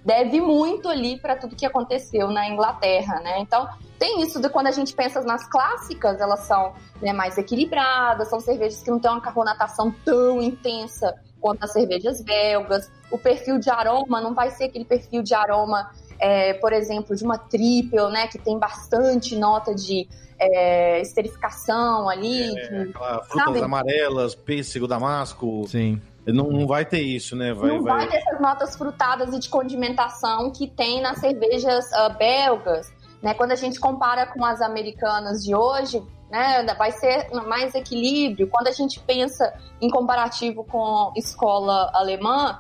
deve 0.06 0.40
muito 0.40 0.88
ali 0.88 1.20
para 1.20 1.36
tudo 1.36 1.56
que 1.56 1.66
aconteceu 1.66 2.30
na 2.30 2.48
Inglaterra, 2.48 3.20
né? 3.22 3.40
Então, 3.40 3.68
tem 3.98 4.22
isso 4.22 4.40
de 4.40 4.48
quando 4.50 4.68
a 4.68 4.72
gente 4.72 4.94
pensa 4.94 5.20
nas 5.22 5.50
clássicas, 5.50 6.22
elas 6.22 6.42
são 6.42 6.74
né, 7.02 7.12
mais 7.12 7.38
equilibradas, 7.40 8.30
são 8.30 8.40
cervejas 8.40 8.84
que 8.84 8.92
não 8.92 9.00
têm 9.00 9.10
uma 9.10 9.20
carbonatação 9.20 9.94
tão 10.06 10.40
intensa 10.42 11.16
quanto 11.42 11.64
as 11.64 11.74
cervejas 11.74 12.22
belgas. 12.22 12.92
O 13.10 13.18
perfil 13.18 13.58
de 13.58 13.70
aroma 13.72 14.22
não 14.22 14.36
vai 14.36 14.52
ser 14.52 14.66
aquele 14.66 14.86
perfil 14.86 15.24
de 15.24 15.34
aroma, 15.34 15.90
é, 16.20 16.54
por 16.54 16.72
exemplo, 16.72 17.16
de 17.16 17.24
uma 17.24 17.40
triple, 17.40 18.08
né? 18.12 18.28
Que 18.28 18.38
tem 18.38 18.60
bastante 18.60 19.36
nota 19.36 19.74
de 19.74 20.08
é, 20.38 21.02
esterificação 21.02 22.08
ali, 22.08 22.54
de 22.54 22.90
Aquela 22.90 23.24
frutas 23.24 23.46
Sabe? 23.46 23.62
amarelas, 23.64 24.36
pêssego, 24.36 24.88
damasco. 24.88 25.66
Sim. 25.68 26.00
Não, 26.28 26.50
não 26.50 26.66
vai 26.66 26.86
ter 26.86 27.02
isso, 27.02 27.36
né? 27.36 27.54
Vai, 27.54 27.70
não 27.70 27.84
vai... 27.84 27.98
vai 27.98 28.10
ter 28.10 28.18
essas 28.18 28.40
notas 28.40 28.76
frutadas 28.76 29.34
e 29.34 29.40
de 29.40 29.50
condimentação 29.50 30.52
que 30.52 30.68
tem 30.68 31.02
nas 31.02 31.20
cervejas 31.20 31.92
ah, 31.94 32.10
belgas. 32.10 32.92
Né? 33.22 33.34
Quando 33.34 33.52
a 33.52 33.56
gente 33.56 33.80
compara 33.80 34.26
com 34.26 34.44
as 34.44 34.62
americanas 34.62 35.44
de 35.44 35.56
hoje, 35.56 36.02
né? 36.30 36.66
Vai 36.78 36.92
ser 36.92 37.30
mais 37.48 37.76
equilíbrio. 37.76 38.48
Quando 38.48 38.68
a 38.68 38.72
gente 38.72 39.00
pensa 39.00 39.54
em 39.80 39.90
comparativo 39.90 40.64
com 40.64 41.12
escola 41.16 41.92
alemã, 41.94 42.60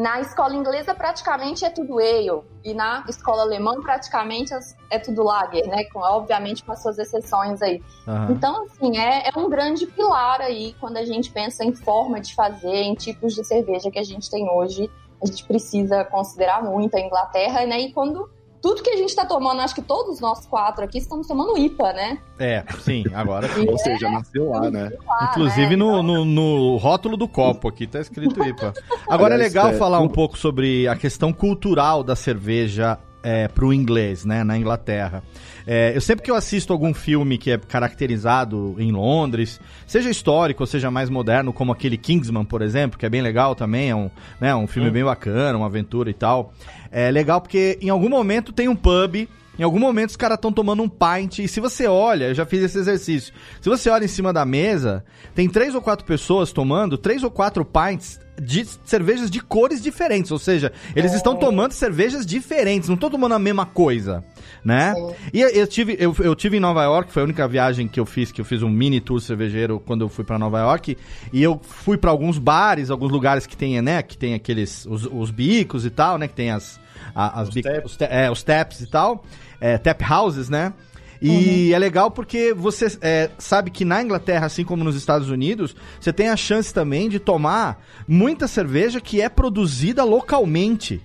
na 0.00 0.18
escola 0.18 0.56
inglesa 0.56 0.94
praticamente 0.94 1.62
é 1.62 1.68
tudo 1.68 1.98
ale 1.98 2.42
e 2.64 2.72
na 2.72 3.04
escola 3.06 3.42
alemã 3.42 3.82
praticamente 3.82 4.50
é 4.88 4.98
tudo 4.98 5.22
lager, 5.22 5.66
né? 5.68 5.84
Com, 5.92 5.98
obviamente 5.98 6.64
com 6.64 6.72
as 6.72 6.80
suas 6.80 6.98
exceções 6.98 7.60
aí. 7.60 7.82
Aham. 8.08 8.28
Então, 8.30 8.64
assim, 8.64 8.96
é, 8.96 9.28
é 9.28 9.38
um 9.38 9.50
grande 9.50 9.86
pilar 9.86 10.40
aí 10.40 10.74
quando 10.80 10.96
a 10.96 11.04
gente 11.04 11.30
pensa 11.30 11.62
em 11.66 11.74
forma 11.74 12.18
de 12.18 12.34
fazer, 12.34 12.76
em 12.76 12.94
tipos 12.94 13.34
de 13.34 13.44
cerveja 13.44 13.90
que 13.90 13.98
a 13.98 14.02
gente 14.02 14.30
tem 14.30 14.48
hoje. 14.48 14.90
A 15.22 15.26
gente 15.26 15.44
precisa 15.44 16.02
considerar 16.06 16.64
muito 16.64 16.96
a 16.96 17.00
Inglaterra, 17.00 17.66
né? 17.66 17.80
E 17.80 17.92
quando 17.92 18.26
tudo 18.60 18.82
que 18.82 18.90
a 18.90 18.96
gente 18.96 19.14
tá 19.14 19.24
tomando, 19.24 19.60
acho 19.60 19.74
que 19.74 19.82
todos 19.82 20.20
nós 20.20 20.44
quatro 20.46 20.84
aqui 20.84 20.98
estamos 20.98 21.26
tomando 21.26 21.56
IPA, 21.56 21.92
né? 21.92 22.18
É, 22.38 22.64
sim, 22.80 23.04
agora 23.14 23.48
sim. 23.48 23.66
Ou 23.68 23.78
seja, 23.78 24.10
nasceu 24.10 24.50
lá, 24.50 24.70
né? 24.70 24.90
Inclusive 25.30 25.70
né? 25.70 25.76
no, 25.76 26.02
no, 26.02 26.24
no 26.24 26.76
rótulo 26.76 27.16
do 27.16 27.26
copo 27.26 27.68
aqui 27.68 27.86
tá 27.86 28.00
escrito 28.00 28.42
IPA. 28.42 28.74
Agora 29.08 29.34
é 29.34 29.38
legal 29.38 29.68
é, 29.68 29.72
falar 29.74 30.00
um 30.00 30.08
pouco 30.08 30.38
sobre 30.38 30.86
a 30.86 30.94
questão 30.94 31.32
cultural 31.32 32.04
da 32.04 32.14
cerveja 32.14 32.98
é, 33.22 33.48
pro 33.48 33.72
inglês, 33.72 34.24
né, 34.24 34.44
na 34.44 34.56
Inglaterra. 34.56 35.22
É, 35.66 35.94
eu 35.94 36.00
sempre 36.00 36.24
que 36.24 36.30
eu 36.30 36.34
assisto 36.34 36.72
algum 36.72 36.94
filme 36.94 37.36
que 37.36 37.50
é 37.50 37.58
caracterizado 37.58 38.74
em 38.78 38.90
Londres, 38.90 39.60
seja 39.86 40.10
histórico 40.10 40.62
ou 40.62 40.66
seja 40.66 40.90
mais 40.90 41.10
moderno, 41.10 41.52
como 41.52 41.72
aquele 41.72 41.96
Kingsman, 41.96 42.44
por 42.44 42.62
exemplo, 42.62 42.98
que 42.98 43.04
é 43.04 43.08
bem 43.08 43.20
legal 43.20 43.54
também, 43.54 43.90
é 43.90 43.94
um, 43.94 44.10
né, 44.40 44.54
um 44.54 44.66
filme 44.66 44.90
bem 44.90 45.04
bacana, 45.04 45.58
uma 45.58 45.66
aventura 45.66 46.10
e 46.10 46.14
tal. 46.14 46.52
É 46.90 47.10
legal 47.10 47.40
porque 47.40 47.78
em 47.80 47.88
algum 47.88 48.08
momento 48.08 48.52
tem 48.52 48.68
um 48.68 48.76
pub 48.76 49.28
em 49.60 49.62
algum 49.62 49.78
momento 49.78 50.08
os 50.08 50.16
caras 50.16 50.36
estão 50.36 50.50
tomando 50.50 50.82
um 50.82 50.88
pint 50.88 51.40
e 51.40 51.46
se 51.46 51.60
você 51.60 51.86
olha, 51.86 52.28
eu 52.28 52.34
já 52.34 52.46
fiz 52.46 52.62
esse 52.62 52.78
exercício. 52.78 53.34
Se 53.60 53.68
você 53.68 53.90
olha 53.90 54.06
em 54.06 54.08
cima 54.08 54.32
da 54.32 54.42
mesa, 54.42 55.04
tem 55.34 55.50
três 55.50 55.74
ou 55.74 55.82
quatro 55.82 56.06
pessoas 56.06 56.50
tomando 56.50 56.96
três 56.96 57.22
ou 57.22 57.30
quatro 57.30 57.62
pints 57.62 58.18
de 58.40 58.66
cervejas 58.84 59.30
de 59.30 59.40
cores 59.40 59.80
diferentes, 59.82 60.30
ou 60.32 60.38
seja, 60.38 60.72
eles 60.96 61.12
estão 61.12 61.36
tomando 61.36 61.72
cervejas 61.72 62.24
diferentes, 62.24 62.88
não 62.88 62.94
estão 62.94 63.10
tomando 63.10 63.34
a 63.34 63.38
mesma 63.38 63.66
coisa, 63.66 64.24
né? 64.64 64.94
E 65.32 65.40
eu 65.40 65.66
tive, 65.66 65.96
eu, 65.98 66.14
eu 66.20 66.34
tive 66.34 66.56
em 66.56 66.60
Nova 66.60 66.82
York, 66.84 67.12
foi 67.12 67.22
a 67.22 67.24
única 67.24 67.46
viagem 67.46 67.86
que 67.86 68.00
eu 68.00 68.06
fiz, 68.06 68.32
que 68.32 68.40
eu 68.40 68.44
fiz 68.44 68.62
um 68.62 68.70
mini 68.70 69.00
tour 69.00 69.20
cervejeiro 69.20 69.78
quando 69.84 70.00
eu 70.02 70.08
fui 70.08 70.24
pra 70.24 70.38
Nova 70.38 70.58
York, 70.58 70.96
e 71.32 71.42
eu 71.42 71.60
fui 71.62 71.96
pra 71.96 72.10
alguns 72.10 72.38
bares, 72.38 72.90
alguns 72.90 73.10
lugares 73.10 73.46
que 73.46 73.56
tem, 73.56 73.80
né, 73.82 74.02
que 74.02 74.16
tem 74.16 74.34
aqueles 74.34 74.86
os, 74.86 75.06
os 75.10 75.30
bicos 75.30 75.84
e 75.84 75.90
tal, 75.90 76.16
né, 76.18 76.26
que 76.26 76.34
tem 76.34 76.50
as 76.50 76.80
a- 77.14 77.40
as 77.40 77.48
Os 77.48 77.54
bic- 77.54 77.64
taps. 77.66 77.84
os, 77.92 77.96
ta- 77.96 78.04
é, 78.06 78.30
os 78.30 78.42
taps 78.42 78.80
e 78.80 78.86
tal, 78.86 79.24
é, 79.60 79.76
tap 79.78 80.00
houses, 80.02 80.48
né? 80.48 80.72
E 81.20 81.74
é 81.74 81.78
legal 81.78 82.10
porque 82.10 82.54
você 82.54 82.86
é, 83.02 83.30
sabe 83.38 83.70
que 83.70 83.84
na 83.84 84.02
Inglaterra, 84.02 84.46
assim 84.46 84.64
como 84.64 84.82
nos 84.82 84.96
Estados 84.96 85.28
Unidos, 85.28 85.76
você 86.00 86.12
tem 86.12 86.28
a 86.28 86.36
chance 86.36 86.72
também 86.72 87.08
de 87.08 87.18
tomar 87.18 87.84
muita 88.08 88.48
cerveja 88.48 89.00
que 89.00 89.20
é 89.20 89.28
produzida 89.28 90.02
localmente. 90.02 91.02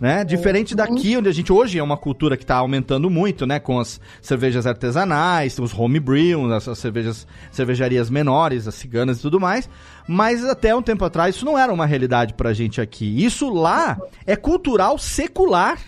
Né? 0.00 0.24
Diferente 0.24 0.74
daqui, 0.74 1.16
onde 1.16 1.28
a 1.28 1.32
gente 1.32 1.52
hoje 1.52 1.78
é 1.78 1.82
uma 1.82 1.96
cultura 1.96 2.36
que 2.36 2.42
está 2.42 2.56
aumentando 2.56 3.08
muito, 3.08 3.46
né? 3.46 3.60
Com 3.60 3.78
as 3.78 4.00
cervejas 4.20 4.66
artesanais, 4.66 5.56
os 5.60 5.72
homebrew, 5.72 6.52
as 6.52 6.64
cervejas, 6.76 7.24
cervejarias 7.52 8.10
menores, 8.10 8.66
as 8.66 8.74
ciganas 8.74 9.20
e 9.20 9.22
tudo 9.22 9.38
mais. 9.38 9.70
Mas 10.08 10.44
até 10.44 10.74
um 10.74 10.82
tempo 10.82 11.04
atrás 11.04 11.36
isso 11.36 11.44
não 11.44 11.56
era 11.56 11.72
uma 11.72 11.86
realidade 11.86 12.34
pra 12.34 12.52
gente 12.52 12.80
aqui. 12.80 13.24
Isso 13.24 13.48
lá 13.48 13.96
é 14.26 14.34
cultural 14.34 14.98
secular 14.98 15.78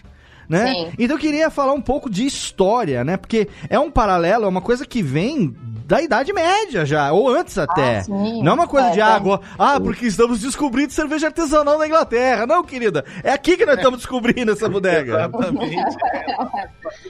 né? 0.48 0.72
Sim. 0.72 0.92
Então 0.98 1.16
eu 1.16 1.20
queria 1.20 1.50
falar 1.50 1.72
um 1.72 1.80
pouco 1.80 2.08
de 2.10 2.24
história, 2.26 3.04
né? 3.04 3.16
Porque 3.16 3.48
é 3.68 3.78
um 3.78 3.90
paralelo, 3.90 4.44
é 4.44 4.48
uma 4.48 4.60
coisa 4.60 4.84
que 4.86 5.02
vem 5.02 5.54
da 5.86 6.00
Idade 6.00 6.32
Média 6.32 6.86
já, 6.86 7.12
ou 7.12 7.28
antes 7.28 7.58
até. 7.58 7.98
Ah, 7.98 8.02
sim. 8.04 8.42
Não 8.42 8.52
é 8.52 8.54
uma 8.54 8.66
coisa 8.66 8.88
É, 8.88 8.92
de 8.92 9.00
é. 9.00 9.02
água, 9.02 9.40
ah, 9.58 9.78
porque 9.78 10.06
estamos 10.06 10.40
descobrindo 10.40 10.92
cerveja 10.92 11.26
artesanal 11.26 11.78
na 11.78 11.86
Inglaterra. 11.86 12.46
Não, 12.46 12.64
querida, 12.64 13.04
é 13.22 13.32
aqui 13.32 13.56
que 13.56 13.66
nós 13.66 13.76
estamos 13.76 13.98
descobrindo 13.98 14.52
essa 14.52 14.68
bodega. 14.68 15.12
Exatamente. 15.12 15.96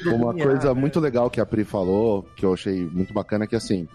Uma 0.07 0.35
coisa 0.35 0.75
muito 0.75 0.99
legal 1.01 1.31
que 1.31 1.41
a 1.41 1.47
Pri 1.47 1.65
falou, 1.65 2.27
que 2.37 2.45
eu 2.45 2.53
achei 2.53 2.89
muito 2.93 3.13
bacana, 3.15 3.45
é 3.45 3.47
que 3.47 3.57
assim, 3.57 3.89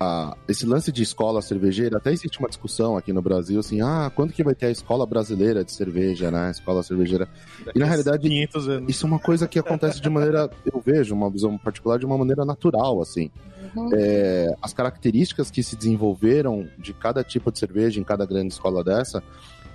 a- 0.00 0.34
esse 0.48 0.64
lance 0.64 0.90
de 0.90 1.02
escola 1.02 1.42
cervejeira, 1.42 1.98
até 1.98 2.10
existe 2.10 2.38
uma 2.38 2.48
discussão 2.48 2.96
aqui 2.96 3.12
no 3.12 3.20
Brasil, 3.20 3.60
assim, 3.60 3.82
ah, 3.82 4.10
quando 4.14 4.32
que 4.32 4.42
vai 4.42 4.54
ter 4.54 4.66
a 4.66 4.70
escola 4.70 5.04
brasileira 5.06 5.62
de 5.62 5.70
cerveja, 5.72 6.30
né? 6.30 6.50
Escola 6.50 6.82
cervejeira. 6.82 7.28
E 7.74 7.78
na 7.78 7.84
realidade, 7.84 8.26
500 8.26 8.68
anos. 8.68 8.90
isso 8.90 9.04
é 9.04 9.08
uma 9.08 9.18
coisa 9.18 9.46
que 9.46 9.58
acontece 9.58 10.00
de 10.00 10.08
maneira, 10.08 10.50
eu 10.72 10.80
vejo, 10.80 11.14
uma 11.14 11.28
visão 11.30 11.58
particular, 11.58 11.98
de 11.98 12.06
uma 12.06 12.16
maneira 12.16 12.46
natural, 12.46 13.02
assim. 13.02 13.30
Uhum. 13.76 13.90
É, 13.92 14.54
as 14.62 14.72
características 14.72 15.50
que 15.50 15.62
se 15.62 15.76
desenvolveram 15.76 16.66
de 16.78 16.94
cada 16.94 17.22
tipo 17.22 17.52
de 17.52 17.58
cerveja 17.58 18.00
em 18.00 18.04
cada 18.04 18.24
grande 18.24 18.54
escola 18.54 18.82
dessa 18.82 19.22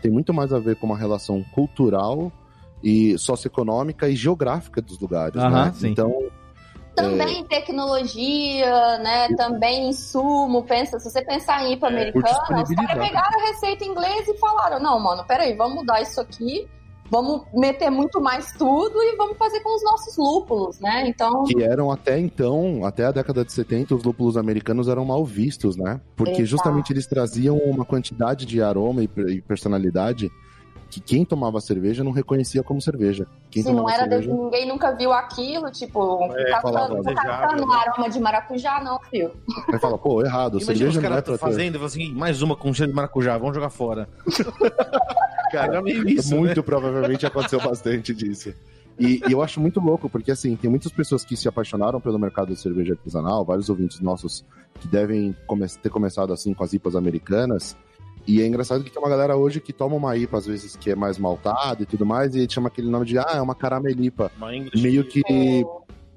tem 0.01 0.11
muito 0.11 0.33
mais 0.33 0.51
a 0.51 0.57
ver 0.59 0.75
com 0.75 0.87
uma 0.87 0.97
relação 0.97 1.43
cultural 1.53 2.31
e 2.83 3.17
socioeconômica 3.17 4.09
e 4.09 4.15
geográfica 4.15 4.81
dos 4.81 4.99
lugares, 4.99 5.35
Aham, 5.41 5.65
né? 5.65 5.73
sim. 5.75 5.87
Então, 5.89 6.11
Também 6.95 7.43
tecnologia, 7.45 8.97
né? 8.99 9.27
Também 9.35 9.89
insumo. 9.89 10.63
Pensa, 10.63 10.99
se 10.99 11.09
você 11.09 11.23
pensar 11.23 11.63
em 11.63 11.73
IPA 11.73 11.87
americana, 11.87 12.29
os 12.29 12.47
caras 12.47 12.69
pegaram 12.69 13.39
a 13.39 13.47
receita 13.47 13.83
inglesa 13.83 14.31
e 14.31 14.37
falaram: 14.37 14.79
não, 14.79 14.99
mano, 14.99 15.25
peraí, 15.25 15.53
vamos 15.55 15.75
mudar 15.75 16.01
isso 16.01 16.21
aqui, 16.21 16.67
vamos 17.09 17.41
meter 17.53 17.89
muito 17.89 18.21
mais 18.21 18.51
tudo 18.53 19.01
e 19.01 19.15
vamos 19.17 19.37
fazer 19.37 19.59
com 19.59 19.75
os 19.75 19.83
nossos 19.83 20.17
lúpulos, 20.17 20.79
né? 20.79 21.07
Então, 21.07 21.43
que 21.43 21.61
eram 21.61 21.91
até 21.91 22.17
então, 22.17 22.85
até 22.85 23.05
a 23.05 23.11
década 23.11 23.43
de 23.43 23.51
70, 23.51 23.95
os 23.95 24.03
lúpulos 24.03 24.37
americanos 24.37 24.87
eram 24.87 25.05
mal 25.05 25.23
vistos, 25.25 25.75
né? 25.75 25.99
Porque 26.15 26.41
Exato. 26.41 26.47
justamente 26.47 26.93
eles 26.93 27.05
traziam 27.05 27.57
uma 27.57 27.85
quantidade 27.85 28.45
de 28.45 28.61
aroma 28.61 29.03
e 29.03 29.41
personalidade 29.41 30.31
que 30.89 30.99
quem 31.01 31.25
tomava 31.25 31.59
cerveja 31.59 32.03
não 32.03 32.11
reconhecia 32.11 32.63
como 32.63 32.81
cerveja. 32.81 33.27
Quem 33.51 33.63
se 33.63 33.71
não 33.73 33.89
era 33.89 34.03
de- 34.05 34.09
cerveja... 34.15 34.33
ninguém 34.33 34.67
nunca 34.67 34.91
viu 34.95 35.11
aquilo, 35.11 35.69
tipo, 35.71 36.23
É, 36.33 36.51
tá 36.51 36.61
catando 36.61 37.65
né? 37.67 37.75
aroma 37.75 38.09
de 38.09 38.19
maracujá, 38.19 38.81
não, 38.83 38.99
filho. 39.09 39.31
Aí 39.71 39.79
fala, 39.79 39.97
pô, 39.97 40.21
errado, 40.23 40.59
Imagina 40.61 40.87
os 40.89 40.93
cerveja 40.93 41.01
não 41.01 41.07
é 41.07 41.09
caras 41.09 41.23
pra 41.23 41.33
ter. 41.33 41.39
fazendo 41.39 41.69
e 41.75 41.77
falam 41.79 41.85
assim, 41.87 42.13
mais 42.13 42.41
uma 42.41 42.55
com 42.55 42.73
cheiro 42.73 42.91
de 42.91 42.95
maracujá, 42.95 43.37
vamos 43.37 43.55
jogar 43.55 43.69
fora. 43.69 44.07
Cara, 45.51 45.77
é 45.77 45.81
meio 45.81 46.07
isso, 46.09 46.35
muito 46.35 46.57
né? 46.57 46.63
provavelmente 46.63 47.25
aconteceu 47.25 47.59
bastante 47.61 48.13
disso. 48.13 48.53
E, 48.97 49.21
e 49.27 49.31
eu 49.31 49.41
acho 49.41 49.59
muito 49.59 49.79
louco, 49.79 50.09
porque 50.09 50.31
assim, 50.31 50.55
tem 50.55 50.69
muitas 50.69 50.91
pessoas 50.91 51.23
que 51.25 51.35
se 51.35 51.47
apaixonaram 51.47 51.99
pelo 51.99 52.17
mercado 52.17 52.53
de 52.53 52.59
cerveja 52.59 52.93
artesanal, 52.93 53.43
vários 53.43 53.69
ouvintes 53.69 53.99
nossos 53.99 54.45
que 54.79 54.87
devem 54.87 55.35
come- 55.47 55.67
ter 55.67 55.89
começado 55.89 56.31
assim 56.31 56.53
com 56.53 56.63
as 56.63 56.71
IPAs 56.73 56.95
americanas. 56.95 57.75
E 58.27 58.41
é 58.41 58.47
engraçado 58.47 58.83
que 58.83 58.91
tem 58.91 59.01
uma 59.01 59.09
galera 59.09 59.35
hoje 59.37 59.59
que 59.59 59.71
toma 59.71 59.95
uma 59.95 60.17
IPA, 60.17 60.37
às 60.37 60.45
vezes, 60.45 60.75
que 60.75 60.89
é 60.89 60.95
mais 60.95 61.17
maltada 61.17 61.83
e 61.83 61.85
tudo 61.85 62.05
mais, 62.05 62.35
e 62.35 62.47
chama 62.49 62.67
aquele 62.67 62.89
nome 62.89 63.05
de, 63.05 63.19
ah, 63.19 63.33
é 63.35 63.41
uma 63.41 63.55
caramelipa, 63.55 64.31
Uma 64.37 64.49
meio 64.75 65.03
que 65.07 65.21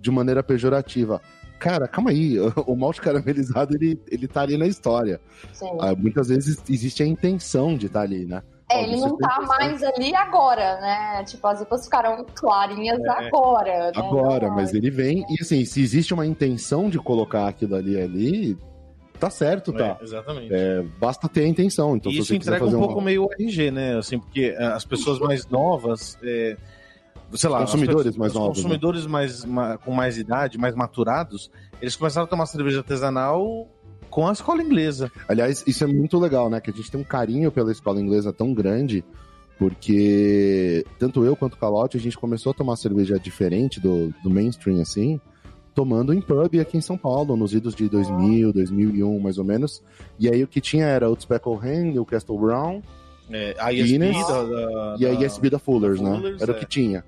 de 0.00 0.10
maneira 0.10 0.42
pejorativa. 0.42 1.20
Cara, 1.58 1.88
calma 1.88 2.10
aí, 2.10 2.36
o 2.66 2.76
malte 2.76 3.00
caramelizado, 3.00 3.74
ele, 3.74 4.00
ele 4.08 4.28
tá 4.28 4.42
ali 4.42 4.56
na 4.56 4.66
história. 4.66 5.20
Sim. 5.52 5.76
Ah, 5.80 5.94
muitas 5.94 6.28
vezes 6.28 6.62
existe 6.68 7.02
a 7.02 7.06
intenção 7.06 7.76
de 7.76 7.86
estar 7.86 8.02
ali, 8.02 8.24
né? 8.24 8.42
É, 8.70 8.82
ele 8.82 8.96
não 9.00 9.16
tá 9.16 9.40
mais 9.46 9.82
ali 9.82 10.14
agora, 10.14 10.78
né? 10.80 11.24
Tipo, 11.24 11.46
as 11.46 11.62
IPAs 11.62 11.84
ficaram 11.84 12.26
clarinhas 12.34 13.00
agora. 13.06 13.86
Né? 13.86 13.92
Agora, 13.96 14.50
mas 14.50 14.74
ele 14.74 14.90
vem 14.90 15.24
e 15.30 15.40
assim, 15.40 15.64
se 15.64 15.80
existe 15.82 16.12
uma 16.12 16.26
intenção 16.26 16.90
de 16.90 16.98
colocar 16.98 17.48
aquilo 17.48 17.74
ali 17.76 17.98
ali, 17.98 18.58
tá 19.18 19.30
certo, 19.30 19.72
tá? 19.72 19.96
É, 20.00 20.04
exatamente. 20.04 20.52
É, 20.52 20.82
basta 20.98 21.28
ter 21.28 21.42
a 21.42 21.48
intenção. 21.48 21.96
Então, 21.96 22.10
E 22.12 22.18
isso 22.18 22.34
entrega 22.34 22.64
um 22.66 22.70
pouco 22.70 23.00
meio 23.00 23.28
RG, 23.38 23.70
né? 23.70 23.96
Assim, 23.98 24.18
porque 24.18 24.54
eh, 24.56 24.64
as 24.66 24.84
pessoas 24.84 25.18
mais 25.18 25.46
novas, 25.48 26.16
é, 26.22 26.56
sei 27.34 27.50
lá, 27.50 27.58
as 27.62 27.70
Consumidores 27.70 28.02
pessoas- 28.04 28.16
mais 28.16 28.32
os 28.32 28.38
novos, 28.38 28.56
né? 28.58 28.62
consumidores 28.62 29.06
mais, 29.06 29.44
ma- 29.44 29.76
com 29.78 29.92
mais 29.92 30.16
idade, 30.18 30.56
mais 30.58 30.74
maturados, 30.74 31.50
eles 31.82 31.94
começaram 31.96 32.24
a 32.24 32.28
tomar 32.28 32.46
cerveja 32.46 32.78
artesanal 32.78 33.68
com 34.10 34.26
a 34.26 34.32
escola 34.32 34.62
inglesa. 34.62 35.12
Aliás, 35.28 35.62
isso 35.66 35.84
é 35.84 35.86
muito 35.86 36.18
legal, 36.18 36.48
né? 36.48 36.60
Que 36.60 36.70
a 36.70 36.72
gente 36.72 36.90
tem 36.90 37.00
um 37.00 37.04
carinho 37.04 37.52
pela 37.52 37.70
escola 37.70 38.00
inglesa 38.00 38.32
tão 38.32 38.54
grande, 38.54 39.04
porque 39.58 40.84
tanto 40.98 41.24
eu 41.24 41.36
quanto 41.36 41.54
o 41.54 41.56
Calote, 41.58 41.96
a 41.96 42.00
gente 42.00 42.16
começou 42.16 42.50
a 42.50 42.54
tomar 42.54 42.76
cerveja 42.76 43.18
diferente 43.18 43.80
do, 43.80 44.12
do 44.22 44.30
mainstream, 44.30 44.80
assim, 44.80 45.20
tomando 45.78 46.12
em 46.12 46.20
pub 46.20 46.58
aqui 46.60 46.76
em 46.76 46.80
São 46.80 46.98
Paulo, 46.98 47.36
nos 47.36 47.54
idos 47.54 47.72
de 47.72 47.88
2000, 47.88 48.52
2001, 48.52 49.20
mais 49.20 49.38
ou 49.38 49.44
menos. 49.44 49.80
E 50.18 50.28
aí 50.28 50.42
o 50.42 50.48
que 50.48 50.60
tinha 50.60 50.86
era 50.86 51.08
o 51.08 51.14
Speckle 51.20 51.56
Hen, 51.62 51.96
o 52.00 52.04
Castle 52.04 52.36
Brown 52.36 52.82
É, 53.30 53.54
a 53.60 53.72
ISB 53.72 53.92
Guinness 53.92 54.26
da, 54.26 54.42
da- 54.42 54.96
e 54.98 55.06
a 55.06 55.12
da- 55.14 55.24
ISB 55.24 55.50
da 55.50 55.58
Fullers, 55.60 56.00
da 56.00 56.10
né? 56.10 56.16
Fullers, 56.16 56.42
Era 56.42 56.52
é. 56.52 56.56
o 56.56 56.58
que 56.58 56.66
tinha. 56.66 57.04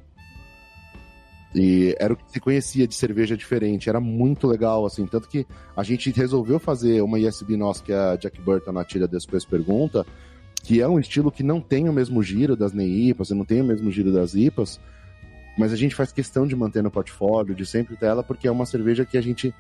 E 1.53 1.97
era 1.99 2.13
o 2.13 2.17
que 2.17 2.23
se 2.31 2.39
conhecia 2.39 2.87
de 2.87 2.95
cerveja 2.95 3.37
diferente, 3.37 3.89
era 3.89 3.99
muito 4.01 4.47
legal, 4.47 4.87
assim. 4.87 5.05
Tanto 5.05 5.29
que 5.29 5.45
a 5.77 5.83
gente 5.83 6.09
resolveu 6.13 6.61
fazer 6.61 7.03
uma 7.03 7.19
ISB 7.19 7.57
nossa, 7.57 7.83
que 7.83 7.93
é 7.93 7.97
a 7.99 8.15
Jack 8.15 8.41
Burton 8.41 8.71
na 8.71 8.85
tira 8.85 9.09
depois 9.09 9.45
pergunta, 9.45 10.07
que 10.63 10.81
é 10.81 10.87
um 10.87 11.01
estilo 11.01 11.33
que 11.33 11.43
não 11.43 11.61
tem 11.61 11.89
o 11.89 11.93
mesmo 11.93 12.23
giro 12.23 12.55
das 12.57 12.73
NEIPAs, 12.73 13.31
não 13.31 13.45
tem 13.45 13.61
o 13.63 13.65
mesmo 13.65 13.91
giro 13.91 14.13
das 14.13 14.35
IPAs, 14.35 14.79
mas 15.59 15.73
a 15.73 15.77
gente 15.77 15.95
faz 15.95 16.13
questão 16.13 16.47
de 16.47 16.55
manter 16.57 16.83
no 16.83 16.91
portfólio, 16.91 17.55
de 17.55 17.67
sempre 17.67 17.97
ter 17.97 18.07
ela, 18.07 18.23
porque 18.23 18.49
é 18.49 18.51
uma 18.51 18.67
cerveja 18.67 19.05
que 19.05 19.19
a 19.19 19.21
gente 19.21 19.55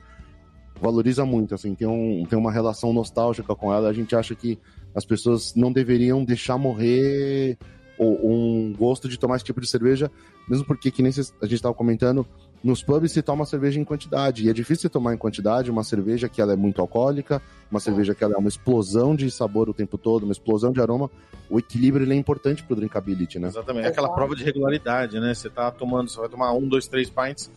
valoriza 0.80 1.24
muito, 1.26 1.54
assim, 1.54 1.74
tem, 1.74 1.86
um, 1.86 2.24
tem 2.24 2.38
uma 2.38 2.50
relação 2.50 2.92
nostálgica 2.92 3.54
com 3.54 3.72
ela. 3.72 3.88
A 3.88 3.92
gente 3.92 4.16
acha 4.16 4.34
que 4.34 4.58
as 4.94 5.04
pessoas 5.04 5.54
não 5.54 5.70
deveriam 5.72 6.24
deixar 6.24 6.56
morrer 6.56 7.58
um 8.02 8.72
gosto 8.78 9.08
de 9.08 9.18
tomar 9.18 9.36
esse 9.36 9.44
tipo 9.44 9.60
de 9.60 9.68
cerveja, 9.68 10.10
mesmo 10.48 10.64
porque, 10.64 10.90
que 10.90 11.02
nem 11.02 11.12
a 11.12 11.44
gente 11.44 11.54
estava 11.54 11.74
comentando, 11.74 12.26
nos 12.62 12.82
pubs 12.82 13.12
se 13.12 13.22
toma 13.22 13.46
cerveja 13.46 13.80
em 13.80 13.84
quantidade, 13.84 14.44
e 14.44 14.50
é 14.50 14.52
difícil 14.52 14.82
você 14.82 14.88
tomar 14.88 15.14
em 15.14 15.16
quantidade 15.16 15.70
uma 15.70 15.82
cerveja 15.82 16.28
que 16.28 16.42
ela 16.42 16.52
é 16.52 16.56
muito 16.56 16.80
alcoólica, 16.80 17.40
uma 17.70 17.80
cerveja 17.80 18.14
que 18.14 18.22
ela 18.22 18.34
é 18.34 18.36
uma 18.36 18.48
explosão 18.48 19.16
de 19.16 19.30
sabor 19.30 19.68
o 19.68 19.74
tempo 19.74 19.96
todo, 19.96 20.24
uma 20.24 20.32
explosão 20.32 20.70
de 20.70 20.80
aroma. 20.80 21.10
O 21.48 21.58
equilíbrio 21.58 22.04
ele 22.04 22.12
é 22.12 22.16
importante 22.16 22.62
pro 22.62 22.76
drinkability, 22.76 23.38
né? 23.38 23.48
Exatamente, 23.48 23.86
é 23.86 23.88
aquela 23.88 24.12
prova 24.12 24.36
de 24.36 24.44
regularidade, 24.44 25.18
né? 25.18 25.34
Você 25.34 25.48
tá 25.48 25.70
tomando, 25.70 26.10
você 26.10 26.20
vai 26.20 26.28
tomar 26.28 26.52
um, 26.52 26.68
dois, 26.68 26.86
três 26.86 27.08
pints 27.08 27.50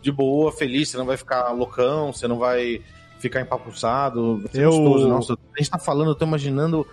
de 0.00 0.10
boa, 0.10 0.50
feliz, 0.52 0.88
você 0.88 0.96
não 0.96 1.04
vai 1.04 1.16
ficar 1.16 1.50
loucão, 1.50 2.12
você 2.12 2.26
não 2.26 2.38
vai 2.38 2.80
ficar 3.18 3.40
empapuçado, 3.40 4.42
eu... 4.54 4.70
gostoso. 4.70 5.08
Nossa, 5.08 5.32
a 5.34 5.58
gente 5.58 5.70
tá 5.70 5.78
falando, 5.78 6.12
eu 6.12 6.14
tô 6.14 6.24
imaginando 6.24 6.86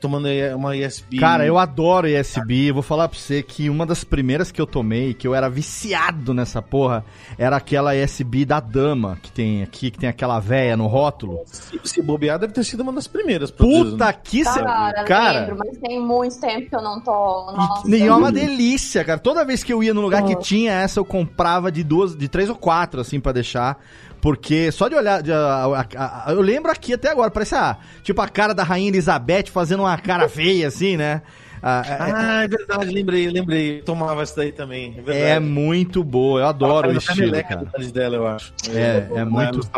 tomando 0.00 0.28
uma 0.56 0.76
ISB. 0.76 1.18
Cara, 1.18 1.46
eu 1.46 1.58
adoro 1.58 2.08
ISB. 2.08 2.68
Eu 2.68 2.74
vou 2.74 2.82
falar 2.82 3.08
pra 3.08 3.18
você 3.18 3.42
que 3.42 3.68
uma 3.68 3.86
das 3.86 4.04
primeiras 4.04 4.50
que 4.50 4.60
eu 4.60 4.66
tomei, 4.66 5.14
que 5.14 5.26
eu 5.26 5.34
era 5.34 5.48
viciado 5.48 6.32
nessa 6.32 6.60
porra, 6.62 7.04
era 7.38 7.56
aquela 7.56 7.94
ISB 7.96 8.44
da 8.44 8.60
dama 8.60 9.18
que 9.22 9.30
tem 9.30 9.62
aqui, 9.62 9.90
que 9.90 9.98
tem 9.98 10.08
aquela 10.08 10.38
véia 10.40 10.76
no 10.76 10.86
rótulo. 10.86 11.40
Se, 11.46 11.80
se 11.84 12.02
bobear, 12.02 12.38
deve 12.38 12.52
ter 12.52 12.64
sido 12.64 12.80
uma 12.82 12.92
das 12.92 13.06
primeiras. 13.06 13.50
Puta 13.50 14.06
né? 14.06 14.12
que 14.12 14.42
Cara, 14.42 15.04
cara 15.04 15.40
lembro, 15.40 15.58
mas 15.58 15.78
tem 15.78 16.00
muito 16.00 16.40
tempo 16.40 16.68
que 16.68 16.76
eu 16.76 16.82
não 16.82 17.00
tomo. 17.00 17.52
Nossa. 17.52 17.88
E 17.88 18.02
é 18.02 18.14
uma 18.14 18.32
delícia, 18.32 19.04
cara. 19.04 19.18
Toda 19.18 19.44
vez 19.44 19.62
que 19.62 19.72
eu 19.72 19.82
ia 19.82 19.94
no 19.94 20.00
lugar 20.00 20.24
que 20.24 20.36
tinha 20.36 20.72
essa, 20.72 21.00
eu 21.00 21.04
comprava 21.04 21.70
de 21.70 21.82
duas, 21.82 22.16
de 22.16 22.28
três 22.28 22.48
ou 22.48 22.56
quatro, 22.56 23.00
assim, 23.00 23.20
para 23.20 23.32
deixar. 23.32 23.78
Porque 24.22 24.70
só 24.70 24.88
de 24.88 24.94
olhar. 24.94 25.20
De, 25.20 25.32
a, 25.32 25.86
a, 25.96 26.28
a, 26.28 26.32
eu 26.32 26.40
lembro 26.40 26.70
aqui 26.70 26.94
até 26.94 27.10
agora, 27.10 27.28
parece 27.28 27.56
a, 27.56 27.76
tipo 28.04 28.22
a 28.22 28.28
cara 28.28 28.54
da 28.54 28.62
Rainha 28.62 28.88
Elizabeth 28.88 29.46
fazendo 29.48 29.80
uma 29.80 29.98
cara 29.98 30.28
feia, 30.28 30.68
assim, 30.68 30.96
né? 30.96 31.22
Ah, 31.60 31.82
é, 31.86 31.96
ah, 32.00 32.42
é 32.44 32.48
verdade, 32.48 32.92
lembrei, 32.92 33.28
lembrei. 33.28 33.78
Eu 33.80 33.84
tomava 33.84 34.22
essa 34.22 34.36
daí 34.36 34.52
também. 34.52 34.96
É, 35.08 35.30
é 35.30 35.40
muito 35.40 36.04
boa, 36.04 36.40
eu 36.40 36.46
adoro 36.46 36.88
o 36.90 36.96
estilo. 36.96 37.32
Cara. 37.42 37.66
dela, 37.92 38.16
eu 38.16 38.26
acho. 38.26 38.52
É, 38.70 38.78
é, 38.80 39.08
é 39.16 39.24
muito. 39.24 39.68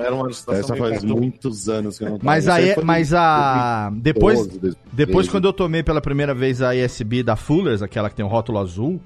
Era 0.00 0.14
uma 0.14 0.24
ilustração. 0.24 0.52
Essa 0.52 0.76
faz 0.76 1.04
muitos 1.04 1.68
anos 1.68 1.96
que 1.96 2.04
eu 2.04 2.10
não 2.10 2.18
tomo. 2.18 2.26
Mas, 2.28 2.48
aí, 2.48 2.74
mas 2.82 3.14
a. 3.14 3.92
Depois, 3.94 4.48
depois 4.92 5.28
quando 5.28 5.46
eu 5.46 5.52
tomei 5.52 5.82
pela 5.84 6.00
primeira 6.00 6.34
vez 6.34 6.60
a 6.60 6.74
ISB 6.74 7.22
da 7.22 7.36
Fullers, 7.36 7.82
aquela 7.82 8.10
que 8.10 8.16
tem 8.16 8.24
o 8.24 8.28
rótulo 8.28 8.58
azul, 8.58 9.00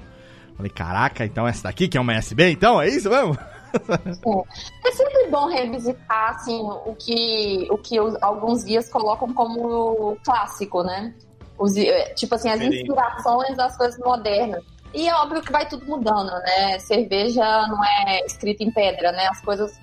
falei, 0.56 0.70
caraca, 0.70 1.24
então 1.24 1.46
essa 1.46 1.64
daqui 1.64 1.86
que 1.86 1.98
é 1.98 2.00
uma 2.00 2.18
ISB, 2.18 2.50
então? 2.50 2.80
É 2.80 2.88
isso 2.88 3.10
mesmo? 3.10 3.36
É. 3.74 4.88
é 4.88 4.92
sempre 4.92 5.28
bom 5.30 5.46
revisitar 5.46 6.30
assim, 6.30 6.60
o 6.60 6.94
que, 6.94 7.68
o 7.70 7.78
que 7.78 8.00
os, 8.00 8.20
alguns 8.22 8.64
guias 8.64 8.88
colocam 8.88 9.32
como 9.32 10.16
clássico, 10.24 10.82
né? 10.82 11.14
Os, 11.58 11.76
é, 11.76 12.14
tipo 12.14 12.34
assim, 12.34 12.50
as 12.50 12.60
inspirações 12.60 13.56
das 13.56 13.76
coisas 13.76 13.98
modernas. 13.98 14.64
E 14.94 15.08
é 15.08 15.14
óbvio 15.14 15.42
que 15.42 15.52
vai 15.52 15.68
tudo 15.68 15.86
mudando, 15.86 16.30
né? 16.30 16.78
Cerveja 16.78 17.66
não 17.66 17.84
é 17.84 18.24
escrita 18.24 18.62
em 18.62 18.70
pedra, 18.70 19.12
né? 19.12 19.26
As 19.28 19.40
coisas. 19.40 19.78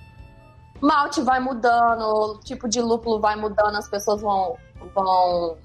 Malte 0.80 1.22
vai 1.22 1.40
mudando, 1.40 2.02
o 2.02 2.40
tipo 2.40 2.68
de 2.68 2.80
lúpulo 2.80 3.20
vai 3.20 3.36
mudando, 3.36 3.76
as 3.76 3.88
pessoas 3.88 4.20
vão, 4.20 4.56
vão 4.94 5.56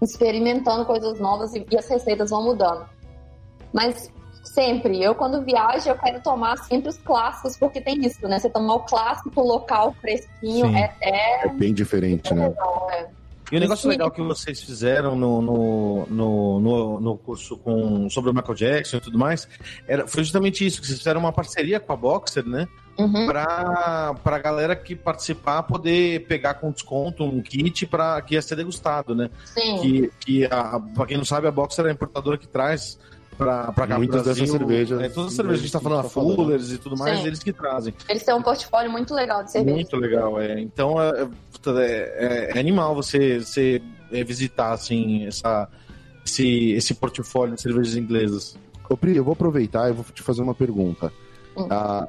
experimentando 0.00 0.84
coisas 0.86 1.18
novas 1.18 1.54
e, 1.54 1.66
e 1.70 1.76
as 1.76 1.86
receitas 1.88 2.30
vão 2.30 2.42
mudando. 2.42 2.88
Mas 3.72 4.10
Sempre. 4.56 5.02
Eu, 5.02 5.14
quando 5.14 5.42
viajo, 5.42 5.86
eu 5.86 5.94
quero 5.96 6.18
tomar 6.22 6.56
sempre 6.56 6.88
os 6.88 6.96
clássicos, 6.96 7.58
porque 7.58 7.78
tem 7.78 8.02
isso, 8.06 8.26
né? 8.26 8.38
Você 8.38 8.48
tomar 8.48 8.76
o 8.76 8.80
clássico 8.80 9.42
local 9.42 9.94
fresquinho 10.00 10.74
é, 10.74 10.94
é, 11.02 11.46
é, 11.46 11.48
bem 11.50 11.74
diferente, 11.74 12.32
né? 12.32 12.54
é. 12.92 13.06
E 13.52 13.58
o 13.58 13.60
negócio 13.60 13.86
legal 13.86 14.10
que 14.10 14.22
vocês 14.22 14.62
fizeram 14.62 15.14
no, 15.14 15.42
no, 15.42 16.06
no, 16.06 16.60
no, 16.60 17.00
no 17.00 17.18
curso 17.18 17.58
com, 17.58 18.08
sobre 18.08 18.30
o 18.30 18.34
Michael 18.34 18.54
Jackson 18.54 18.96
e 18.96 19.00
tudo 19.00 19.18
mais, 19.18 19.46
era, 19.86 20.08
foi 20.08 20.24
justamente 20.24 20.66
isso, 20.66 20.80
que 20.80 20.86
vocês 20.86 20.98
fizeram 20.98 21.20
uma 21.20 21.32
parceria 21.32 21.78
com 21.78 21.92
a 21.92 21.96
Boxer, 21.96 22.44
né? 22.46 22.66
Uhum. 22.98 23.26
Pra, 23.26 24.14
pra 24.24 24.38
galera 24.38 24.74
que 24.74 24.96
participar 24.96 25.64
poder 25.64 26.26
pegar 26.26 26.54
com 26.54 26.70
desconto 26.70 27.24
um 27.24 27.42
kit 27.42 27.84
para 27.86 28.22
que 28.22 28.34
ia 28.34 28.42
ser 28.42 28.56
degustado, 28.56 29.14
né? 29.14 29.28
Sim. 29.44 29.80
Que, 29.82 30.10
que 30.18 30.44
a, 30.46 30.80
pra 30.94 31.04
quem 31.04 31.18
não 31.18 31.26
sabe, 31.26 31.46
a 31.46 31.50
Boxer 31.50 31.84
é 31.84 31.90
a 31.90 31.92
importadora 31.92 32.38
que 32.38 32.48
traz 32.48 32.98
pra, 33.36 33.72
pra 33.72 33.86
cá 33.86 33.98
Muitas 33.98 34.24
dessas 34.24 34.50
cervejas. 34.50 35.00
É, 35.00 35.08
todas 35.08 35.30
as 35.30 35.36
cervejas 35.36 35.60
que 35.60 35.66
a 35.66 35.68
gente 35.68 35.72
tá 35.72 35.80
falando, 35.80 36.06
a 36.06 36.08
Fullers 36.08 36.72
e 36.72 36.78
tudo 36.78 36.96
mais, 36.96 37.20
Sim. 37.20 37.26
eles 37.26 37.42
que 37.42 37.52
trazem. 37.52 37.94
Eles 38.08 38.24
têm 38.24 38.34
um 38.34 38.42
portfólio 38.42 38.90
muito 38.90 39.14
legal 39.14 39.44
de 39.44 39.52
cerveja. 39.52 39.74
Muito 39.74 39.96
legal, 39.96 40.40
é. 40.40 40.60
Então 40.60 41.00
é, 41.00 41.28
é, 41.66 42.50
é 42.54 42.58
animal 42.58 42.94
você, 42.94 43.40
você 43.40 43.82
é, 44.10 44.24
visitar 44.24 44.72
assim, 44.72 45.26
essa, 45.26 45.68
esse, 46.24 46.72
esse 46.72 46.94
portfólio 46.94 47.54
de 47.54 47.62
cervejas 47.62 47.96
inglesas. 47.96 48.56
Ô, 48.88 48.96
Pri, 48.96 49.16
eu 49.16 49.24
vou 49.24 49.32
aproveitar 49.32 49.88
e 49.90 49.92
vou 49.92 50.04
te 50.12 50.22
fazer 50.22 50.42
uma 50.42 50.54
pergunta. 50.54 51.12
Hum. 51.56 51.66
Ah, 51.70 52.08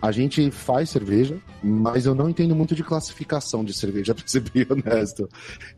a 0.00 0.12
gente 0.12 0.50
faz 0.50 0.90
cerveja, 0.90 1.36
mas 1.62 2.06
eu 2.06 2.14
não 2.14 2.28
entendo 2.28 2.54
muito 2.54 2.74
de 2.74 2.84
classificação 2.84 3.64
de 3.64 3.72
cerveja, 3.72 4.14
pra 4.14 4.24
ser 4.26 4.40
bem 4.40 4.66
honesto. 4.68 5.28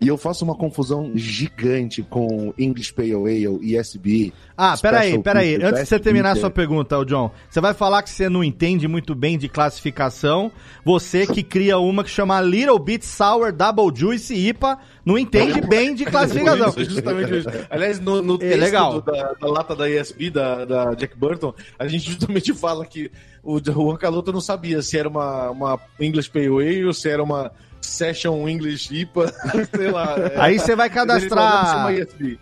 E 0.01 0.07
eu 0.07 0.17
faço 0.17 0.45
uma 0.45 0.55
confusão 0.55 1.13
gigante 1.15 2.03
com 2.03 2.53
English 2.59 2.93
Pale 2.93 3.15
Ale, 3.15 3.77
ESB. 3.77 4.33
Ah, 4.57 4.77
peraí, 4.77 5.19
peraí. 5.23 5.55
Antes 5.57 5.83
de 5.83 5.87
você 5.87 5.99
terminar 5.99 6.33
a 6.33 6.37
sua 6.37 6.51
pergunta, 6.51 7.03
John, 7.05 7.31
você 7.49 7.61
vai 7.61 7.73
falar 7.73 8.03
que 8.03 8.11
você 8.11 8.29
não 8.29 8.45
entende 8.45 8.87
muito 8.87 9.15
bem 9.15 9.39
de 9.39 9.49
classificação. 9.49 10.53
Você 10.85 11.27
que 11.27 11.43
cria 11.43 11.79
uma 11.79 12.05
que 12.05 12.11
chama 12.11 12.41
Little 12.41 12.79
Bit 12.79 13.07
Sour 13.07 13.53
Double 13.53 13.91
Juice 13.95 14.35
IPA, 14.35 14.79
não 15.05 15.19
entende 15.19 15.61
bem 15.61 15.95
de 15.95 16.05
classificação. 16.05 16.69
Isso, 16.69 16.91
justamente 16.91 17.39
isso. 17.39 17.49
Aliás, 17.69 18.01
no, 18.01 18.23
no 18.23 18.39
é, 18.43 18.57
legal. 18.57 19.01
Da, 19.01 19.33
da, 19.35 19.47
lata 19.47 19.75
da 19.75 19.89
ESB, 19.89 20.31
da, 20.31 20.65
da 20.65 20.95
Jack 20.95 21.17
Burton, 21.17 21.55
a 21.79 21.87
gente 21.87 22.07
justamente 22.11 22.53
fala 22.53 22.85
que 22.85 23.11
o 23.43 23.59
Juan 23.59 23.97
Caloto 23.97 24.33
não 24.33 24.41
sabia 24.41 24.83
se 24.83 24.99
era 24.99 25.09
uma, 25.09 25.51
uma 25.51 25.81
English 25.99 26.31
Pale 26.31 26.47
Ale 26.47 26.85
ou 26.85 26.93
se 26.93 27.09
era 27.09 27.23
uma 27.23 27.51
Session 27.91 28.49
English 28.49 28.95
IPA, 28.95 29.33
sei 29.75 29.91
lá. 29.91 30.17
É. 30.17 30.41
Aí 30.41 30.59
você 30.59 30.77
vai 30.77 30.89
cadastrar. 30.89 31.89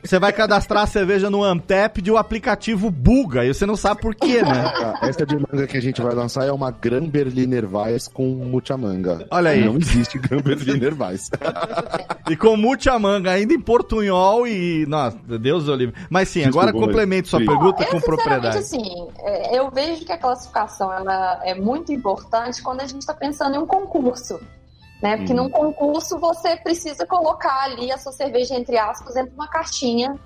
Você 0.03 0.19
vai 0.19 0.33
cadastrar 0.33 0.83
a 0.83 0.87
cerveja 0.87 1.31
no 1.31 1.43
Antep 1.43 2.03
de 2.03 2.11
um 2.11 2.17
aplicativo 2.17 2.91
buga 2.91 3.45
e 3.45 3.53
você 3.53 3.65
não 3.65 3.77
sabe 3.77 4.01
por 4.01 4.15
quê, 4.15 4.43
né? 4.43 4.73
Essa 5.03 5.25
de 5.25 5.37
manga 5.37 5.67
que 5.67 5.77
a 5.77 5.81
gente 5.81 6.03
vai 6.03 6.15
lançar 6.15 6.47
é 6.47 6.53
uma 6.53 6.71
Gran 6.71 7.07
Berliner 7.09 7.65
Weiss 7.75 8.09
com 8.09 8.27
mucha 8.27 8.77
manga. 8.77 9.27
Olha 9.31 9.51
aí. 9.51 9.65
Não 9.65 9.77
existe 9.79 10.19
Gran 10.19 10.41
Berliner 10.41 10.95
Weiss. 11.01 11.31
e 12.31 12.37
com 12.37 12.57
mucha 12.57 12.99
manga, 12.99 13.33
ainda 13.33 13.55
em 13.55 13.61
portunhol 13.61 14.47
e. 14.47 14.87
Nossa, 14.87 15.17
Deus 15.39 15.69
o 15.69 15.73
Mas 16.11 16.29
sim, 16.29 16.41
Desculpa, 16.41 16.69
agora 16.69 16.87
complemente 16.87 17.29
sua 17.29 17.41
pergunta 17.41 17.85
com 17.87 18.01
propriedade. 18.01 18.59
assim, 18.59 19.09
é, 19.21 19.59
eu 19.59 19.71
vejo 19.71 20.05
que 20.05 20.13
a 20.13 20.19
classificação 20.19 20.93
ela 20.93 21.41
é 21.45 21.55
muito 21.55 21.93
importante 21.93 22.63
quando 22.63 22.81
a 22.81 22.87
gente 22.87 23.01
está 23.01 23.15
pensando 23.15 23.57
em 23.57 23.59
um 23.59 23.67
concurso 23.67 24.41
né? 25.03 25.17
Porque 25.17 25.33
uhum. 25.33 25.45
num 25.45 25.51
concurso 25.51 26.19
você 26.19 26.57
precisa 26.57 27.07
colocar 27.07 27.65
ali 27.65 27.91
a 27.93 27.99
sua 27.99 28.13
cerveja, 28.13 28.55
entre 28.55 28.77
aspas, 28.79 29.15
dentro 29.15 29.31
de 29.31 29.37
uma 29.37 29.49
caixinha, 29.49 30.19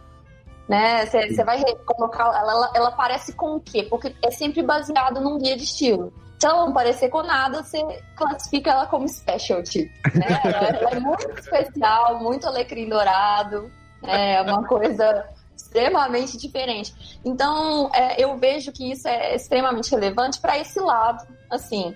né? 0.68 1.04
Você 1.06 1.44
vai 1.44 1.62
colocar, 1.86 2.24
ela, 2.24 2.52
ela, 2.52 2.72
ela 2.74 2.90
parece 2.92 3.32
com 3.34 3.56
o 3.56 3.60
quê? 3.60 3.82
Porque 3.82 4.14
é 4.22 4.30
sempre 4.30 4.62
baseado 4.62 5.20
num 5.20 5.38
guia 5.38 5.56
de 5.56 5.64
estilo. 5.64 6.12
Se 6.38 6.46
ela 6.46 6.66
não 6.66 6.72
parecer 6.72 7.08
com 7.08 7.22
nada, 7.22 7.62
você 7.62 7.80
classifica 8.16 8.70
ela 8.70 8.86
como 8.86 9.08
specialty, 9.08 9.90
né? 10.14 10.40
ela, 10.44 10.68
ela 10.68 10.90
é 10.90 10.98
muito 11.00 11.38
especial, 11.38 12.18
muito 12.18 12.48
alecrim 12.48 12.88
dourado, 12.88 13.70
né? 14.02 14.34
é 14.34 14.42
uma 14.42 14.66
coisa 14.66 15.24
extremamente 15.56 16.36
diferente. 16.36 17.20
Então, 17.24 17.90
é, 17.94 18.20
eu 18.22 18.36
vejo 18.38 18.72
que 18.72 18.90
isso 18.90 19.06
é 19.06 19.36
extremamente 19.36 19.90
relevante 19.90 20.40
para 20.40 20.58
esse 20.58 20.80
lado, 20.80 21.24
assim, 21.48 21.94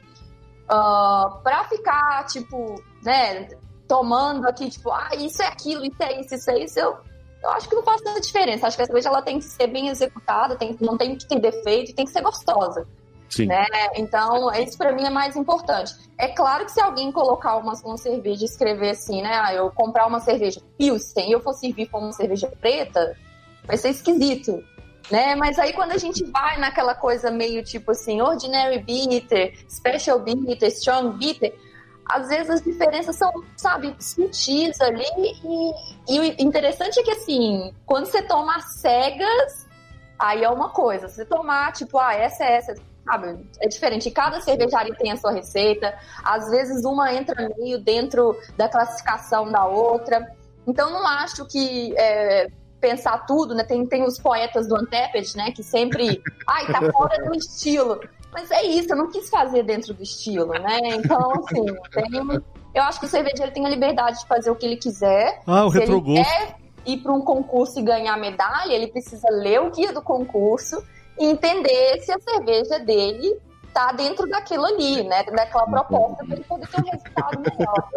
uh, 0.70 1.38
pra 1.42 1.64
ficar, 1.64 2.24
tipo, 2.26 2.83
né, 3.02 3.48
tomando 3.88 4.46
aqui, 4.46 4.68
tipo, 4.68 4.90
ah, 4.90 5.11
isso 5.16 5.42
é 5.42 5.46
aquilo, 5.46 5.85
isso 5.85 6.02
é 6.02 6.20
isso, 6.20 6.35
isso 6.35 6.50
é 6.50 6.59
isso, 6.59 6.79
eu, 6.79 6.96
eu 7.42 7.50
acho 7.50 7.68
que 7.68 7.74
não 7.74 7.83
faz 7.83 8.00
tanta 8.02 8.20
diferença. 8.20 8.66
Acho 8.66 8.76
que 8.76 8.83
a 8.83 8.87
cerveja 8.87 9.09
ela 9.09 9.22
tem 9.22 9.38
que 9.38 9.44
ser 9.44 9.68
bem 9.68 9.88
executada, 9.88 10.57
tem, 10.57 10.76
não 10.81 10.96
tem 10.96 11.16
que 11.16 11.26
ter 11.26 11.38
defeito, 11.38 11.94
tem 11.94 12.05
que 12.05 12.11
ser 12.11 12.22
gostosa. 12.22 12.87
Sim. 13.29 13.46
Né? 13.46 13.66
Então, 13.96 14.52
isso 14.55 14.79
para 14.79 14.92
mim 14.92 15.05
é 15.05 15.11
mais 15.11 15.37
importante. 15.37 15.94
É 16.18 16.29
claro 16.29 16.64
que 16.64 16.72
se 16.72 16.81
alguém 16.81 17.11
colocar 17.11 17.57
uma, 17.57 17.72
uma 17.85 17.96
cerveja 17.96 18.42
e 18.42 18.46
escrever 18.46 18.90
assim, 18.90 19.20
né? 19.20 19.40
Ah, 19.42 19.52
eu 19.52 19.70
comprar 19.70 20.07
uma 20.07 20.20
cerveja 20.20 20.61
Pilsen 20.79 21.29
e 21.29 21.33
eu 21.33 21.40
for 21.40 21.52
servir 21.52 21.87
com 21.87 21.98
uma 21.98 22.12
cerveja 22.12 22.50
preta, 22.61 23.16
vai 23.64 23.76
ser 23.76 23.90
esquisito 23.90 24.62
né? 25.11 25.35
Mas 25.35 25.59
aí 25.59 25.73
quando 25.73 25.92
a 25.92 25.99
gente 25.99 26.25
vai 26.25 26.59
naquela 26.59 26.95
coisa 26.95 27.31
meio 27.31 27.62
tipo 27.62 27.92
assim, 27.92 28.21
ordinary 28.21 28.79
bitter, 28.79 29.55
special 29.69 30.21
bitter, 30.21 30.69
strong 30.69 31.16
bitter, 31.16 31.55
às 32.09 32.29
vezes 32.29 32.51
as 32.51 32.62
diferenças 32.62 33.16
são, 33.16 33.33
sabe, 33.57 33.95
sutis 33.99 34.81
ali. 34.81 35.05
E, 35.19 36.14
e 36.14 36.21
o 36.21 36.25
interessante 36.38 37.01
é 37.01 37.03
que 37.03 37.11
assim, 37.11 37.75
quando 37.85 38.07
você 38.07 38.23
toma 38.23 38.61
cegas, 38.61 39.66
aí 40.19 40.45
é 40.45 40.49
uma 40.49 40.71
coisa. 40.71 41.09
Se 41.09 41.16
você 41.16 41.25
tomar, 41.25 41.73
tipo, 41.73 41.99
ah, 41.99 42.14
essa 42.14 42.45
é 42.45 42.57
essa, 42.57 42.75
sabe? 43.05 43.49
É 43.61 43.69
diferente. 43.69 44.11
Cada 44.11 44.40
cervejaria 44.40 44.95
tem 44.95 45.11
a 45.11 45.16
sua 45.16 45.33
receita. 45.33 45.97
Às 46.23 46.49
vezes 46.51 46.85
uma 46.85 47.12
entra 47.12 47.49
meio 47.59 47.79
dentro 47.79 48.38
da 48.57 48.69
classificação 48.69 49.51
da 49.51 49.66
outra. 49.66 50.33
Então 50.66 50.90
não 50.90 51.07
acho 51.07 51.45
que 51.47 51.92
é, 51.97 52.49
pensar 52.87 53.27
tudo, 53.27 53.53
né? 53.55 53.64
Tem, 53.64 53.85
tem 53.85 54.05
os 54.05 54.18
poetas 54.18 54.68
do 54.68 54.77
Anteped, 54.77 55.37
né? 55.37 55.51
Que 55.51 55.62
sempre, 55.62 56.22
ai, 56.46 56.66
tá 56.66 56.92
fora 56.92 57.25
do 57.25 57.35
estilo. 57.35 58.01
Mas 58.33 58.51
é 58.51 58.62
isso, 58.64 58.92
eu 58.92 58.96
não 58.96 59.11
quis 59.11 59.29
fazer 59.29 59.64
dentro 59.64 59.92
do 59.92 60.03
estilo, 60.03 60.53
né? 60.53 60.79
Então, 60.85 61.33
assim, 61.33 61.64
tem, 61.90 62.42
eu 62.75 62.83
acho 62.83 63.01
que 63.01 63.07
o 63.07 63.09
cervejeiro 63.09 63.51
tem 63.51 63.66
a 63.66 63.68
liberdade 63.68 64.20
de 64.20 64.27
fazer 64.27 64.51
o 64.51 64.55
que 64.55 64.66
ele 64.66 64.77
quiser. 64.77 65.40
Ah, 65.46 65.64
o 65.64 65.70
Se 65.70 65.79
ele 65.79 65.87
retrogosto. 65.87 66.25
quer 66.25 66.57
ir 66.85 66.99
para 66.99 67.12
um 67.12 67.22
concurso 67.22 67.81
e 67.81 67.83
ganhar 67.83 68.16
medalha, 68.18 68.72
ele 68.72 68.88
precisa 68.88 69.27
ler 69.31 69.61
o 69.61 69.70
guia 69.70 69.92
do 69.92 70.03
concurso 70.03 70.85
e 71.18 71.25
entender 71.25 72.01
se 72.03 72.12
a 72.12 72.20
cerveja 72.20 72.79
dele 72.79 73.37
tá 73.72 73.90
dentro 73.92 74.29
daquilo 74.29 74.64
ali, 74.64 75.03
né? 75.03 75.25
Daquela 75.25 75.66
proposta 75.66 76.25
para 76.25 76.35
ele 76.37 76.44
poder 76.44 76.68
ter 76.68 76.81
um 76.81 76.90
resultado 76.90 77.40
melhor. 77.40 77.88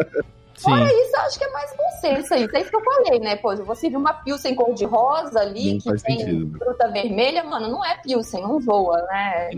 Sim. 0.60 0.72
Fora 0.72 0.84
isso, 0.84 1.16
eu 1.16 1.20
acho 1.22 1.40
que 1.40 1.46
é 1.46 1.52
mais 1.52 1.72
consenso 1.72 2.34
aí. 2.34 2.44
Isso 2.44 2.56
é 2.58 2.62
isso 2.62 2.70
que 2.70 2.76
eu 2.76 2.84
falei, 2.84 3.20
né? 3.20 3.36
Pô, 3.38 3.56
você 3.58 3.90
viu 3.90 3.98
uma 3.98 4.14
Pilsen 4.14 4.54
cor-de-rosa 4.56 5.40
ali, 5.40 5.74
Não 5.74 5.80
que 5.80 6.02
tem 6.04 6.20
sentido. 6.20 6.58
fruta 6.58 6.88
vermelha, 6.90 7.44
mano, 7.46 7.70
não 7.70 7.86
é 7.86 7.96
Pilsen, 7.98 8.42
não 8.42 8.60
voa, 8.60 9.02
né? 9.04 9.52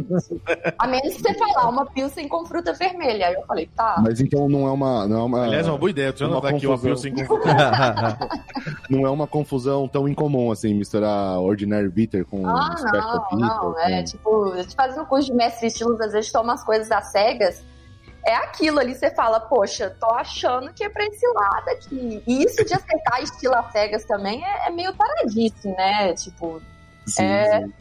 A 0.78 0.86
menos 0.88 1.16
que 1.16 1.22
você 1.24 1.34
falar 1.34 1.70
uma 1.70 1.88
Pilsen 1.88 2.28
com 2.28 2.46
fruta 2.46 2.72
vermelha. 2.74 3.28
Aí 3.30 3.34
eu 3.34 3.42
falei, 3.48 3.68
tá. 3.76 3.96
Mas 4.04 4.22
então 4.22 4.48
não 4.48 4.68
é 4.68 4.72
uma. 4.72 5.08
Não 5.08 5.20
é 5.22 5.24
uma, 5.24 5.44
Aliás, 5.46 5.68
é 5.68 5.72
uma 5.72 5.78
boa 5.80 5.90
ideia. 5.90 6.14
Uma 6.20 6.28
anotar 6.28 6.54
aqui 6.56 6.68
confusão. 6.68 6.90
Pilsen 6.92 7.26
com 7.26 7.40
não 8.90 9.06
é 9.06 9.10
uma 9.10 9.26
confusão 9.28 9.88
tão 9.88 10.08
incomum 10.08 10.52
assim, 10.52 10.74
misturar 10.74 11.40
Ordinary 11.40 11.90
Bitter 11.90 12.26
com 12.26 12.46
Ah, 12.48 12.76
não, 12.80 13.20
Bitter. 13.24 13.40
não. 13.40 13.80
É 13.80 13.98
com- 13.98 14.04
tipo, 14.04 14.52
a 14.54 14.62
gente 14.62 14.76
faz 14.76 14.98
um 14.98 15.06
curso 15.06 15.28
de 15.28 15.34
mestre 15.34 15.68
estilos, 15.68 16.00
às 16.00 16.12
vezes 16.12 16.32
toma 16.32 16.54
as 16.54 16.64
coisas 16.64 16.92
às 16.92 17.12
cegas. 17.12 17.64
É 18.26 18.36
aquilo 18.36 18.80
ali, 18.80 18.94
você 18.94 19.10
fala, 19.10 19.40
poxa, 19.40 19.96
tô 20.00 20.08
achando 20.14 20.72
que 20.74 20.84
é 20.84 20.90
pra 20.90 21.04
esse 21.06 21.26
lado 21.28 21.70
aqui. 21.70 22.24
E 22.28 22.44
isso 22.44 22.64
de 22.64 22.74
acertar 22.74 23.22
estilo 23.24 23.56
cegas 23.72 24.06
também 24.06 24.46
é, 24.46 24.68
é 24.68 24.70
meio 24.70 24.94
taradice, 24.94 25.68
né? 25.70 26.14
Tipo, 26.14 26.62
Sim, 27.08 27.24
É. 27.24 27.62
sim. 27.62 27.74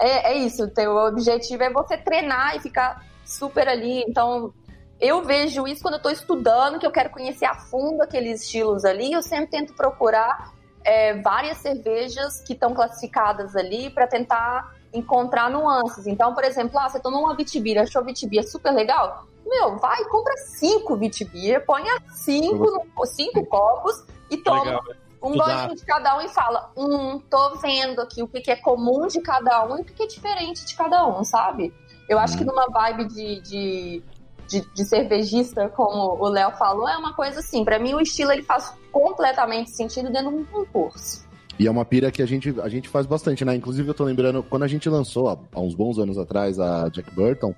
é, 0.00 0.32
é 0.32 0.34
isso. 0.34 0.64
O 0.64 0.68
teu 0.70 0.94
objetivo 0.96 1.62
é 1.62 1.70
você 1.70 1.96
treinar 1.96 2.56
e 2.56 2.60
ficar 2.60 3.02
super 3.24 3.66
ali. 3.68 4.04
Então, 4.06 4.52
eu 5.00 5.22
vejo 5.24 5.66
isso 5.66 5.80
quando 5.82 5.94
eu 5.94 6.02
tô 6.02 6.10
estudando, 6.10 6.78
que 6.78 6.86
eu 6.86 6.92
quero 6.92 7.08
conhecer 7.10 7.46
a 7.46 7.54
fundo 7.54 8.02
aqueles 8.02 8.42
estilos 8.42 8.84
ali. 8.84 9.12
Eu 9.12 9.22
sempre 9.22 9.46
tento 9.48 9.72
procurar 9.74 10.52
é, 10.84 11.14
várias 11.22 11.56
cervejas 11.58 12.40
que 12.42 12.52
estão 12.52 12.74
classificadas 12.74 13.56
ali 13.56 13.88
para 13.88 14.06
tentar 14.06 14.74
encontrar 14.92 15.50
nuances. 15.50 16.06
Então, 16.06 16.34
por 16.34 16.44
exemplo, 16.44 16.78
ah, 16.78 16.88
você 16.88 17.00
tomou 17.00 17.22
uma 17.24 17.34
Vitibir, 17.34 17.80
achou 17.80 18.04
Vitibir 18.04 18.46
super 18.46 18.72
legal? 18.72 19.26
Meu, 19.46 19.76
vai, 19.78 20.04
compra 20.06 20.34
cinco 20.36 20.96
Vitibir, 20.96 21.64
põe 21.64 21.82
a 21.88 22.00
cinco, 22.12 22.64
no- 22.66 23.06
cinco 23.06 23.46
copos 23.46 24.04
e 24.30 24.36
toma 24.38 24.64
Legal. 24.64 24.82
um 25.22 25.30
Estudar. 25.30 25.56
golinho 25.60 25.76
de 25.76 25.84
cada 25.84 26.18
um 26.18 26.20
e 26.22 26.28
fala: 26.28 26.72
Hum, 26.76 27.20
tô 27.30 27.54
vendo 27.56 28.00
aqui 28.00 28.22
o 28.22 28.28
que, 28.28 28.40
que 28.40 28.50
é 28.50 28.56
comum 28.56 29.06
de 29.06 29.20
cada 29.20 29.64
um 29.66 29.78
e 29.78 29.82
o 29.82 29.84
que, 29.84 29.92
que 29.94 30.02
é 30.02 30.06
diferente 30.06 30.64
de 30.66 30.74
cada 30.74 31.06
um, 31.06 31.22
sabe? 31.22 31.72
Eu 32.08 32.18
acho 32.18 32.36
que 32.38 32.44
numa 32.44 32.66
vibe 32.68 33.04
de, 33.06 33.40
de, 33.40 34.02
de, 34.48 34.60
de 34.74 34.84
cervejista, 34.84 35.68
como 35.68 36.16
o 36.22 36.28
Léo 36.28 36.52
falou, 36.52 36.88
é 36.88 36.96
uma 36.96 37.14
coisa 37.14 37.40
assim. 37.40 37.64
Pra 37.64 37.78
mim, 37.78 37.94
o 37.94 38.00
estilo 38.00 38.30
ele 38.32 38.42
faz 38.42 38.72
completamente 38.92 39.70
sentido 39.70 40.10
dentro 40.10 40.30
de 40.30 40.36
um 40.38 40.44
concurso. 40.44 41.24
E 41.58 41.66
é 41.66 41.70
uma 41.70 41.84
pira 41.86 42.10
que 42.12 42.20
a 42.22 42.26
gente, 42.26 42.54
a 42.60 42.68
gente 42.68 42.88
faz 42.88 43.06
bastante, 43.06 43.44
né? 43.44 43.54
Inclusive, 43.56 43.88
eu 43.88 43.94
tô 43.94 44.04
lembrando, 44.04 44.42
quando 44.42 44.64
a 44.64 44.68
gente 44.68 44.88
lançou, 44.90 45.28
há 45.52 45.60
uns 45.60 45.74
bons 45.74 45.98
anos 45.98 46.18
atrás, 46.18 46.60
a 46.60 46.88
Jack 46.90 47.10
Burton, 47.14 47.54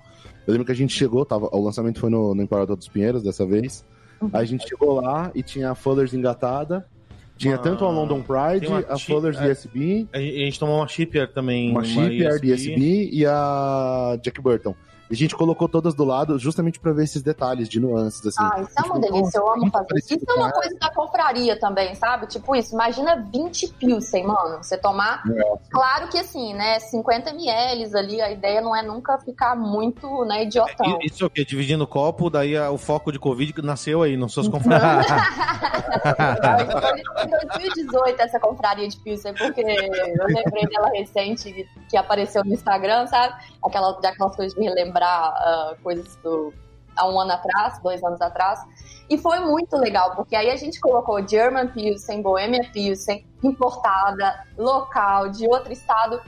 eu 0.49 0.53
lembro 0.53 0.65
que 0.65 0.71
a 0.71 0.75
gente 0.75 0.93
chegou, 0.93 1.25
tava, 1.25 1.47
o 1.51 1.63
lançamento 1.63 1.99
foi 1.99 2.09
no, 2.09 2.33
no 2.33 2.41
Imperador 2.41 2.75
dos 2.75 2.87
Pinheiros 2.87 3.21
dessa 3.23 3.45
vez. 3.45 3.85
Uhum. 4.21 4.29
Aí 4.33 4.41
a 4.41 4.45
gente 4.45 4.67
chegou 4.67 4.99
lá 4.99 5.31
e 5.35 5.41
tinha 5.43 5.71
a 5.71 5.75
Fullers 5.75 6.13
engatada, 6.13 6.85
tinha 7.37 7.53
Uma- 7.55 7.61
tanto 7.63 7.85
a 7.85 7.89
London 7.89 8.21
Pride, 8.21 8.67
a 8.89 8.97
chi- 8.97 9.05
Fullers 9.05 9.37
é. 9.37 9.47
DSB, 9.47 10.07
A 10.11 10.19
gente 10.19 10.35
a 10.41 10.45
gente 10.45 10.59
tomou 10.59 10.77
uma 10.77 10.87
shipyard 10.87 11.33
também. 11.33 11.71
uma 11.71 11.83
Shipyard 11.83 12.45
ESB. 12.45 12.47
DSB 12.75 13.09
e 13.13 13.25
a 13.25 14.19
Jack 14.21 14.41
Burton. 14.41 14.75
E 15.09 15.13
a 15.13 15.17
gente 15.17 15.35
colocou 15.35 15.67
todas 15.67 15.93
do 15.95 16.03
lado 16.05 16.37
justamente 16.37 16.79
pra 16.79 16.93
ver 16.93 17.03
esses 17.03 17.21
detalhes 17.23 17.67
de 17.67 17.79
nuances, 17.79 18.25
assim. 18.25 18.37
Ah, 18.43 18.61
isso 18.61 18.71
é 18.77 18.81
uma 18.83 18.95
Tipo, 18.99 19.11
delícia, 19.13 19.37
eu 19.39 19.51
amo 19.51 19.71
fazer 19.71 19.87
isso. 19.97 20.13
Isso 20.13 20.25
é 20.29 20.33
uma 20.33 20.51
coisa 20.51 20.75
da 20.79 20.93
confraria 20.93 21.59
também, 21.59 21.95
sabe? 21.95 22.27
Tipo 22.27 22.55
isso, 22.55 22.73
imagina 22.75 23.15
20 23.31 23.67
pilsen, 23.73 24.25
mano. 24.27 24.57
Você 24.63 24.77
tomar. 24.77 25.23
Claro 25.71 26.07
que 26.09 26.17
assim, 26.19 26.53
né? 26.53 26.79
50 26.79 27.31
ml 27.31 27.97
ali, 27.97 28.21
a 28.21 28.31
ideia 28.31 28.61
não 28.61 28.75
é 28.75 28.81
nunca 28.83 29.17
ficar 29.17 29.55
muito, 29.55 30.23
né, 30.25 30.43
idiotão. 30.43 30.99
E- 31.01 31.07
Isso 31.07 31.23
é 31.23 31.27
o 31.27 31.29
quê? 31.29 31.43
Dividindo 31.43 31.83
o 31.83 31.87
copo, 31.87 32.29
daí 32.29 32.57
o 32.59 32.77
foco 32.77 33.11
de 33.11 33.17
Covid 33.19 33.51
que 33.53 33.61
nasceu 33.63 34.03
aí, 34.03 34.15
nas 34.15 34.31
suas 34.31 34.47
confrarias. 34.49 35.05
Foi 35.99 37.25
em 37.25 37.47
2018 37.47 38.21
essa 38.21 38.39
confraria 38.39 38.87
de 38.87 38.97
Pilsen, 38.97 39.33
porque 39.33 39.61
eu 39.61 40.25
lembrei 40.27 40.67
dela 40.67 40.89
recente 40.89 41.67
que 41.89 41.97
apareceu 41.97 42.43
no 42.43 42.53
Instagram, 42.53 43.07
sabe? 43.07 43.33
Aquela, 43.63 43.93
daquelas 43.99 44.35
coisas 44.35 44.53
de 44.53 44.61
relembrar 44.61 45.33
ah, 45.35 45.75
coisas 45.83 46.15
do, 46.17 46.53
há 46.95 47.07
um 47.07 47.19
ano 47.19 47.31
atrás, 47.31 47.79
dois 47.81 48.03
anos 48.03 48.21
atrás. 48.21 48.59
E 49.09 49.17
foi 49.17 49.39
muito 49.39 49.75
legal, 49.77 50.15
porque 50.15 50.35
aí 50.35 50.51
a 50.51 50.55
gente 50.55 50.79
colocou 50.79 51.25
German 51.27 51.69
Pilsen, 51.69 52.21
Bohemia 52.21 52.69
Pilsen, 52.71 53.25
importada, 53.43 54.45
local, 54.57 55.29
de 55.29 55.47
outro 55.47 55.73
estado, 55.73 56.21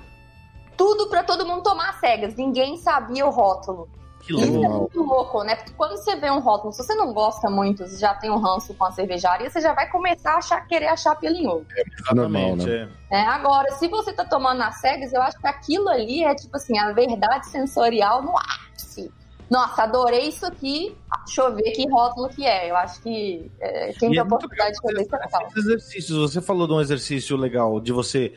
tudo 0.75 1.09
para 1.09 1.23
todo 1.23 1.45
mundo 1.45 1.61
tomar 1.61 1.99
cegas. 1.99 2.35
Ninguém 2.35 2.77
sabia 2.77 3.25
o 3.25 3.29
rótulo. 3.29 3.87
Que 4.21 4.33
Isso 4.33 4.51
louco. 4.51 4.65
é 4.65 4.69
muito 4.69 5.03
louco, 5.03 5.43
né? 5.43 5.55
Porque 5.55 5.73
quando 5.73 5.97
você 5.97 6.15
vê 6.15 6.29
um 6.29 6.39
rótulo, 6.39 6.71
se 6.71 6.83
você 6.83 6.93
não 6.93 7.11
gosta 7.11 7.49
muito, 7.49 7.87
você 7.87 7.97
já 7.97 8.13
tem 8.13 8.29
um 8.29 8.37
ranço 8.37 8.73
com 8.73 8.85
a 8.85 8.91
cervejaria, 8.91 9.49
você 9.49 9.59
já 9.59 9.73
vai 9.73 9.89
começar 9.89 10.33
a 10.33 10.37
achar, 10.37 10.67
querer 10.67 10.87
achar 10.87 11.15
pelo 11.15 11.35
em 11.35 11.47
ovo. 11.47 11.65
normal, 12.13 12.55
né? 12.55 12.89
é. 13.09 13.15
né? 13.15 13.25
Agora, 13.27 13.71
se 13.73 13.87
você 13.87 14.13
tá 14.13 14.23
tomando 14.23 14.59
nas 14.59 14.79
cegas, 14.79 15.11
eu 15.11 15.21
acho 15.21 15.39
que 15.39 15.47
aquilo 15.47 15.89
ali 15.89 16.23
é 16.23 16.35
tipo 16.35 16.55
assim, 16.55 16.77
a 16.77 16.91
verdade 16.91 17.47
sensorial 17.47 18.21
no 18.21 18.37
ápice. 18.37 19.11
Nossa, 19.49 19.83
adorei 19.83 20.29
isso 20.29 20.45
aqui. 20.45 20.95
Deixa 21.25 21.41
eu 21.41 21.53
ver 21.53 21.71
que 21.71 21.89
rótulo 21.89 22.29
que 22.29 22.45
é. 22.45 22.71
Eu 22.71 22.75
acho 22.77 23.01
que 23.01 23.51
é, 23.59 23.91
quem 23.99 24.11
E 24.11 24.13
tem 24.13 24.17
é 24.17 24.21
a 24.21 24.23
muito 24.23 24.35
oportunidade 24.35 24.75
de 24.75 24.81
fazer 24.81 25.01
isso 25.01 25.15
é 25.15 25.19
legal. 25.19 25.47
Esses 25.47 25.65
exercícios, 25.65 26.17
você 26.17 26.41
falou 26.41 26.67
de 26.67 26.73
um 26.73 26.79
exercício 26.79 27.35
legal, 27.35 27.81
de 27.81 27.91
você 27.91 28.33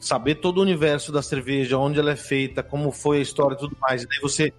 saber 0.00 0.36
todo 0.36 0.58
o 0.58 0.62
universo 0.62 1.12
da 1.12 1.22
cerveja, 1.22 1.78
onde 1.78 1.98
ela 1.98 2.12
é 2.12 2.16
feita, 2.16 2.62
como 2.62 2.90
foi 2.90 3.18
a 3.18 3.20
história 3.20 3.54
e 3.54 3.58
tudo 3.58 3.76
mais. 3.80 4.04
E 4.04 4.06
daí 4.06 4.18
você, 4.20 4.54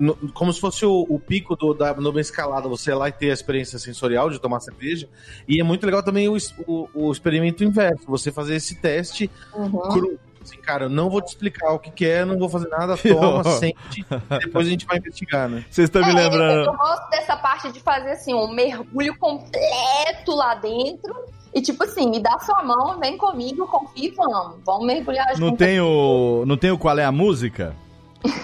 no- 0.00 0.16
como 0.32 0.52
se 0.52 0.58
fosse 0.60 0.84
o, 0.84 1.06
o 1.08 1.18
pico 1.20 1.54
do, 1.54 1.74
da 1.74 1.94
numa 1.94 2.20
escalada, 2.20 2.68
você 2.68 2.90
ir 2.90 2.94
lá 2.94 3.08
e 3.08 3.12
ter 3.12 3.30
a 3.30 3.34
experiência 3.34 3.78
sensorial 3.78 4.30
de 4.30 4.38
tomar 4.40 4.60
cerveja. 4.60 5.08
E 5.46 5.60
é 5.60 5.62
muito 5.62 5.84
legal 5.84 6.02
também 6.02 6.28
o, 6.28 6.36
o, 6.66 6.88
o 6.94 7.12
experimento 7.12 7.62
inverso, 7.62 8.04
você 8.06 8.32
fazer 8.32 8.54
esse 8.56 8.74
teste 8.76 9.30
Uhum. 9.54 9.70
cru. 9.92 10.18
Assim, 10.42 10.56
cara, 10.56 10.86
eu 10.86 10.88
não 10.88 11.10
vou 11.10 11.20
te 11.20 11.28
explicar 11.28 11.70
o 11.72 11.78
que, 11.78 11.90
que 11.90 12.06
é, 12.06 12.24
não 12.24 12.38
vou 12.38 12.48
fazer 12.48 12.68
nada, 12.70 12.96
toma, 12.96 13.44
sente, 13.60 14.06
depois 14.40 14.66
a 14.66 14.70
gente 14.70 14.86
vai 14.86 14.96
investigar, 14.96 15.46
né? 15.50 15.62
Vocês 15.70 15.86
estão 15.86 16.02
me 16.02 16.10
É, 16.12 16.14
lembrando. 16.14 16.64
Eu 16.70 16.76
gosto 16.78 17.10
dessa 17.10 17.36
parte 17.36 17.70
de 17.70 17.78
fazer 17.80 18.12
assim, 18.12 18.32
um 18.32 18.50
mergulho 18.50 19.14
completo 19.18 20.34
lá 20.34 20.54
dentro. 20.54 21.14
E 21.52 21.60
tipo 21.60 21.82
assim, 21.84 22.08
me 22.08 22.20
dá 22.20 22.38
sua 22.38 22.62
mão, 22.62 22.98
vem 22.98 23.18
comigo, 23.18 23.66
confia 23.66 24.08
e 24.08 24.10
vamos. 24.12 24.60
Vamos 24.64 24.86
mergulhar 24.86 25.26
Não 25.38 25.48
junto. 25.48 25.58
tem 25.58 25.80
o. 25.80 26.44
Não 26.46 26.56
tem 26.56 26.70
o 26.70 26.78
qual 26.78 26.96
é 26.98 27.04
a 27.04 27.12
música? 27.12 27.74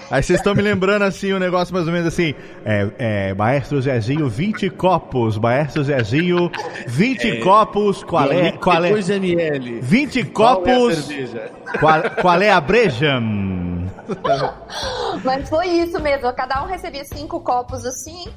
Aí 0.09 0.23
vocês 0.23 0.39
estão 0.39 0.55
me 0.55 0.61
lembrando 0.61 1.03
assim, 1.03 1.33
o 1.33 1.35
um 1.35 1.39
negócio 1.39 1.73
mais 1.73 1.85
ou 1.85 1.93
menos 1.93 2.07
assim. 2.07 2.33
É, 2.65 2.89
é, 2.97 3.33
Maestro 3.33 3.81
Zezinho, 3.81 4.27
20 4.29 4.69
copos. 4.71 5.37
Maestro 5.37 5.83
Zezinho, 5.83 6.51
20 6.87 7.39
copos. 7.41 8.03
Qual 8.03 8.31
é? 8.31 8.51
Qual 8.53 8.83
é? 8.83 8.89
2 8.89 9.09
ml. 9.09 9.81
20 9.81 10.23
Qual 10.25 10.65
é 10.65 10.71
a 10.71 10.75
copos. 10.75 10.95
cerveja? 10.95 11.51
Qual, 11.79 12.01
qual 12.21 12.41
é 12.41 12.51
a 12.51 12.61
breja? 12.61 13.19
Mas 15.23 15.49
foi 15.49 15.67
isso 15.67 15.99
mesmo. 15.99 16.31
Cada 16.33 16.63
um 16.63 16.67
recebia 16.67 17.03
cinco 17.03 17.39
copos 17.41 17.85
assim. 17.85 18.29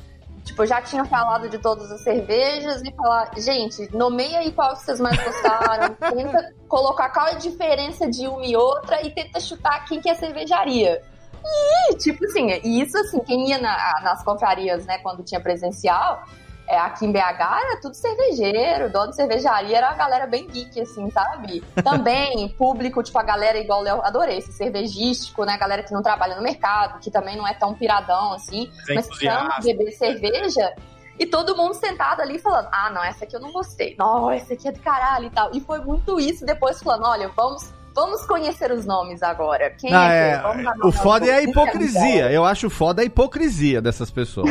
Tipo, 0.44 0.62
eu 0.62 0.66
já 0.66 0.82
tinha 0.82 1.04
falado 1.04 1.48
de 1.48 1.58
todas 1.58 1.90
as 1.92 2.02
cervejas 2.02 2.82
e 2.82 2.92
falar, 2.92 3.30
gente, 3.36 3.88
nomeia 3.94 4.40
aí 4.40 4.50
qual 4.50 4.74
que 4.74 4.82
vocês 4.82 4.98
mais 4.98 5.16
gostaram. 5.22 5.94
tenta 6.12 6.52
colocar 6.66 7.10
qual 7.10 7.28
é 7.28 7.32
a 7.32 7.38
diferença 7.38 8.08
de 8.10 8.26
uma 8.26 8.44
e 8.44 8.56
outra 8.56 9.06
e 9.06 9.10
tenta 9.10 9.38
chutar 9.38 9.84
quem 9.84 10.00
que 10.00 10.08
é 10.08 10.14
cervejaria. 10.14 11.00
E, 11.44 11.94
tipo 11.96 12.24
assim, 12.24 12.50
e 12.62 12.80
isso 12.80 12.96
assim, 12.98 13.20
quem 13.20 13.48
ia 13.48 13.58
na- 13.58 14.00
nas 14.02 14.22
confrarias, 14.22 14.84
né, 14.86 14.98
quando 14.98 15.22
tinha 15.22 15.40
presencial, 15.40 16.22
é, 16.66 16.78
aqui 16.78 17.04
em 17.04 17.10
BH 17.10 17.40
era 17.40 17.80
tudo 17.80 17.94
cervejeiro, 17.94 18.92
dono 18.92 19.10
de 19.10 19.16
cervejaria 19.16 19.78
era 19.78 19.90
a 19.90 19.94
galera 19.94 20.26
bem 20.26 20.46
geek, 20.46 20.80
assim, 20.80 21.10
sabe? 21.10 21.64
Também 21.82 22.48
público, 22.50 23.02
tipo, 23.02 23.18
a 23.18 23.24
galera 23.24 23.58
igual 23.58 23.82
Léo, 23.82 24.00
adorei 24.02 24.38
esse 24.38 24.52
cervejístico, 24.52 25.44
né? 25.44 25.54
A 25.54 25.58
galera 25.58 25.82
que 25.82 25.92
não 25.92 26.02
trabalha 26.02 26.36
no 26.36 26.42
mercado, 26.42 27.00
que 27.00 27.10
também 27.10 27.36
não 27.36 27.46
é 27.46 27.54
tão 27.54 27.74
piradão 27.74 28.32
assim, 28.34 28.70
mas 28.94 29.08
que 29.08 29.26
ama 29.26 29.56
beber 29.60 29.90
cerveja. 29.90 30.72
E 31.18 31.26
todo 31.26 31.56
mundo 31.56 31.74
sentado 31.74 32.22
ali 32.22 32.38
falando: 32.38 32.68
ah, 32.70 32.88
não, 32.90 33.02
essa 33.02 33.24
aqui 33.24 33.34
eu 33.34 33.40
não 33.40 33.52
gostei. 33.52 33.96
Não, 33.98 34.30
essa 34.30 34.54
aqui 34.54 34.68
é 34.68 34.72
do 34.72 34.80
caralho 34.80 35.26
e 35.26 35.30
tal. 35.30 35.50
E 35.52 35.60
foi 35.60 35.80
muito 35.80 36.20
isso 36.20 36.46
depois 36.46 36.80
falando: 36.82 37.04
olha, 37.04 37.28
vamos 37.36 37.70
Vamos 37.94 38.24
conhecer 38.24 38.70
os 38.72 38.86
nomes 38.86 39.22
agora. 39.22 39.70
Quem 39.70 39.92
Ah, 39.92 40.12
é, 40.12 40.30
é, 40.32 40.72
que- 40.72 40.86
o 40.86 40.92
foda 40.92 41.26
é 41.26 41.34
a 41.34 41.42
hipocrisia. 41.42 42.30
Eu 42.32 42.44
acho 42.44 42.70
foda 42.70 43.02
a 43.02 43.04
hipocrisia 43.04 43.80
dessas 43.82 44.10
pessoas. 44.10 44.50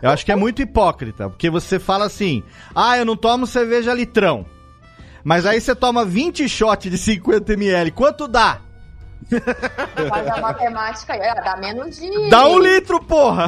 Eu 0.00 0.10
acho 0.10 0.24
que 0.24 0.32
é 0.32 0.36
muito 0.36 0.62
hipócrita, 0.62 1.28
porque 1.28 1.48
você 1.50 1.78
fala 1.78 2.06
assim: 2.06 2.42
ah, 2.74 2.96
eu 2.98 3.04
não 3.04 3.16
tomo 3.16 3.46
cerveja 3.46 3.92
litrão. 3.94 4.44
Mas 5.22 5.46
aí 5.46 5.60
você 5.60 5.74
toma 5.74 6.04
20 6.04 6.48
shots 6.48 6.90
de 6.90 6.98
50ml. 6.98 7.92
Quanto 7.92 8.26
dá? 8.26 8.58
Faz 10.08 10.28
a 10.28 10.40
matemática 10.40 11.12
aí. 11.14 11.20
É, 11.20 11.34
dá 11.34 11.56
menos 11.56 11.96
de. 11.98 12.30
Dá 12.30 12.46
um 12.46 12.58
litro, 12.58 13.02
porra! 13.04 13.46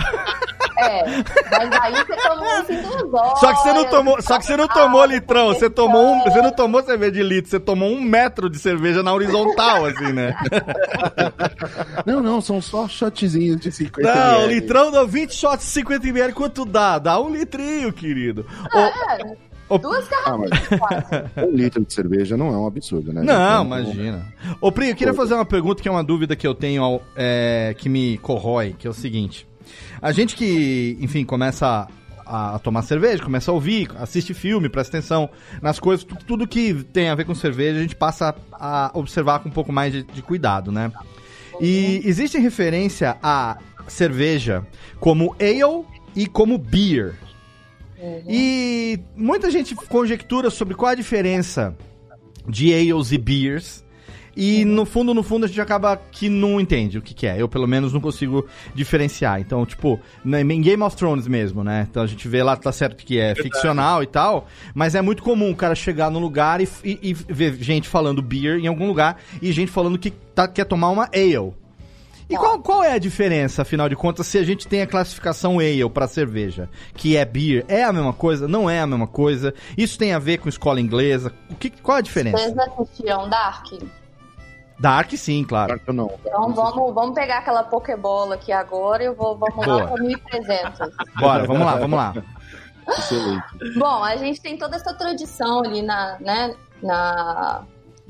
É. 0.76 1.04
Mas 1.50 1.72
aí 1.82 1.92
você 1.94 2.16
tomou 2.16 2.62
duas 2.82 3.14
horas. 3.14 3.38
Só 3.40 3.52
que 3.54 3.62
você 3.62 3.72
não 3.72 3.84
tomou, 3.84 4.22
só 4.22 4.38
que 4.38 4.44
você 4.46 4.56
não 4.56 4.66
tomou 4.68 5.04
litrão, 5.04 5.48
você 5.48 5.70
tomou 5.70 6.14
um, 6.14 6.24
você 6.24 6.42
não 6.42 6.50
tomou 6.50 6.82
cerveja 6.82 7.12
de 7.12 7.22
litro, 7.22 7.50
você 7.50 7.60
tomou 7.60 7.90
um 7.90 8.00
metro 8.00 8.50
de 8.50 8.58
cerveja 8.58 9.02
na 9.02 9.12
horizontal, 9.12 9.84
assim, 9.86 10.12
né? 10.12 10.34
Não, 12.04 12.20
não, 12.20 12.40
são 12.40 12.60
só 12.60 12.86
shotzinhos 12.88 13.60
de 13.60 13.70
50 13.72 14.14
Não, 14.14 14.40
ml. 14.42 14.54
litrão 14.54 14.90
dá 14.90 15.04
20 15.04 15.32
shots 15.34 15.72
de 15.72 15.82
50ml, 15.82 16.32
quanto 16.32 16.64
dá? 16.64 16.98
Dá 16.98 17.20
um 17.20 17.30
litrinho, 17.30 17.92
querido. 17.92 18.46
Ô, 18.74 18.78
É, 18.78 19.36
ô, 19.68 19.78
duas 19.78 20.06
Ah, 20.26 20.36
mas 20.38 20.50
garrafas 20.50 20.78
quase. 20.78 21.46
um 21.48 21.50
litro 21.56 21.84
de 21.84 21.92
cerveja 21.92 22.36
não 22.36 22.48
é 22.48 22.56
um 22.58 22.66
absurdo, 22.66 23.12
né? 23.12 23.22
Não, 23.22 23.32
Então, 23.34 23.64
imagina. 23.66 24.26
Ô, 24.60 24.70
Pri, 24.72 24.90
eu 24.90 24.96
queria 24.96 25.14
fazer 25.14 25.34
uma 25.34 25.44
pergunta 25.44 25.82
que 25.82 25.88
é 25.88 25.90
uma 25.90 26.04
dúvida 26.04 26.34
que 26.36 26.46
eu 26.46 26.54
tenho, 26.54 26.82
ao- 26.82 27.02
é, 27.16 27.74
que 27.78 27.88
me 27.88 28.18
corrói, 28.18 28.74
que 28.78 28.86
é 28.86 28.90
o 28.90 28.94
seguinte. 28.94 29.46
A 30.00 30.12
gente 30.12 30.36
que, 30.36 30.96
enfim, 31.00 31.24
começa 31.24 31.88
a, 32.26 32.54
a 32.54 32.58
tomar 32.58 32.82
cerveja, 32.82 33.22
começa 33.22 33.50
a 33.50 33.54
ouvir, 33.54 33.90
assiste 33.98 34.32
filme, 34.34 34.68
presta 34.68 34.96
atenção 34.98 35.28
nas 35.62 35.78
coisas, 35.78 36.04
tu- 36.04 36.16
tudo 36.26 36.46
que 36.46 36.74
tem 36.92 37.08
a 37.08 37.14
ver 37.14 37.24
com 37.24 37.34
cerveja, 37.34 37.78
a 37.78 37.82
gente 37.82 37.96
passa 37.96 38.34
a 38.52 38.90
observar 38.94 39.40
com 39.40 39.48
um 39.48 39.52
pouco 39.52 39.72
mais 39.72 39.92
de, 39.92 40.02
de 40.02 40.22
cuidado, 40.22 40.70
né? 40.72 40.90
E 41.60 42.02
existe 42.04 42.36
referência 42.38 43.16
a 43.22 43.56
cerveja 43.86 44.66
como 44.98 45.34
ale 45.40 45.84
e 46.16 46.26
como 46.26 46.58
beer. 46.58 47.14
E 48.28 49.00
muita 49.16 49.50
gente 49.50 49.74
conjectura 49.74 50.50
sobre 50.50 50.74
qual 50.74 50.92
a 50.92 50.94
diferença 50.94 51.74
de 52.48 52.72
ales 52.74 53.12
e 53.12 53.18
beers. 53.18 53.84
E 54.36 54.64
no 54.64 54.84
fundo, 54.84 55.14
no 55.14 55.22
fundo, 55.22 55.44
a 55.44 55.46
gente 55.48 55.60
acaba 55.60 55.96
que 55.96 56.28
não 56.28 56.60
entende 56.60 56.98
o 56.98 57.02
que, 57.02 57.14
que 57.14 57.24
é. 57.24 57.40
Eu, 57.40 57.48
pelo 57.48 57.68
menos, 57.68 57.92
não 57.92 58.00
consigo 58.00 58.44
diferenciar. 58.74 59.40
Então, 59.40 59.64
tipo, 59.64 60.00
na- 60.24 60.40
em 60.40 60.60
Game 60.60 60.82
of 60.82 60.96
Thrones 60.96 61.28
mesmo, 61.28 61.62
né? 61.62 61.86
Então 61.88 62.02
a 62.02 62.06
gente 62.06 62.26
vê 62.26 62.42
lá, 62.42 62.56
tá 62.56 62.72
certo 62.72 63.06
que 63.06 63.16
é 63.16 63.32
ficcional 63.36 64.02
e 64.02 64.06
tal, 64.06 64.48
mas 64.74 64.96
é 64.96 65.00
muito 65.00 65.22
comum 65.22 65.52
o 65.52 65.56
cara 65.56 65.76
chegar 65.76 66.10
num 66.10 66.18
lugar 66.18 66.60
e, 66.60 66.68
e- 66.84 66.98
e 67.10 67.14
ver 67.14 67.54
gente 67.62 67.88
falando 67.88 68.20
beer 68.20 68.58
em 68.58 68.66
algum 68.66 68.88
lugar 68.88 69.20
e 69.40 69.52
gente 69.52 69.70
falando 69.70 69.96
que 69.96 70.10
tá- 70.10 70.48
quer 70.48 70.64
tomar 70.64 70.90
uma 70.90 71.04
ale. 71.14 71.52
E 72.28 72.36
qual, 72.36 72.58
qual 72.60 72.82
é 72.82 72.92
a 72.92 72.98
diferença, 72.98 73.62
afinal 73.62 73.88
de 73.88 73.96
contas, 73.96 74.26
se 74.26 74.38
a 74.38 74.44
gente 74.44 74.66
tem 74.66 74.80
a 74.80 74.86
classificação 74.86 75.58
ale 75.58 75.88
para 75.90 76.08
cerveja, 76.08 76.68
que 76.94 77.16
é 77.16 77.24
beer, 77.24 77.64
é 77.68 77.84
a 77.84 77.92
mesma 77.92 78.12
coisa? 78.12 78.48
Não 78.48 78.68
é 78.68 78.80
a 78.80 78.86
mesma 78.86 79.06
coisa? 79.06 79.52
Isso 79.76 79.98
tem 79.98 80.12
a 80.12 80.18
ver 80.18 80.38
com 80.38 80.48
escola 80.48 80.80
inglesa? 80.80 81.32
O 81.50 81.54
que, 81.54 81.70
qual 81.70 81.96
é 81.96 82.00
a 82.00 82.02
diferença? 82.02 82.38
Vocês 82.38 82.58
assistiram 82.58 83.28
Dark? 83.28 83.66
Dark, 84.78 85.12
sim, 85.12 85.44
claro. 85.44 85.80
Eu 85.86 85.92
não. 85.92 86.10
Então 86.24 86.52
vamos, 86.52 86.94
vamos 86.94 87.14
pegar 87.14 87.38
aquela 87.38 87.62
Pokébola 87.62 88.34
aqui 88.34 88.52
agora 88.52 89.02
e 89.02 89.06
eu 89.06 89.14
vou, 89.14 89.36
vamos 89.36 89.64
Boa. 89.64 89.84
lá 89.84 89.86
para 89.86 90.02
1300. 90.02 90.90
Bora, 91.18 91.46
vamos 91.46 91.64
lá, 91.64 91.76
vamos 91.76 91.96
lá. 91.96 92.14
Excelente. 92.88 93.44
Bom, 93.78 94.02
a 94.02 94.16
gente 94.16 94.40
tem 94.40 94.56
toda 94.56 94.76
essa 94.76 94.92
tradição 94.94 95.62
ali 95.62 95.82
na, 95.82 96.18
né, 96.20 96.54
na 96.82 97.62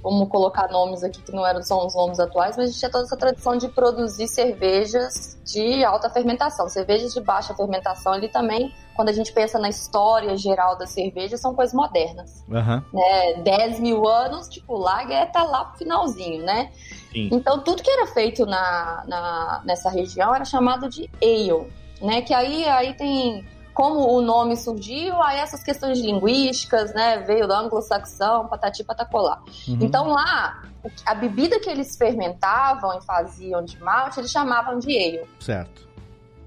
vamos 0.05 0.28
colocar 0.28 0.68
nomes 0.70 1.02
aqui 1.02 1.20
que 1.22 1.32
não 1.32 1.44
eram 1.46 1.62
são 1.62 1.86
os 1.86 1.94
nomes 1.94 2.20
atuais, 2.20 2.57
mas 2.59 2.64
a 2.64 2.70
gente 2.70 2.78
tinha 2.78 2.90
toda 2.90 3.05
essa 3.05 3.16
tradição 3.16 3.57
de 3.57 3.68
produzir 3.68 4.28
cervejas 4.28 5.38
de 5.44 5.82
alta 5.84 6.11
fermentação, 6.11 6.68
cervejas 6.68 7.14
de 7.14 7.20
baixa 7.22 7.55
fermentação 7.55 8.12
ali 8.12 8.28
também, 8.28 8.72
quando 8.94 9.09
a 9.09 9.12
gente 9.12 9.32
pensa 9.32 9.59
na 9.59 9.68
história 9.70 10.36
geral 10.36 10.76
da 10.76 10.86
cerveja, 10.86 11.36
são 11.38 11.55
coisas 11.55 11.74
modernas, 11.74 12.44
Aham. 12.52 12.84
né? 12.92 13.34
10 13.42 13.80
mil 13.80 14.07
anos, 14.07 14.46
tipo, 14.48 14.76
Lager 14.76 15.32
tá 15.32 15.42
lá 15.42 15.64
pro 15.64 15.78
finalzinho, 15.78 16.44
né? 16.44 16.70
Sim. 17.11 17.30
Então, 17.32 17.59
tudo 17.61 17.82
que 17.82 17.90
era 17.90 18.07
feito 18.09 18.44
na, 18.44 19.05
na- 19.09 19.62
nessa 19.64 19.88
região 19.88 20.34
era 20.34 20.44
chamado 20.44 20.88
de 20.88 21.09
ale, 21.22 21.72
né? 22.02 22.20
Que 22.22 22.34
aí, 22.34 22.68
aí 22.68 22.94
tem 22.94 23.46
como 23.74 24.08
o 24.08 24.22
nome 24.22 24.56
surgiu, 24.56 25.20
aí 25.20 25.40
essas 25.40 25.62
questões 25.62 25.98
linguísticas, 25.98 26.94
né? 26.94 27.18
Veio 27.18 27.48
da 27.48 27.58
anglo-saxão, 27.58 28.46
patati 28.46 28.84
patacolá. 28.84 29.42
Uhum. 29.66 29.78
Então 29.80 30.08
lá, 30.08 30.62
a 31.04 31.14
bebida 31.14 31.58
que 31.58 31.68
eles 31.68 31.96
fermentavam 31.96 32.96
e 32.96 33.04
faziam 33.04 33.64
de 33.64 33.78
malte, 33.82 34.20
eles 34.20 34.30
chamavam 34.30 34.78
de 34.78 34.96
ale. 34.96 35.28
Certo. 35.40 35.84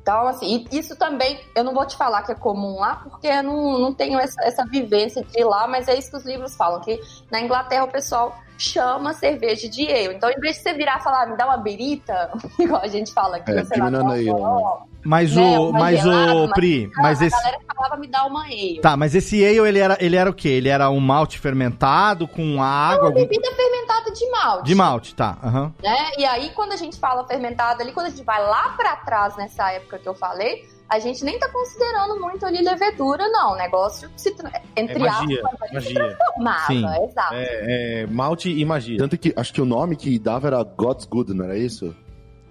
Então, 0.02 0.26
assim, 0.26 0.66
isso 0.72 0.96
também, 0.96 1.38
eu 1.54 1.66
não 1.66 1.74
vou 1.74 1.86
te 1.86 1.98
falar 1.98 2.24
que 2.24 2.32
é 2.32 2.36
comum 2.36 2.80
lá, 2.80 2.96
porque 2.96 3.28
eu 3.28 3.44
não, 3.44 3.78
não 3.78 3.94
tenho 3.94 4.18
essa, 4.18 4.42
essa 4.42 4.64
vivência 4.66 5.22
de 5.22 5.38
ir 5.38 5.44
lá, 5.44 5.68
mas 5.68 5.90
é 5.90 6.00
isso 6.00 6.10
que 6.10 6.16
os 6.16 6.24
livros 6.24 6.56
falam, 6.56 6.80
que 6.80 6.98
na 7.30 7.42
Inglaterra 7.42 7.84
o 7.84 7.92
pessoal 7.92 8.34
chama 8.58 9.14
cerveja 9.14 9.70
de 9.70 9.88
ale. 9.88 10.16
Então, 10.16 10.30
em 10.30 10.40
vez 10.40 10.56
de 10.58 10.62
você 10.64 10.74
virar 10.74 11.00
e 11.00 11.04
falar, 11.04 11.24
"Ah, 11.24 11.26
me 11.28 11.38
dá 11.38 11.46
uma 11.46 11.58
berita, 11.58 12.32
igual 12.60 12.82
a 12.82 12.88
gente 12.88 13.14
fala 13.14 13.38
aqui, 13.38 13.52
É, 13.52 13.64
sei 13.66 13.78
lá, 13.80 14.14
aí, 14.14 14.30
ó, 14.30 14.78
Mas 15.06 15.34
Né, 15.36 15.42
o, 15.58 15.70
uma 15.70 15.80
mas 15.80 16.00
gelada, 16.02 16.34
o 16.36 16.44
uma- 16.46 16.54
Pri, 16.54 16.92
mas 16.98 17.22
a 17.22 17.26
esse 17.28 17.36
galera 17.38 17.58
falava, 17.74 17.98
me 17.98 18.08
dá 18.08 18.26
uma 18.26 18.44
ale. 18.44 18.80
Tá, 18.82 18.98
mas 18.98 19.16
esse 19.16 19.44
ale 19.46 19.60
ele 19.70 19.80
era, 19.80 19.98
ele 20.02 20.16
era 20.16 20.30
o 20.30 20.34
quê? 20.34 20.50
Ele 20.50 20.68
era 20.70 20.90
um 20.90 21.00
malte 21.00 21.40
fermentado 21.40 22.28
com 22.28 22.62
água, 22.62 23.08
algum 23.08 23.22
Bebida 23.22 23.50
fermentada 23.56 24.12
de 24.12 24.30
malte. 24.32 24.66
de 24.66 24.76
malte, 24.76 25.16
tá? 25.16 25.38
Aham. 25.44 25.74
né? 25.82 26.10
E 26.18 26.26
aí, 26.26 26.50
quando 26.50 26.74
a 26.74 26.76
gente 26.76 27.00
fala 27.00 27.26
fermentada 27.26 27.82
ali, 27.84 27.92
quando 27.94 28.08
a 28.08 28.10
gente 28.10 28.24
vai 28.24 28.42
lá 28.44 28.74
pra 28.76 28.96
trás 28.98 29.36
nessa 29.38 29.72
época 29.72 29.98
que 30.00 30.08
eu 30.10 30.14
falei, 30.16 30.68
a 30.90 31.00
gente 31.00 31.24
nem 31.26 31.38
tá 31.40 31.50
considerando 31.50 32.20
muito 32.20 32.46
ali 32.46 32.62
levedura, 32.62 33.28
não. 33.30 33.54
O 33.54 33.56
negócio 33.56 34.10
se, 34.16 34.32
tra- 34.36 34.52
É 34.76 34.82
entre 34.82 35.00
magia, 35.00 35.42
aspas, 35.44 35.62
ali, 35.62 35.70
se 35.70 35.94
magia. 35.94 35.94
transformava, 36.18 36.68
Sim. 36.68 36.86
exato. 37.04 37.34
É, 37.34 38.02
é 38.04 38.08
malte 38.08 38.50
e 38.50 38.66
magia. 38.66 38.98
Tanto 38.98 39.18
que 39.18 39.34
acho 39.36 39.54
que 39.54 39.62
o 39.62 39.66
nome 39.66 39.96
que 39.96 40.18
dava 40.18 40.48
era 40.48 40.64
God's 40.64 41.06
Good, 41.06 41.34
não 41.34 41.46
era 41.46 41.58
isso? 41.58 41.96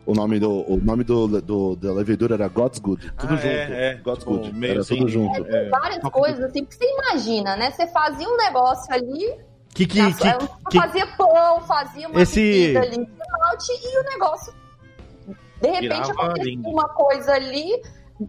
O 0.05 0.13
nome 0.15 0.39
do, 0.39 0.61
o 0.71 0.77
nome 0.77 1.03
do, 1.03 1.41
do- 1.41 1.75
da 1.75 1.93
levedura 1.93 2.35
era 2.37 2.47
God's 2.47 2.79
Good. 2.79 3.11
Tudo 3.19 3.35
Ah, 3.35 3.37
junto. 3.37 3.47
é, 3.49 3.91
é. 3.91 3.95
God's 3.97 4.19
Tipo, 4.21 4.37
Good. 4.39 4.53
meio 4.55 4.71
Era 4.73 4.81
assim, 4.83 4.97
tudo 4.99 5.09
junto. 5.09 5.45
É. 5.47 5.69
Várias 5.69 5.99
coisas 6.11 6.45
assim, 6.45 6.63
porque 6.65 6.77
você 6.77 6.93
imagina, 6.93 7.57
né? 7.57 7.71
Você 7.73 7.87
fazia 7.89 8.29
um 8.29 8.37
negócio 8.37 8.95
ali, 8.95 9.35
Que 9.75 9.85
que, 9.87 10.01
na- 10.01 10.13
que, 10.13 10.29
eu 10.29 10.39
que- 10.71 10.79
fazia 10.79 11.07
pão, 11.17 11.61
fazia 11.63 12.09
uma 12.09 12.21
Esse- 12.23 12.41
bebida 12.41 12.81
ali 12.83 13.05
de 13.05 13.13
malte 13.41 13.73
e 13.73 13.99
o 13.99 14.05
negócio, 14.05 14.55
de 15.61 15.69
repente, 15.71 16.13
lindo. 16.45 16.69
uma 16.69 16.89
coisa 16.91 17.33
ali, 17.33 17.83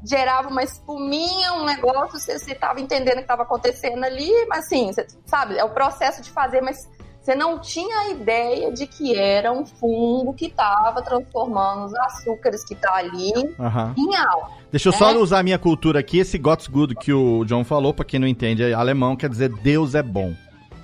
gerava 0.05 0.49
uma 0.49 0.63
espuminha, 0.63 1.53
um 1.53 1.65
negócio, 1.65 2.19
você, 2.19 2.37
você 2.37 2.53
tava 2.55 2.79
entendendo 2.81 3.13
o 3.13 3.17
que 3.17 3.21
estava 3.21 3.43
acontecendo 3.43 4.03
ali, 4.03 4.31
mas 4.47 4.65
assim, 4.65 4.87
você, 4.91 5.05
sabe, 5.25 5.57
é 5.57 5.63
o 5.63 5.69
processo 5.69 6.21
de 6.21 6.29
fazer, 6.29 6.61
mas 6.61 6.77
você 7.21 7.35
não 7.35 7.59
tinha 7.59 7.97
a 7.99 8.09
ideia 8.09 8.71
de 8.71 8.87
que 8.87 9.15
era 9.15 9.51
um 9.51 9.65
fungo 9.65 10.33
que 10.33 10.45
estava 10.45 11.01
transformando 11.01 11.85
os 11.85 11.93
açúcares 11.95 12.63
que 12.65 12.73
tá 12.75 12.95
ali 12.95 13.33
Aham. 13.59 13.93
em 13.97 14.15
álcool. 14.15 14.57
Deixa 14.71 14.89
eu 14.89 14.93
só 14.93 15.11
É. 15.11 15.15
usar 15.17 15.39
a 15.39 15.43
minha 15.43 15.59
cultura 15.59 15.99
aqui. 15.99 16.19
Esse 16.19 16.37
God's 16.37 16.67
Good 16.67 16.95
que 16.95 17.11
o 17.11 17.43
John 17.45 17.63
falou, 17.65 17.93
pra 17.93 18.05
quem 18.05 18.19
não 18.19 18.27
entende 18.27 18.63
é 18.63 18.73
alemão, 18.73 19.15
quer 19.15 19.29
dizer 19.29 19.49
Deus 19.49 19.93
é 19.95 20.03
bom. 20.03 20.33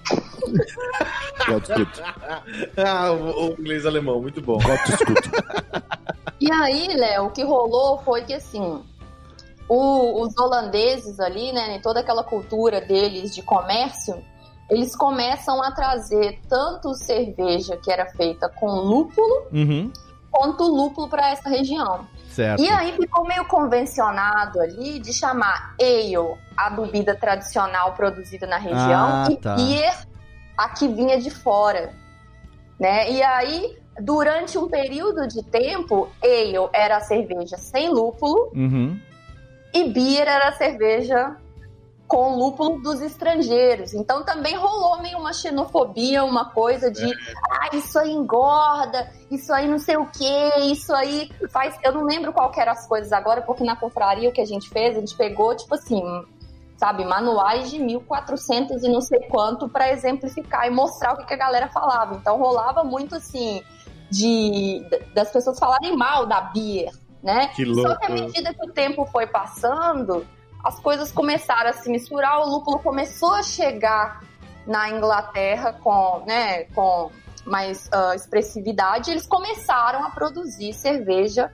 God's 1.48 1.70
Good. 1.70 1.92
Ah, 2.78 3.12
o, 3.12 3.50
o 3.50 3.62
inglês 3.62 3.86
alemão, 3.86 4.22
muito 4.22 4.42
bom. 4.42 4.58
God's 4.58 4.98
Good. 5.06 5.32
E 6.42 6.52
aí, 6.52 6.88
Léo, 6.96 7.26
o 7.28 7.30
que 7.32 7.44
rolou 7.44 8.00
foi 8.04 8.24
que 8.24 8.34
assim, 8.34 8.84
o- 9.70 10.22
os 10.22 10.38
holandeses 10.38 11.20
ali, 11.20 11.52
né, 11.52 11.80
toda 11.82 12.00
aquela 12.02 12.24
cultura 12.24 12.82
deles 12.82 13.34
de 13.34 13.42
comércio, 13.42 14.24
eles 14.70 14.96
começam 14.96 15.62
a 15.62 15.72
trazer 15.72 16.40
tanto 16.50 16.94
cerveja 16.96 17.78
que 17.78 17.92
era 17.92 18.06
feita 18.08 18.50
com 18.50 18.68
lúpulo, 18.68 19.48
Uhum. 19.52 19.92
quanto 20.32 20.64
lúpulo 20.64 21.08
para 21.10 21.30
essa 21.32 21.50
região. 21.50 22.08
Certo. 22.30 22.62
E 22.64 22.68
aí 22.70 22.94
ficou 22.94 23.26
meio 23.26 23.46
convencionado 23.46 24.60
ali 24.60 24.98
de 25.00 25.14
chamar 25.14 25.76
ale 25.80 26.16
a 26.58 26.70
bebida 26.72 27.14
tradicional 27.16 27.94
produzida 27.94 28.48
na 28.48 28.58
região 28.58 29.08
Ah, 29.08 29.28
e 29.30 29.38
tá. 29.38 29.56
beer 29.56 29.94
a 30.58 30.70
que 30.70 30.88
vinha 30.88 31.20
de 31.20 31.30
fora, 31.30 31.94
né? 32.80 33.12
E 33.12 33.22
aí 33.22 33.78
durante 34.00 34.58
um 34.58 34.68
período 34.68 35.28
de 35.28 35.44
tempo, 35.44 36.10
ale 36.24 36.56
era 36.74 36.98
a 36.98 37.02
cerveja 37.02 37.58
sem 37.58 37.90
lúpulo 37.90 38.52
Uhum. 38.56 39.00
E 39.74 39.90
beer 39.90 40.28
era 40.28 40.50
a 40.50 40.54
cerveja 40.54 41.36
com 42.08 42.36
lúpulo 42.36 42.80
dos 42.82 43.02
estrangeiros. 43.02 43.94
Então 43.94 44.24
também 44.24 44.56
rolou 44.56 45.02
meio 45.02 45.18
uma 45.18 45.34
xenofobia, 45.34 46.24
uma 46.24 46.52
coisa 46.52 46.92
de 46.92 47.12
ah, 47.50 47.76
isso 47.76 47.98
aí 47.98 48.12
engorda, 48.12 49.10
isso 49.32 49.52
aí 49.52 49.68
não 49.68 49.80
sei 49.80 49.98
o 49.98 50.06
que, 50.06 50.60
isso 50.72 50.94
aí 50.94 51.32
faz. 51.50 51.76
Eu 51.84 51.94
não 51.94 52.04
lembro 52.04 52.32
qual 52.32 52.52
que 52.52 52.62
eram 52.62 52.74
as 52.74 52.88
coisas 52.88 53.12
agora, 53.12 53.42
porque 53.42 53.64
na 53.64 53.76
confraria 53.76 54.30
o 54.30 54.32
que 54.32 54.42
a 54.42 54.46
gente 54.46 54.70
fez, 54.70 54.96
a 54.96 55.00
gente 55.00 55.16
pegou, 55.16 55.56
tipo 55.56 55.74
assim, 55.74 56.04
sabe, 56.78 57.04
manuais 57.06 57.72
de 57.72 57.80
1400 57.80 58.84
e 58.84 58.90
não 58.90 59.02
sei 59.02 59.22
quanto 59.22 59.68
para 59.70 59.92
exemplificar 59.92 60.68
e 60.68 60.70
mostrar 60.70 61.14
o 61.14 61.18
que, 61.18 61.26
que 61.26 61.34
a 61.34 61.38
galera 61.38 61.68
falava. 61.70 62.14
Então 62.16 62.38
rolava 62.38 62.84
muito 62.84 63.16
assim 63.16 63.64
de 64.12 64.86
das 65.16 65.32
pessoas 65.32 65.58
falarem 65.58 65.98
mal 65.98 66.28
da 66.28 66.42
beer, 66.42 66.92
né? 67.24 67.48
Que 67.56 67.64
louco. 67.64 67.90
Só 67.90 67.96
que 67.96 68.06
à 68.06 68.10
medida 68.10 68.54
que 68.54 68.66
o 68.66 68.72
tempo 68.72 69.06
foi 69.06 69.26
passando, 69.26 70.28
as 70.64 70.80
coisas 70.80 71.12
começaram 71.12 71.70
a 71.70 71.74
se 71.74 71.90
misturar, 71.90 72.42
o 72.42 72.50
lúpulo 72.50 72.80
começou 72.80 73.34
a 73.34 73.42
chegar 73.42 74.22
na 74.68 74.90
Inglaterra 74.90 75.74
com, 75.74 76.24
né, 76.26 76.66
com 76.76 77.10
mais 77.46 77.88
uh, 77.88 78.14
expressividade, 78.14 79.12
eles 79.12 79.28
começaram 79.28 80.04
a 80.04 80.10
produzir 80.10 80.74
cerveja 80.74 81.52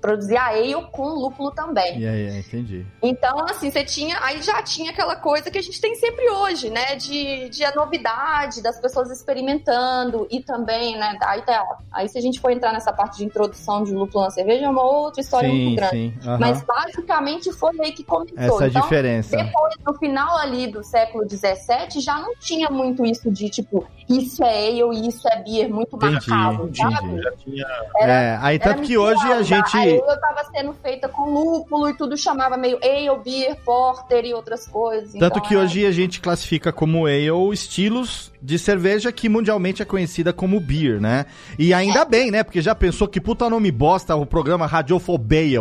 produzir 0.00 0.36
a 0.36 0.46
ale 0.46 0.74
com 0.92 1.08
lúpulo 1.08 1.50
também. 1.50 1.98
E 1.98 2.06
aí, 2.06 2.38
entendi. 2.38 2.86
Então, 3.02 3.44
assim, 3.48 3.70
você 3.70 3.84
tinha. 3.84 4.18
Aí 4.22 4.42
já 4.42 4.62
tinha 4.62 4.90
aquela 4.90 5.16
coisa 5.16 5.50
que 5.50 5.58
a 5.58 5.62
gente 5.62 5.80
tem 5.80 5.94
sempre 5.96 6.28
hoje, 6.30 6.70
né? 6.70 6.96
De, 6.96 7.48
de 7.48 7.64
a 7.64 7.74
novidade, 7.74 8.62
das 8.62 8.80
pessoas 8.80 9.10
experimentando 9.10 10.26
e 10.30 10.42
também, 10.42 10.96
né? 10.96 11.16
Aí, 11.22 11.42
tá, 11.42 11.64
aí 11.92 12.08
se 12.08 12.18
a 12.18 12.20
gente 12.20 12.40
for 12.40 12.50
entrar 12.50 12.72
nessa 12.72 12.92
parte 12.92 13.18
de 13.18 13.24
introdução 13.24 13.82
de 13.84 13.92
lúpulo 13.92 14.24
na 14.24 14.30
cerveja, 14.30 14.66
é 14.66 14.68
uma 14.68 14.82
outra 14.82 15.20
história 15.20 15.48
sim, 15.48 15.64
muito 15.64 15.76
grande. 15.76 15.96
Sim, 15.96 16.14
uhum. 16.24 16.38
Mas 16.38 16.62
basicamente 16.62 17.52
foi 17.52 17.72
aí 17.80 17.92
que 17.92 18.04
começou. 18.04 18.36
Essa 18.38 18.66
então, 18.68 18.82
diferença. 18.82 19.36
Depois, 19.36 19.74
no 19.86 19.94
final 19.94 20.36
ali 20.38 20.66
do 20.66 20.82
século 20.84 21.28
XVII, 21.28 22.00
já 22.00 22.18
não 22.18 22.34
tinha 22.36 22.70
muito 22.70 23.04
isso 23.04 23.30
de 23.30 23.48
tipo, 23.48 23.86
isso 24.08 24.42
é 24.44 24.68
ale 24.68 24.98
e 24.98 25.08
isso 25.08 25.26
é 25.28 25.42
beer 25.42 25.68
muito 25.68 25.96
Entendi, 25.96 26.30
marcado, 26.30 26.68
entendi. 26.68 26.78
sabe? 26.78 27.22
Já 27.22 27.32
tinha. 27.32 27.66
Era- 27.96 28.12
é, 28.12 28.38
aí 28.40 28.58
tanto 28.58 28.82
que 28.82 28.96
hoje 28.96 29.20
a 29.32 29.36
misturada. 29.36 29.67
Gente. 29.68 30.00
A 30.02 30.06
ale 30.06 30.20
tava 30.20 30.44
sendo 30.50 30.72
feita 30.74 31.08
com 31.08 31.22
lúpulo 31.32 31.88
e 31.88 31.96
tudo 31.96 32.16
chamava 32.16 32.56
meio 32.56 32.78
ale, 32.82 33.18
beer, 33.22 33.56
porter 33.64 34.24
e 34.24 34.34
outras 34.34 34.66
coisas. 34.66 35.12
Tanto 35.12 35.38
Então, 35.38 35.42
que 35.42 35.54
é- 35.54 35.58
hoje 35.58 35.86
a 35.86 35.90
gente 35.92 36.20
classifica 36.20 36.72
como 36.72 37.06
ale 37.06 37.52
estilos 37.52 38.32
de 38.40 38.58
cerveja 38.58 39.10
que 39.12 39.28
mundialmente 39.28 39.82
é 39.82 39.84
conhecida 39.84 40.32
como 40.32 40.60
beer, 40.60 41.00
né? 41.00 41.26
E 41.58 41.74
ainda 41.74 42.04
bem, 42.04 42.30
né? 42.30 42.42
Porque 42.42 42.60
já 42.62 42.74
pensou 42.74 43.08
que 43.08 43.20
puta 43.20 43.48
nome 43.50 43.70
bosta 43.70 44.14
o 44.16 44.24
programa 44.26 44.66
Radiofobale. 44.66 45.56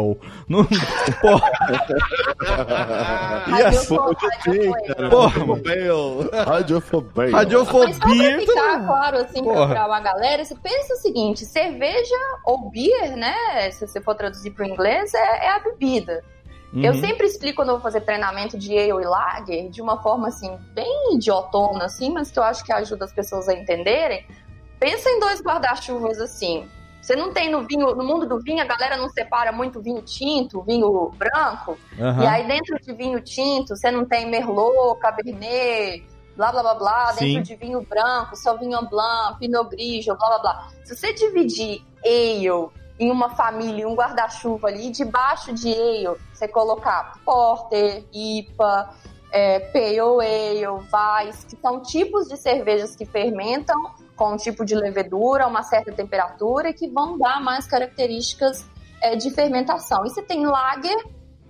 Não... 0.47 0.63
Pô, 1.21 1.37
Radiofo- 3.51 3.95
gostei, 4.13 4.71
radiofobia. 6.43 7.31
porra. 7.31 7.31
Radiofobia. 7.31 7.31
Mas 7.31 8.45
só 8.45 8.53
pra 8.53 8.73
ficar 8.73 8.85
claro, 8.85 9.17
assim, 9.17 9.43
pra, 9.43 9.53
Porra. 9.53 9.67
pra 9.73 9.87
uma 9.87 9.99
galera, 9.99 10.43
você 10.45 10.55
pensa 10.55 10.93
o 10.93 10.97
seguinte, 10.97 11.45
cerveja 11.45 12.15
ou 12.45 12.69
beer, 12.69 13.15
né, 13.15 13.71
se 13.71 13.85
você 13.87 14.01
for 14.01 14.15
traduzir 14.15 14.51
pro 14.51 14.65
inglês, 14.65 15.13
é, 15.13 15.45
é 15.45 15.49
a 15.51 15.59
bebida. 15.59 16.23
Eu 16.73 16.91
Uhum. 16.93 16.99
sempre 16.99 17.25
explico 17.25 17.57
quando 17.57 17.69
eu 17.69 17.75
vou 17.75 17.81
fazer 17.81 18.01
treinamento 18.01 18.57
de 18.57 18.77
ale 18.77 19.03
e 19.03 19.07
lager 19.07 19.69
de 19.69 19.81
uma 19.81 20.01
forma, 20.03 20.27
assim, 20.27 20.57
bem 20.73 21.15
idiotona, 21.15 21.85
assim, 21.85 22.11
mas 22.11 22.29
que 22.29 22.37
eu 22.37 22.43
acho 22.43 22.63
que 22.63 22.73
ajuda 22.73 23.05
as 23.05 23.13
pessoas 23.13 23.47
a 23.47 23.53
entenderem. 23.53 24.25
Pensa 24.79 25.09
em 25.09 25.19
dois 25.19 25.41
guarda-chuvas, 25.41 26.19
assim. 26.19 26.67
Você 27.01 27.15
não 27.15 27.31
tem 27.31 27.49
no 27.49 27.65
vinho, 27.65 27.95
no 27.95 28.03
mundo 28.03 28.27
do 28.27 28.37
vinho, 28.41 28.61
a 28.61 28.65
galera 28.65 28.97
não 28.97 29.07
separa 29.07 29.49
muito 29.51 29.81
vinho 29.81 30.01
tinto, 30.01 30.61
vinho 30.61 31.09
branco. 31.17 31.77
Aham. 31.97 32.23
E 32.23 32.27
aí 32.27 32.45
dentro 32.45 32.77
de 32.81 32.91
vinho 32.93 33.21
tinto, 33.21 33.75
você 33.75 33.89
não 33.89 34.03
tem 34.03 34.29
Merlot, 34.29 34.99
Cabernet, 34.99 36.05
blá 36.35 36.51
blá 36.51 36.61
blá 36.61 36.75
blá. 36.75 37.13
Sim. 37.13 37.35
Dentro 37.35 37.43
de 37.43 37.55
vinho 37.55 37.81
branco, 37.81 38.35
Sauvignon 38.35 38.85
Blanc, 38.87 39.39
Pinot 39.39 39.69
Grigio, 39.69 40.17
blá 40.17 40.27
blá 40.27 40.39
blá. 40.39 40.67
Se 40.83 40.95
você 40.97 41.13
dividir 41.13 41.81
ale 42.03 42.69
em 42.99 43.11
uma 43.11 43.29
família, 43.29 43.87
um 43.87 43.95
guarda-chuva 43.95 44.67
ali, 44.67 44.89
debaixo 44.89 45.53
de 45.53 45.71
ale, 45.71 46.17
você 46.33 46.47
colocar 46.47 47.19
Porter, 47.23 48.03
IPA, 48.11 48.89
é, 49.31 49.59
Pale 49.59 49.99
Ale, 49.99 50.67
Weiss, 50.67 51.43
que 51.43 51.55
são 51.57 51.81
tipos 51.81 52.27
de 52.27 52.37
cervejas 52.37 52.95
que 52.95 53.05
fermentam 53.05 53.91
com 54.15 54.33
um 54.33 54.37
tipo 54.37 54.65
de 54.65 54.75
levedura, 54.75 55.47
uma 55.47 55.63
certa 55.63 55.91
temperatura 55.91 56.69
e 56.69 56.73
que 56.73 56.87
vão 56.87 57.17
dar 57.17 57.41
mais 57.41 57.67
características 57.67 58.65
é, 59.01 59.15
de 59.15 59.29
fermentação. 59.29 60.05
E 60.05 60.09
você 60.09 60.21
tem 60.21 60.45
Lager, 60.45 60.97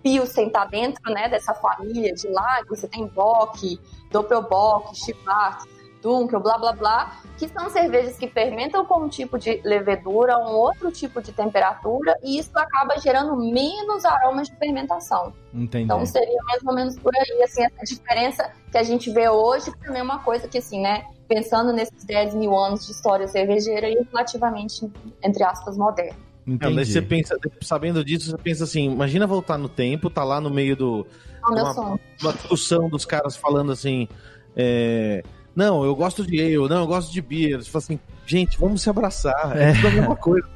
Pilsen 0.03 0.49
tá 0.49 0.65
dentro 0.65 1.01
né, 1.11 1.29
dessa 1.29 1.53
família 1.53 2.13
de 2.13 2.27
Lager, 2.27 2.67
você 2.67 2.87
tem 2.87 3.07
Bock, 3.07 3.79
Doppelbock, 4.11 4.95
Chivas, 4.95 5.65
Dunkel, 6.01 6.39
blá 6.39 6.57
blá 6.57 6.73
blá, 6.73 7.17
que 7.37 7.47
são 7.47 7.69
cervejas 7.69 8.17
que 8.17 8.27
fermentam 8.27 8.85
com 8.85 9.01
um 9.05 9.09
tipo 9.09 9.37
de 9.37 9.61
levedura, 9.63 10.37
um 10.37 10.51
outro 10.55 10.91
tipo 10.91 11.21
de 11.21 11.31
temperatura, 11.31 12.17
e 12.23 12.39
isso 12.39 12.51
acaba 12.55 12.97
gerando 12.99 13.35
menos 13.35 14.05
aromas 14.05 14.47
de 14.47 14.55
fermentação. 14.57 15.33
Entendi. 15.53 15.85
Então 15.85 16.05
seria 16.05 16.41
mais 16.43 16.63
ou 16.63 16.73
menos 16.73 16.97
por 16.99 17.13
aí, 17.15 17.43
assim, 17.43 17.63
essa 17.63 17.83
diferença 17.85 18.51
que 18.71 18.77
a 18.77 18.83
gente 18.83 19.11
vê 19.11 19.29
hoje, 19.29 19.71
que 19.71 19.77
também 19.79 19.99
é 19.99 20.03
uma 20.03 20.19
coisa 20.19 20.47
que, 20.47 20.57
assim, 20.57 20.81
né, 20.81 21.05
pensando 21.27 21.73
nesses 21.73 22.03
10 22.05 22.33
mil 22.33 22.55
anos 22.55 22.85
de 22.85 22.91
história 22.91 23.27
cervejeira 23.27 23.89
e 23.89 24.05
relativamente, 24.11 24.89
entre 25.23 25.43
aspas, 25.43 25.77
moderna. 25.77 26.15
Não, 26.45 26.57
daí 26.73 26.85
você 26.85 27.01
pensa, 27.01 27.37
sabendo 27.61 28.05
disso, 28.05 28.31
você 28.31 28.37
pensa 28.37 28.63
assim, 28.63 28.85
imagina 28.85 29.27
voltar 29.27 29.57
no 29.57 29.67
tempo, 29.67 30.09
tá 30.09 30.23
lá 30.23 30.39
no 30.39 30.49
meio 30.49 30.77
do, 30.77 31.05
Então, 31.39 31.53
meu 31.53 31.63
Uma- 31.65 31.99
uma 32.21 32.33
discussão 32.33 32.87
dos 32.87 33.03
caras 33.03 33.35
falando 33.35 33.71
assim, 33.73 34.07
é, 34.55 35.23
não, 35.57 35.83
eu 35.83 35.95
gosto 35.95 36.25
de 36.25 36.39
ale, 36.39 36.69
não, 36.69 36.81
eu 36.81 36.87
gosto 36.87 37.11
de 37.11 37.21
beer. 37.21 37.57
Você 37.63 37.69
fala 37.69 37.83
assim, 37.83 37.99
gente, 38.25 38.57
vamos 38.59 38.81
se 38.81 38.89
abraçar, 38.89 39.57
é, 39.57 39.71
É. 39.71 39.73
tudo 39.73 39.87
a 39.87 39.91
mesma 39.91 40.15
coisa. 40.15 40.47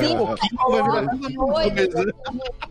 Sim, 0.00 0.16
Um 0.18 0.26
a 0.74 1.02
mesma 1.12 1.30
coisas, 1.36 1.94
coisa. 1.94 2.14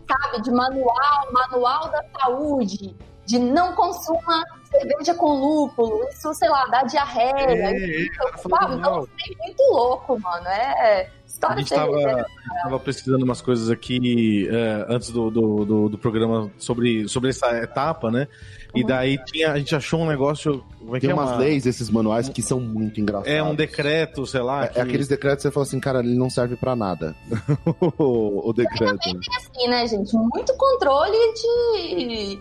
sabe, 0.06 0.42
de 0.42 0.50
manual, 0.50 1.32
manual 1.32 1.90
da 1.90 2.04
saúde, 2.20 2.94
de 3.24 3.38
não 3.38 3.72
consuma 3.74 4.44
cerveja 4.70 5.14
com 5.14 5.32
lúpulo, 5.32 6.06
isso, 6.10 6.34
sei 6.34 6.50
lá, 6.50 6.66
dá 6.66 6.82
diarreia, 6.82 7.32
É, 7.70 7.76
isso, 8.02 8.10
é, 8.22 8.36
sabe? 8.50 8.74
Então, 8.74 9.08
é 9.26 9.46
muito 9.46 9.62
louco, 9.72 10.20
mano, 10.20 10.46
é 10.48 11.00
A 11.00 11.10
história 11.26 11.56
gente 11.58 11.70
tava, 11.74 11.92
cervejeira. 11.92 12.26
tava 12.62 12.80
pesquisando 12.80 13.24
umas 13.24 13.40
coisas 13.40 13.70
aqui 13.70 14.46
é, 14.50 14.84
antes 14.90 15.10
do, 15.10 15.30
do, 15.30 15.64
do, 15.64 15.88
do 15.88 15.96
programa 15.98 16.50
sobre, 16.58 17.08
sobre 17.08 17.30
essa 17.30 17.56
etapa, 17.56 18.10
né? 18.10 18.28
E 18.74 18.84
daí 18.84 19.18
tinha, 19.24 19.52
a 19.52 19.58
gente 19.58 19.74
achou 19.74 20.00
um 20.00 20.06
negócio. 20.06 20.62
Como 20.78 20.94
é 20.96 21.00
que 21.00 21.06
Tem 21.06 21.10
é 21.10 21.14
umas 21.18 21.30
uma- 21.30 21.38
leis, 21.38 21.66
esses 21.66 21.88
manuais, 21.90 22.28
que 22.28 22.42
são 22.42 22.60
muito 22.60 23.00
engraçados. 23.00 23.32
É 23.32 23.42
um 23.42 23.54
decreto, 23.54 24.26
sei 24.26 24.40
lá. 24.40 24.64
É, 24.64 24.68
que- 24.68 24.78
é 24.78 24.82
aqueles 24.82 25.08
decretos 25.08 25.38
que 25.38 25.42
você 25.48 25.50
fala 25.50 25.64
assim, 25.66 25.80
cara, 25.80 26.00
ele 26.00 26.14
não 26.16 26.28
serve 26.30 26.54
pra 26.56 26.76
nada. 26.76 27.16
o, 27.98 28.48
o 28.48 28.52
decreto. 28.52 28.98
Também 28.98 29.18
tem 29.20 29.36
assim, 29.36 29.68
né, 29.68 29.86
gente? 29.86 30.14
Muito 30.14 30.54
controle 30.56 31.16
de, 31.34 32.38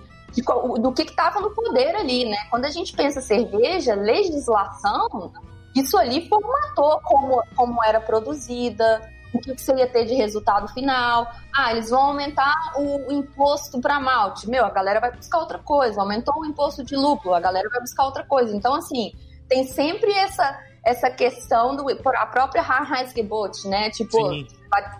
do 0.81 0.91
que 0.93 1.03
estava 1.03 1.39
no 1.39 1.49
poder 1.51 1.95
ali, 1.95 2.25
né? 2.25 2.37
Quando 2.49 2.65
a 2.65 2.69
gente 2.69 2.93
pensa 2.93 3.21
cerveja, 3.21 3.95
legislação, 3.95 5.31
isso 5.75 5.97
ali 5.97 6.27
formatou 6.27 6.99
como, 7.03 7.41
como 7.55 7.83
era 7.83 7.99
produzida, 7.99 9.01
o 9.33 9.39
que, 9.39 9.53
que 9.53 9.61
você 9.61 9.73
ia 9.75 9.87
ter 9.87 10.05
de 10.05 10.13
resultado 10.13 10.67
final. 10.69 11.31
Ah, 11.55 11.71
eles 11.71 11.89
vão 11.89 12.01
aumentar 12.01 12.73
o 12.75 13.11
imposto 13.11 13.79
para 13.79 13.99
malte. 13.99 14.49
Meu, 14.49 14.65
a 14.65 14.69
galera 14.69 14.99
vai 14.99 15.11
buscar 15.11 15.39
outra 15.39 15.59
coisa. 15.59 15.99
Aumentou 16.01 16.39
o 16.39 16.45
imposto 16.45 16.83
de 16.83 16.95
lúpulo, 16.95 17.35
a 17.35 17.39
galera 17.39 17.69
vai 17.69 17.81
buscar 17.81 18.05
outra 18.05 18.23
coisa. 18.23 18.55
Então, 18.55 18.73
assim, 18.75 19.13
tem 19.47 19.63
sempre 19.65 20.11
essa, 20.11 20.59
essa 20.83 21.09
questão 21.09 21.75
do 21.75 21.85
a 21.89 22.25
própria 22.25 22.61
Reinheitsgebot, 22.61 23.67
né? 23.67 23.89
Tipo, 23.89 24.17
Sim. 24.29 24.47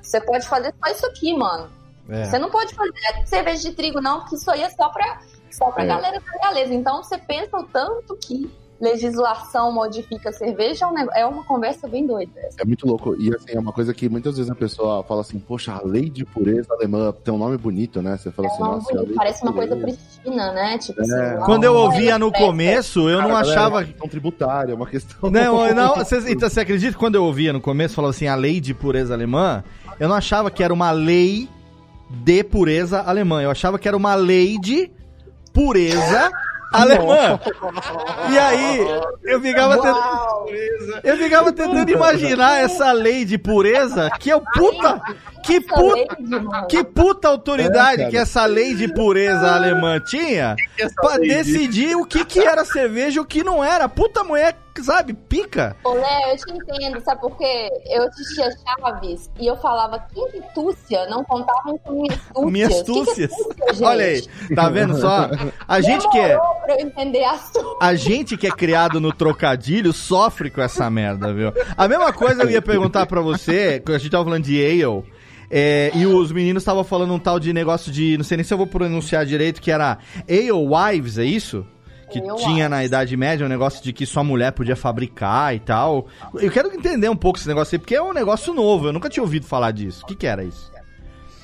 você 0.01 0.19
pode 0.21 0.47
fazer 0.47 0.73
só 0.83 0.91
isso 0.91 1.05
aqui, 1.05 1.35
mano. 1.35 1.69
É. 2.09 2.23
Você 2.25 2.39
não 2.39 2.49
pode 2.49 2.73
fazer 2.73 2.93
cerveja 3.25 3.69
de 3.69 3.75
trigo, 3.75 3.99
não, 3.99 4.21
porque 4.21 4.35
isso 4.35 4.49
aí 4.49 4.61
é 4.61 4.69
só 4.69 4.89
pra, 4.89 5.19
só 5.51 5.71
pra 5.71 5.83
É. 5.83 5.87
galera 5.87 6.19
da 6.19 6.31
realeza. 6.41 6.73
Então 6.73 7.03
você 7.03 7.17
pensa 7.17 7.57
o 7.57 7.63
tanto 7.63 8.15
que 8.17 8.49
legislação 8.79 9.71
modifica 9.71 10.29
a 10.29 10.33
cerveja, 10.33 10.85
é 10.85 10.87
um 10.87 10.97
é 11.15 11.25
uma 11.25 11.43
conversa 11.43 11.87
bem 11.87 12.05
doida. 12.05 12.31
É 12.59 12.65
muito 12.65 12.85
louco. 12.87 13.15
E 13.19 13.33
assim, 13.33 13.51
é 13.51 13.59
uma 13.59 13.71
coisa 13.73 13.93
que 13.93 14.07
muitas 14.07 14.37
vezes 14.37 14.51
a 14.51 14.55
pessoa 14.55 15.03
fala 15.03 15.21
assim, 15.21 15.39
poxa, 15.39 15.73
a 15.73 15.81
lei 15.83 16.09
de 16.09 16.23
pureza 16.25 16.73
alemã 16.73 17.11
tem 17.23 17.33
um 17.33 17.37
nome 17.37 17.57
bonito, 17.57 18.01
né? 18.01 18.17
Você 18.17 18.31
fala 18.31 18.47
É 18.47 18.51
assim, 18.51 18.63
nossa, 18.63 19.05
de 19.05 19.13
parece 19.13 19.43
uma 19.43 19.53
coisa 19.53 19.75
pristina, 19.75 20.53
né? 20.53 20.77
Tipo 20.77 21.01
É. 21.01 21.03
assim, 21.03 21.45
Quando 21.45 21.63
eu 21.63 21.73
ouvia 21.73 22.19
no 22.19 22.31
começo, 22.31 23.09
eu 23.09 23.21
não 23.21 23.29
Cara, 23.29 23.39
achava. 23.39 23.77
É 23.77 23.79
uma 23.79 23.85
questão 23.85 24.07
tributária, 24.07 24.71
é 24.71 24.75
uma 24.75 24.87
questão. 24.87 25.29
Não, 25.29 25.73
não, 25.73 25.95
você, 25.97 26.17
então, 26.31 26.49
você 26.49 26.59
acredita 26.61 26.93
que 26.93 26.99
quando 26.99 27.15
eu 27.15 27.23
ouvia 27.23 27.51
no 27.51 27.61
começo, 27.61 27.95
falava 27.95 28.11
assim, 28.11 28.27
a 28.27 28.35
lei 28.35 28.59
de 28.61 28.73
pureza 28.73 29.13
alemã, 29.13 29.63
eu 29.99 30.07
não 30.07 30.15
achava 30.15 30.51
que 30.51 30.63
era 30.63 30.73
uma 30.73 30.91
lei 30.91 31.49
de 32.09 32.43
pureza 32.43 33.01
alemã, 33.01 33.41
eu 33.41 33.51
achava 33.51 33.77
que 33.77 33.87
era 33.87 33.97
uma 33.97 34.15
lei 34.15 34.57
de 34.59 34.89
pureza 35.53 36.31
alemã. 36.81 37.39
E 38.31 38.37
aí, 38.37 38.79
eu 39.23 39.41
ficava. 39.41 39.77
Uau! 39.77 40.47
Eu 41.03 41.17
ficava 41.17 41.51
tentando 41.51 41.89
imaginar 41.89 42.59
essa 42.61 42.91
lei 42.91 43.25
de 43.25 43.37
pureza, 43.37 44.09
que 44.19 44.31
é 44.31 44.35
o 44.35 44.41
puta. 44.41 45.01
Que 45.43 45.61
puta. 45.61 46.17
Que 46.69 46.83
puta 46.83 47.27
autoridade 47.29 48.01
É, 48.03 48.09
que 48.09 48.17
essa 48.17 48.45
lei 48.45 48.73
de 48.75 48.87
pureza 48.93 49.53
alemã 49.55 49.99
tinha 49.99 50.55
de- 50.77 51.27
decidir 51.27 51.95
o 51.95 52.05
que, 52.05 52.25
que 52.25 52.39
era 52.39 52.65
cerveja 52.65 53.17
e 53.17 53.19
o 53.21 53.25
que 53.25 53.43
não 53.43 53.63
era. 53.63 53.87
Puta 53.87 54.23
mulher, 54.23 54.57
sabe, 54.83 55.13
pica. 55.13 55.75
Ô, 55.83 55.93
Léo, 55.93 56.03
eu 56.31 56.37
te 56.37 56.51
entendo, 56.51 57.01
sabe 57.01 57.21
por 57.21 57.37
quê? 57.37 57.69
Eu 57.87 58.03
assistia 58.07 58.49
Chaves 58.51 59.29
e 59.39 59.47
eu 59.47 59.55
falava, 59.57 59.99
quem 60.13 60.31
que 60.31 60.41
túcia? 60.53 61.05
Não 61.07 61.23
contavam 61.23 61.77
com 61.79 61.93
minhas 62.01 62.19
túcias. 62.33 62.51
Minhas 62.51 62.73
Quem 62.73 62.83
que 62.83 62.89
é 62.91 62.93
túcias. 62.93 63.31
túcia, 63.31 63.73
gente? 63.73 63.83
Olha 63.83 64.05
aí, 64.05 64.27
tá 64.55 64.69
vendo 64.69 64.97
só? 64.99 65.29
A 65.67 65.81
gente 65.81 66.09
que 66.09 66.19
é. 66.19 66.37
Túcias. 66.37 67.77
A 67.81 67.95
gente 67.95 68.37
que 68.37 68.47
é 68.47 68.51
criado 68.51 68.99
no 68.99 69.11
trocadilho 69.13 69.93
sofre 69.93 70.49
com 70.49 70.61
essa 70.61 70.89
merda, 70.89 71.33
viu? 71.33 71.51
A 71.75 71.87
mesma 71.87 72.11
coisa 72.13 72.43
eu 72.43 72.49
ia 72.49 72.61
perguntar 72.61 73.05
pra 73.05 73.21
você, 73.21 73.79
quando 73.79 73.95
a 73.95 73.99
gente 73.99 74.11
tava 74.11 74.23
falando 74.25 74.43
de 74.43 74.63
ale. 74.63 75.03
é, 75.49 75.91
e 75.95 76.05
os 76.05 76.31
meninos 76.31 76.61
estavam 76.63 76.83
falando 76.83 77.13
um 77.13 77.19
tal 77.19 77.39
de 77.39 77.53
negócio 77.53 77.91
de. 77.91 78.17
Não 78.17 78.23
sei 78.23 78.37
nem 78.37 78.43
se 78.43 78.53
eu 78.53 78.57
vou 78.57 78.67
pronunciar 78.67 79.25
direito, 79.25 79.61
que 79.61 79.71
era 79.71 79.97
Ale 80.27 80.51
Wives, 80.51 81.17
é 81.17 81.23
isso? 81.23 81.65
Que 82.09 82.19
Ale 82.19 82.37
tinha 82.37 82.69
na 82.69 82.77
Wives. 82.77 82.87
Idade 82.87 83.17
Média 83.17 83.45
um 83.45 83.49
negócio 83.49 83.83
de 83.83 83.91
que 83.91 84.05
só 84.05 84.23
mulher 84.23 84.51
podia 84.51 84.75
fabricar 84.75 85.53
e 85.53 85.59
tal. 85.59 86.07
Eu 86.35 86.51
quero 86.51 86.73
entender 86.73 87.09
um 87.09 87.15
pouco 87.15 87.37
esse 87.37 87.47
negócio 87.47 87.75
aí, 87.75 87.79
porque 87.79 87.95
é 87.95 88.01
um 88.01 88.13
negócio 88.13 88.53
novo, 88.53 88.87
eu 88.87 88.93
nunca 88.93 89.09
tinha 89.09 89.23
ouvido 89.23 89.45
falar 89.45 89.71
disso. 89.71 90.03
O 90.03 90.07
que, 90.07 90.15
que 90.15 90.27
era 90.27 90.43
isso? 90.43 90.71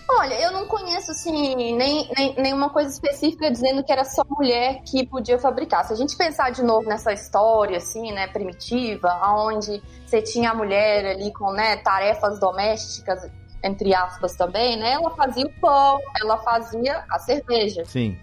Olha, 0.10 0.36
eu 0.42 0.52
não 0.52 0.68
conheço, 0.68 1.12
assim, 1.12 1.56
nem, 1.56 1.76
nem, 1.76 2.36
nenhuma 2.38 2.70
coisa 2.70 2.90
específica 2.90 3.50
dizendo 3.50 3.84
que 3.84 3.92
era 3.92 4.04
só 4.04 4.24
mulher 4.30 4.82
que 4.84 5.06
podia 5.08 5.40
fabricar. 5.40 5.86
Se 5.86 5.94
a 5.94 5.96
gente 5.96 6.16
pensar 6.16 6.52
de 6.52 6.62
novo 6.62 6.88
nessa 6.88 7.14
história, 7.14 7.78
assim, 7.78 8.12
né, 8.12 8.28
primitiva, 8.28 9.10
onde 9.26 9.82
você 10.06 10.22
tinha 10.22 10.52
a 10.52 10.54
mulher 10.54 11.06
ali 11.06 11.32
com, 11.34 11.52
né, 11.54 11.78
tarefas 11.78 12.40
domésticas, 12.40 13.28
entre 13.64 13.96
aspas 13.96 14.36
também, 14.36 14.78
né, 14.78 14.92
ela 14.94 15.10
fazia 15.12 15.46
o 15.46 15.60
pão, 15.60 16.00
ela 16.22 16.38
fazia 16.40 17.04
a 17.10 17.18
cerveja, 17.20 17.84
Sim. 17.86 18.18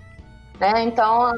né, 0.61 0.83
então... 0.85 1.33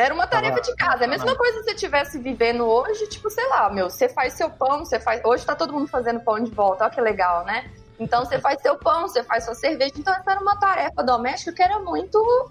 Era 0.00 0.14
uma 0.14 0.26
tarefa 0.26 0.60
de 0.62 0.74
casa. 0.76 1.04
É 1.04 1.06
a 1.06 1.10
mesma 1.10 1.36
coisa 1.36 1.58
se 1.58 1.64
você 1.64 1.72
estivesse 1.72 2.18
vivendo 2.18 2.66
hoje, 2.66 3.06
tipo, 3.08 3.28
sei 3.28 3.46
lá, 3.48 3.68
meu, 3.68 3.90
você 3.90 4.08
faz 4.08 4.32
seu 4.32 4.48
pão, 4.48 4.78
você 4.84 4.98
faz. 4.98 5.20
Hoje 5.22 5.44
tá 5.44 5.54
todo 5.54 5.74
mundo 5.74 5.88
fazendo 5.88 6.20
pão 6.20 6.42
de 6.42 6.50
volta, 6.50 6.84
olha 6.84 6.92
que 6.92 7.00
legal, 7.02 7.44
né? 7.44 7.70
Então 7.98 8.24
você 8.24 8.38
faz 8.38 8.62
seu 8.62 8.78
pão, 8.78 9.02
você 9.02 9.22
faz 9.22 9.44
sua 9.44 9.54
cerveja. 9.54 9.92
Então 9.98 10.14
essa 10.14 10.30
era 10.30 10.40
uma 10.40 10.58
tarefa 10.58 11.02
doméstica 11.02 11.52
que 11.52 11.62
era 11.62 11.78
muito 11.80 12.50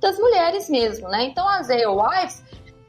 das 0.00 0.16
mulheres 0.16 0.70
mesmo, 0.70 1.08
né? 1.08 1.24
Então 1.24 1.48
as 1.48 1.68
Ale 1.68 1.86
Wives 1.86 2.44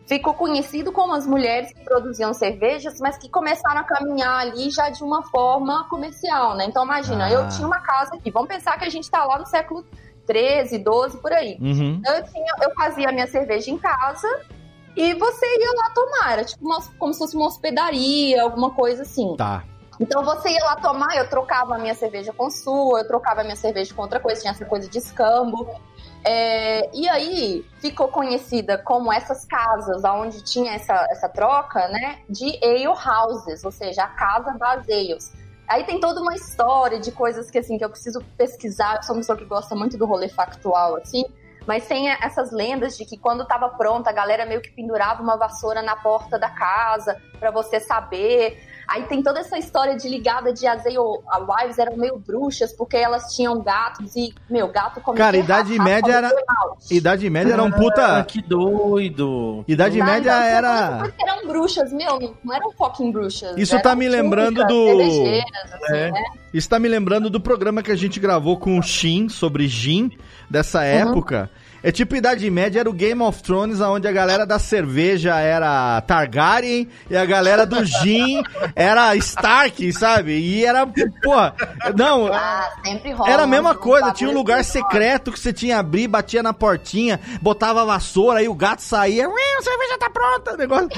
ficou 0.06 0.34
conhecido 0.36 0.92
como 0.92 1.14
as 1.14 1.26
mulheres 1.26 1.74
que 1.74 1.84
produziam 1.84 2.34
cervejas, 2.36 3.00
mas 3.00 3.18
que 3.18 3.28
começaram 3.30 3.82
a 3.82 3.84
caminhar 3.84 4.40
ali 4.42 4.70
já 4.70 4.90
de 4.90 5.04
uma 5.04 5.24
forma 5.24 5.90
comercial, 5.90 6.56
né? 6.56 6.66
Então 6.66 6.84
imagina, 6.84 7.26
Ah. 7.26 7.32
eu 7.32 7.50
tinha 7.50 7.66
uma 7.66 7.82
casa 7.82 8.16
aqui. 8.16 8.30
Vamos 8.30 8.48
pensar 8.48 8.78
que 8.78 8.86
a 8.86 8.90
gente 8.90 9.10
tá 9.10 9.26
lá 9.26 9.40
no 9.40 9.46
século 9.48 9.84
13, 10.28 10.78
12, 10.78 11.18
por 11.18 11.32
aí. 11.34 11.58
Uhum. 11.60 12.02
Eu, 12.06 12.24
tinha, 12.26 12.54
eu 12.62 12.72
fazia 12.76 13.10
a 13.10 13.12
minha 13.12 13.28
cerveja 13.28 13.72
em 13.72 13.78
casa 13.78 14.28
e 14.96 15.14
você 15.16 15.46
ia 15.46 15.72
lá 15.76 15.90
tomar. 15.92 16.34
Era 16.34 16.44
tipo 16.44 16.64
uma- 16.66 16.82
como 17.00 17.14
se 17.14 17.20
fosse 17.20 17.36
uma 17.36 17.48
hospedaria, 17.48 18.44
alguma 18.44 18.72
coisa 18.72 19.02
assim. 19.04 19.36
Tá. 19.38 19.64
Então 20.00 20.24
você 20.24 20.50
ia 20.50 20.64
lá 20.64 20.76
tomar, 20.76 21.16
eu 21.18 21.28
trocava 21.28 21.74
a 21.76 21.80
minha 21.80 21.96
cerveja 21.96 22.32
com 22.32 22.52
sua, 22.52 23.00
eu 23.00 23.08
trocava 23.08 23.42
a 23.42 23.44
minha 23.44 23.56
cerveja 23.56 23.94
com 23.96 24.04
outra 24.04 24.20
coisa, 24.20 24.42
tinha 24.42 24.52
essa 24.52 24.66
coisa 24.66 24.88
de 24.88 24.98
escambo. 25.00 25.68
É, 26.24 26.90
e 26.94 27.08
aí 27.08 27.66
ficou 27.80 28.08
conhecida 28.10 28.78
como 28.78 29.12
essas 29.14 29.46
casas 29.46 30.04
onde 30.04 30.44
tinha 30.44 30.74
essa, 30.74 30.94
essa 31.10 31.30
troca, 31.30 31.88
né? 31.88 32.20
De 32.30 32.60
ale 32.64 32.86
houses, 32.88 33.64
ou 33.64 33.72
seja, 33.72 34.04
a 34.04 34.08
casa 34.08 34.52
das 34.58 34.88
ales. 34.90 35.34
Aí 35.68 35.84
tem 35.84 36.00
toda 36.00 36.22
uma 36.22 36.34
história 36.34 37.00
de 37.00 37.12
coisas 37.12 37.52
que 37.52 37.58
assim 37.58 37.78
que 37.78 37.84
eu 37.84 37.90
preciso 37.90 38.24
pesquisar. 38.38 38.96
Eu 38.96 39.04
sou 39.04 39.16
uma 39.16 39.22
pessoa 39.22 39.38
que 39.38 39.46
gosta 39.46 39.76
muito 39.76 39.98
do 39.98 40.06
rolê 40.06 40.30
factual, 40.30 40.96
assim. 40.96 41.26
Mas 41.68 41.86
tem 41.86 42.10
essas 42.10 42.52
lendas 42.52 42.98
de 42.98 43.04
que 43.04 43.18
quando 43.18 43.46
tava 43.46 43.68
pronta, 43.68 44.10
a 44.10 44.14
galera 44.14 44.46
meio 44.46 44.62
que 44.62 44.72
pendurava 44.72 45.22
uma 45.22 45.36
vassoura 45.36 45.82
na 45.82 45.98
porta 45.98 46.40
da 46.40 46.50
casa 46.50 47.22
pra 47.38 47.52
você 47.52 47.82
saber. 47.82 48.58
Aí 48.88 49.04
tem 49.04 49.22
toda 49.22 49.42
essa 49.42 49.58
história 49.58 49.98
de 49.98 50.08
ligada 50.08 50.54
de 50.54 50.66
as 50.66 50.86
Ale 50.86 50.98
Wives 50.98 51.78
eram 51.78 51.98
meio 51.98 52.18
bruxas 52.18 52.72
porque 52.72 52.96
elas 52.96 53.36
tinham 53.36 53.62
gatos 53.62 54.16
e, 54.16 54.34
meu, 54.50 54.70
gato 54.70 55.02
comia 55.02 55.18
Cara, 55.18 55.36
Idade 55.38 55.78
Média 55.78 56.14
era-. 56.14 56.32
Idade 56.90 57.30
Média 57.30 57.52
era 57.54 57.64
um 57.64 57.68
Ah, 57.68 57.72
puta. 57.78 58.24
que 58.26 58.42
doido. 58.42 59.66
Idade 59.68 60.02
Média 60.02 60.34
não, 60.34 60.42
era. 60.42 60.98
Porque 61.00 61.30
eram 61.30 61.48
bruxas, 61.48 61.92
meu, 61.92 62.20
não- 62.44 62.54
eram 62.54 62.72
fucking 62.72 63.12
bruxas. 63.12 63.58
Isso 63.58 63.78
tá 63.82 63.94
me 63.96 64.08
lembrando 64.08 64.66
do- 64.66 65.02
assim, 65.02 65.42
É. 65.94 66.12
né? 66.12 66.24
Isso 66.54 66.70
tá 66.70 66.80
me 66.80 66.88
lembrando 66.88 67.30
do 67.30 67.42
programa 67.42 67.84
que 67.84 67.92
a 67.92 67.96
gente 67.96 68.20
gravou 68.20 68.58
com 68.58 68.80
o 68.80 68.82
Shin 68.82 69.28
sobre 69.28 69.68
Gin 69.68 70.12
dessa 70.50 70.84
época. 70.84 71.50
É 71.84 71.92
tipo 71.92 72.16
Idade 72.16 72.50
Média, 72.50 72.80
era 72.80 72.90
o 72.90 72.94
Game 72.94 73.22
of 73.22 73.42
Thrones, 73.44 73.80
onde 73.80 74.08
a 74.08 74.12
galera 74.12 74.46
da 74.46 74.58
cerveja 74.60 75.40
era 75.40 76.02
Targaryen 76.02 76.88
e 77.10 77.16
a 77.16 77.26
galera 77.26 77.66
do 77.66 77.84
Gin 77.86 78.42
era 78.76 79.16
Stark, 79.18 79.92
sabe? 79.94 80.32
E 80.40 80.66
era, 80.66 80.86
porra, 81.24 81.56
não, 81.96 82.28
Ah, 82.34 82.70
sempre 82.86 83.12
rola. 83.12 83.30
era 83.30 83.44
a 83.44 83.48
mesma 83.48 83.76
coisa, 83.76 84.12
tinha 84.12 84.30
um 84.30 84.34
bagulho 84.34 84.38
lugar 84.38 84.64
secreto 84.64 85.32
que 85.32 85.40
você 85.40 85.54
tinha 85.54 85.76
que 85.76 85.80
abrir, 85.80 86.08
batia 86.08 86.42
na 86.44 86.54
portinha, 86.54 87.20
botava 87.42 87.82
a 87.82 87.86
vassoura, 87.86 88.40
aí 88.40 88.48
o 88.48 88.54
gato 88.56 88.82
saía, 88.82 89.28
"Ué, 89.30 89.42
a 89.60 89.62
cerveja 89.62 89.98
tá 90.00 90.10
pronta, 90.10 90.54
o 90.54 90.58
negócio. 90.58 90.90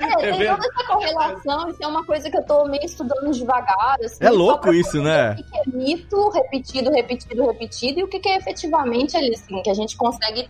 É, 0.00 0.16
tem 0.16 0.38
vendo? 0.38 0.56
toda 0.56 0.66
essa 0.68 0.86
correlação, 0.86 1.68
isso 1.70 1.78
é 1.82 1.86
uma 1.86 2.04
coisa 2.04 2.30
que 2.30 2.36
eu 2.36 2.42
tô 2.44 2.64
meio 2.66 2.84
estudando 2.84 3.30
devagar. 3.32 3.96
Assim, 4.04 4.16
É 4.24 4.30
louco 4.30 4.72
isso, 4.72 5.00
né? 5.02 5.32
O 5.32 5.36
que 5.36 5.44
é 5.58 5.76
mito, 5.76 6.28
repetido, 6.30 6.90
repetido, 6.90 7.46
repetido, 7.46 8.00
e 8.00 8.02
o 8.04 8.08
que 8.08 8.18
que 8.18 8.28
é 8.28 8.40
efetivamente 8.44 9.16
ali, 9.16 9.32
assim, 9.34 9.62
que 9.62 9.70
a 9.70 9.74
gente 9.74 9.96
consegue 9.96 10.48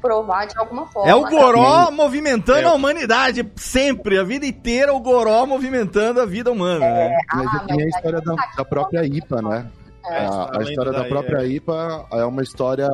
provar 0.00 0.46
de 0.46 0.56
alguma 0.58 0.86
forma. 0.86 1.10
É 1.10 1.14
o 1.14 1.28
Goró 1.28 1.84
Também. 1.86 1.96
movimentando 1.96 2.60
É. 2.60 2.64
a 2.64 2.72
humanidade, 2.74 3.50
sempre, 3.56 4.18
a 4.18 4.22
vida 4.22 4.46
inteira 4.46 4.92
o 4.94 5.00
Goró 5.00 5.46
movimentando 5.46 6.20
a 6.20 6.26
vida 6.26 6.52
humana, 6.52 6.80
né? 6.80 7.18
Mas 7.34 7.46
Ah, 7.46 7.58
tem 7.66 7.80
a 7.80 7.84
mas 7.84 7.96
história 7.96 8.20
da, 8.20 8.34
tá 8.34 8.52
da 8.58 8.64
própria 8.64 9.04
IPA, 9.06 9.42
né? 9.42 9.70
É. 10.08 10.18
A, 10.26 10.58
a 10.58 10.62
história 10.62 10.92
da 10.92 11.04
própria 11.04 11.42
é. 11.42 11.48
IPA 11.48 12.06
é 12.12 12.24
uma 12.24 12.42
história 12.42 12.88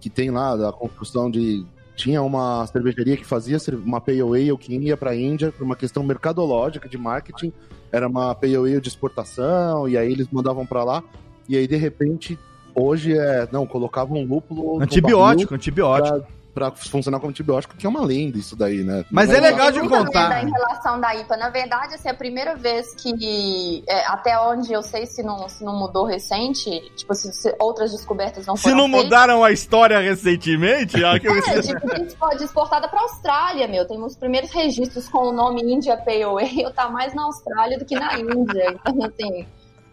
que 0.00 0.08
tem 0.08 0.30
lá 0.30 0.56
da 0.56 0.72
construção 0.72 1.30
de. 1.30 1.66
Tinha 1.96 2.22
uma 2.22 2.64
cervejaria 2.68 3.16
que 3.16 3.26
fazia 3.26 3.58
uma 3.84 4.00
Pale 4.00 4.22
Ale 4.22 4.56
que 4.56 4.72
ia 4.76 4.96
para 4.96 5.10
a 5.10 5.16
Índia 5.16 5.50
por 5.50 5.64
uma 5.64 5.74
questão 5.74 6.02
mercadológica 6.04 6.88
de 6.88 6.96
marketing. 6.96 7.52
Era 7.90 8.06
uma 8.06 8.34
Pale 8.36 8.54
Ale 8.54 8.80
de 8.80 8.88
exportação, 8.88 9.88
e 9.88 9.98
aí 9.98 10.12
eles 10.12 10.28
mandavam 10.30 10.64
para 10.64 10.84
lá. 10.84 11.02
E 11.48 11.56
aí, 11.56 11.66
de 11.66 11.74
repente, 11.76 12.38
hoje 12.80 13.16
é. 13.18 13.48
Não, 13.52 13.66
colocavam 13.66 14.18
um 14.18 14.24
lúpulo. 14.26 14.80
Antibiótico, 14.82 15.54
antibiótico. 15.54 16.20
Pra, 16.54 16.72
pra 16.72 16.80
funcionar 16.80 17.20
como 17.20 17.30
antibiótico, 17.30 17.76
que 17.76 17.86
é 17.86 17.88
uma 17.88 18.04
lenda 18.04 18.36
isso 18.36 18.56
daí, 18.56 18.82
né? 18.82 19.04
Mas 19.12 19.28
Não 19.28 19.36
é 19.36 19.40
legal 19.40 19.70
de 19.70 19.78
contar. 19.86 20.42
Em 20.42 20.50
relação 20.50 20.98
da 21.00 21.14
IPA, 21.14 21.36
na 21.36 21.50
verdade, 21.50 21.94
assim, 21.94 22.08
é 22.08 22.10
a 22.10 22.14
primeira 22.14 22.56
vez 22.56 22.94
que, 22.96 23.84
é, 23.86 24.06
até 24.06 24.36
onde 24.40 24.72
eu 24.72 24.82
sei 24.82 25.06
se 25.06 25.22
não, 25.22 25.48
se 25.48 25.62
não 25.62 25.78
mudou 25.78 26.04
recente, 26.04 26.68
tipo, 26.96 27.14
se, 27.14 27.32
se 27.32 27.54
outras 27.60 27.92
descobertas 27.92 28.44
não 28.44 28.56
Se 28.56 28.62
foram 28.64 28.76
não 28.76 28.84
feitas, 28.86 29.04
mudaram 29.04 29.44
a 29.44 29.52
história 29.52 30.00
recentemente, 30.00 31.04
ah, 31.04 31.20
que 31.20 31.28
eu- 31.28 31.36
É, 31.36 31.62
tipo, 31.62 31.92
a 31.92 31.96
gente 31.96 32.16
pode 32.16 32.42
exportada 32.42 32.88
pra 32.88 33.02
Austrália, 33.02 33.68
meu. 33.68 33.86
Tem 33.86 34.02
os 34.02 34.16
primeiros 34.16 34.50
registros 34.50 35.08
com 35.08 35.28
o 35.28 35.32
nome 35.32 35.62
India 35.62 35.96
Pale 35.96 36.24
Ale, 36.24 36.72
tá 36.74 36.88
mais 36.88 37.14
na 37.14 37.22
Austrália 37.24 37.78
do 37.78 37.84
que 37.84 37.94
na 37.94 38.18
Índia. 38.18 38.74
Então, 38.84 39.04
assim, 39.04 39.46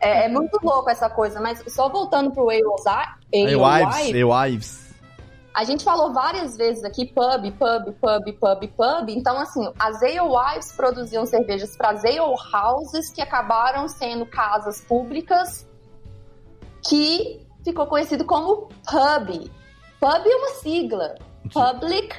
é, 0.06 0.26
é 0.26 0.30
muito 0.30 0.60
louco 0.64 0.90
essa 0.90 1.10
coisa. 1.10 1.40
Mas 1.40 1.64
só 1.68 1.90
voltando 1.90 2.32
pro 2.32 2.50
Ale, 2.50 2.62
Ale 3.34 3.56
Wives, 3.56 3.96
Wives, 3.96 4.24
Wives. 4.24 4.96
a 5.54 5.64
gente 5.64 5.84
falou 5.84 6.14
várias 6.14 6.56
vezes 6.56 6.84
aqui 6.84 7.06
pub, 7.06 7.52
pub, 7.52 7.94
pub, 8.00 8.34
pub, 8.40 8.70
pub. 8.76 9.10
Então, 9.10 9.38
assim, 9.40 9.68
as 9.80 10.02
Ale 10.04 10.20
Wives 10.22 10.72
produziam 10.74 11.26
cervejas 11.26 11.76
para 11.76 11.92
as 11.92 12.06
Ale 12.06 12.20
Houses, 12.20 13.10
que 13.12 13.22
acabaram 13.22 13.88
sendo 13.88 14.26
casas 14.26 14.82
públicas, 14.82 15.68
que 16.88 17.46
ficou 17.64 17.88
conhecido 17.88 18.26
como 18.26 18.70
pub. 18.86 19.50
Pub 20.00 20.26
é 20.26 20.36
uma 20.36 20.50
sigla. 20.56 21.16
Public 21.52 22.16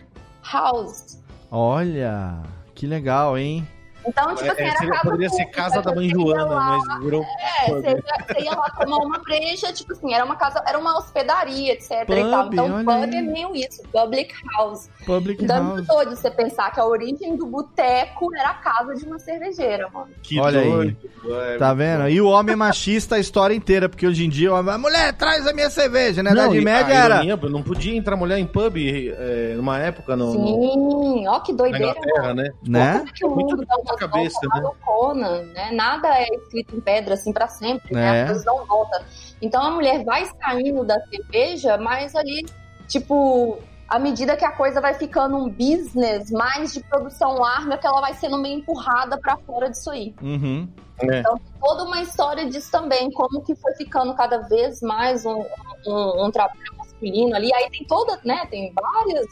House. 0.52 1.20
Olha, 1.50 2.42
que 2.74 2.86
legal, 2.86 3.36
hein? 3.36 3.66
Então, 4.06 4.34
tipo 4.34 4.50
assim, 4.52 4.62
É, 4.62 4.66
era 4.68 4.78
seria- 4.78 4.92
casa 4.92 5.02
poderia 5.04 5.28
ser 5.30 5.44
casa 5.46 5.82
da 5.82 5.94
mãe 5.94 6.08
Joana, 6.08 6.44
lá, 6.44 6.78
mas 6.86 7.02
virou. 7.04 7.22
É, 7.22 7.70
você 7.70 7.88
ia, 7.90 8.26
você 8.26 8.44
ia 8.44 8.50
lá 8.52 8.70
tomar 8.70 8.96
uma 8.98 9.18
breja, 9.18 9.72
tipo 9.72 9.92
assim, 9.92 10.14
era 10.14 10.24
uma 10.24 10.36
casa, 10.36 10.62
era 10.66 10.78
uma 10.78 10.96
hospedaria, 10.98 11.72
etc. 11.72 11.90
e 11.90 12.04
Pub, 12.06 12.30
tal. 12.30 12.46
Então, 12.52 12.84
pub 12.84 12.88
aí. 12.90 13.14
é 13.16 13.22
meio 13.22 13.54
isso, 13.56 13.82
public 13.92 14.34
house. 14.56 14.88
Public 15.04 15.42
Então 15.44 15.56
é 15.56 15.60
House. 15.60 15.72
muito 15.74 15.86
doido 15.86 16.16
você 16.16 16.30
pensar 16.30 16.70
que 16.72 16.80
a 16.80 16.84
origem 16.86 17.36
do 17.36 17.46
boteco 17.46 18.28
era 18.36 18.50
a 18.50 18.54
casa 18.54 18.94
de 18.94 19.04
uma 19.04 19.18
cervejeira, 19.18 19.88
mano. 19.92 20.08
Que 20.22 20.38
Olha 20.40 20.60
aí. 20.60 20.70
doido. 20.70 20.96
É, 21.28 21.56
Tá 21.58 21.74
vendo? 21.74 22.08
E 22.08 22.20
o 22.20 22.28
homem 22.28 22.52
é 22.52 22.56
machista 22.56 23.16
a 23.16 23.18
história 23.18 23.54
inteira, 23.54 23.88
porque 23.88 24.06
hoje 24.06 24.24
em 24.24 24.28
dia, 24.28 24.52
o 24.52 24.56
homem, 24.58 24.74
a 24.74 24.78
mulher, 24.78 25.12
traz 25.14 25.46
a 25.46 25.52
minha 25.52 25.68
cerveja, 25.70 26.22
né? 26.22 26.30
Na 26.30 26.42
Idade 26.44 26.58
e 26.58 26.64
Média 26.64 26.94
a 26.94 27.04
era. 27.04 27.14
ironia, 27.24 27.36
Não 27.50 27.62
podia 27.62 27.96
entrar 27.96 28.16
mulher 28.16 28.38
em 28.38 28.46
pub 28.46 28.76
é, 28.78 29.54
numa 29.56 29.78
época 29.78 30.14
no- 30.16 30.32
Sim, 30.32 31.26
ó 31.28 31.40
que 31.40 31.52
doideira. 31.52 31.86
Inglaterra, 31.98 32.34
né? 32.34 32.50
Né? 32.66 32.92
Como 32.98 33.12
que 33.12 33.24
o 33.26 33.30
Muito 33.30 33.56
cabeça, 33.96 34.40
volta 34.84 35.14
né? 35.14 35.42
né? 35.54 35.70
Nada 35.72 36.08
é 36.08 36.26
escrito 36.34 36.76
em 36.76 36.80
pedra 36.80 37.14
assim 37.14 37.32
pra 37.32 37.48
sempre, 37.48 37.92
É. 37.92 37.94
né? 37.94 38.22
As 38.22 38.26
coisas 38.28 38.44
dão 38.44 38.64
volta. 38.66 39.04
Então 39.40 39.62
a 39.62 39.70
mulher 39.70 40.04
vai 40.04 40.24
saindo 40.26 40.84
da 40.84 40.98
cerveja, 41.06 41.76
mas 41.76 42.14
ali, 42.14 42.46
tipo, 42.88 43.58
à 43.88 43.98
medida 43.98 44.36
que 44.36 44.44
a 44.44 44.52
coisa 44.52 44.80
vai 44.80 44.94
ficando 44.94 45.36
um 45.36 45.48
business 45.48 46.30
mais 46.30 46.72
de 46.72 46.80
produção 46.80 47.34
larga, 47.34 47.76
que 47.78 47.86
ela 47.86 48.00
vai 48.00 48.14
sendo 48.14 48.38
meio 48.38 48.58
empurrada 48.58 49.18
pra 49.18 49.36
fora 49.38 49.70
disso 49.70 49.90
aí. 49.90 50.14
Uhum. 50.22 50.68
É. 50.98 51.20
Então, 51.20 51.38
toda 51.60 51.84
uma 51.84 52.00
história 52.00 52.46
disso 52.48 52.70
também, 52.70 53.10
como 53.10 53.42
que 53.42 53.54
foi 53.54 53.74
ficando 53.74 54.14
cada 54.14 54.38
vez 54.38 54.80
mais 54.80 55.26
um, 55.26 55.44
um, 55.86 56.26
um 56.26 56.30
trabalho 56.30 56.76
masculino 56.78 57.36
ali. 57.36 57.52
Aí 57.54 57.70
tem 57.70 57.84
toda, 57.86 58.18
né, 58.24 58.46
tem 58.50 58.72
várias, 58.72 59.26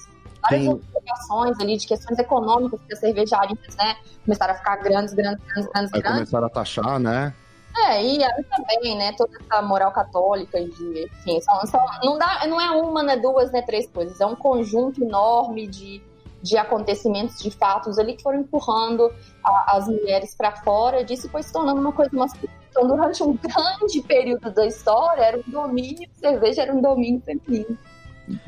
várias 0.44 0.62
Tem- 0.62 0.70
observações 0.72 1.58
ali 1.60 1.76
de 1.76 1.86
questões 1.86 2.18
econômicas 2.18 2.80
que 2.86 2.92
as 2.92 2.98
cervejarias, 3.00 3.58
né, 3.76 3.96
começaram 4.24 4.54
a 4.54 4.56
ficar 4.56 4.76
grandes, 4.76 5.14
grandes, 5.14 5.44
grandes, 5.44 5.70
grandes, 5.72 5.92
Aí 5.94 6.00
grandes. 6.00 6.18
começaram 6.20 6.46
a 6.46 6.50
taxar, 6.50 6.98
né? 6.98 7.34
É, 7.76 8.04
e 8.04 8.22
aí 8.22 8.44
também, 8.44 8.96
né, 8.96 9.12
toda 9.18 9.32
essa 9.36 9.60
moral 9.62 9.90
católica 9.90 10.62
de, 10.62 11.10
enfim, 11.18 11.40
são, 11.40 11.66
são- 11.66 11.84
não, 12.04 12.16
dá, 12.18 12.46
não 12.46 12.60
é 12.60 12.70
uma, 12.70 13.02
né, 13.02 13.16
duas, 13.16 13.50
né, 13.50 13.62
três 13.62 13.88
coisas, 13.88 14.20
é 14.20 14.26
um 14.26 14.36
conjunto 14.36 15.02
enorme 15.02 15.66
de, 15.66 16.00
de 16.40 16.56
acontecimentos, 16.56 17.38
de 17.40 17.50
fatos 17.50 17.98
ali 17.98 18.14
que 18.14 18.22
foram 18.22 18.40
empurrando 18.40 19.12
a- 19.44 19.76
as 19.76 19.88
mulheres 19.88 20.34
para 20.36 20.52
fora 20.52 21.02
disso 21.04 21.26
e 21.26 21.30
foi 21.30 21.42
se 21.42 21.52
tornando 21.52 21.80
uma 21.80 21.92
coisa 21.92 22.10
masculina. 22.14 22.52
Então, 22.70 22.86
durante 22.86 23.22
um 23.24 23.32
grande 23.42 24.00
período 24.02 24.50
da 24.52 24.66
história, 24.66 25.22
era 25.22 25.36
um 25.38 25.50
domínio, 25.50 26.08
cerveja 26.14 26.62
era 26.62 26.72
um 26.72 26.80
domínio 26.80 27.20
feminino. 27.22 27.76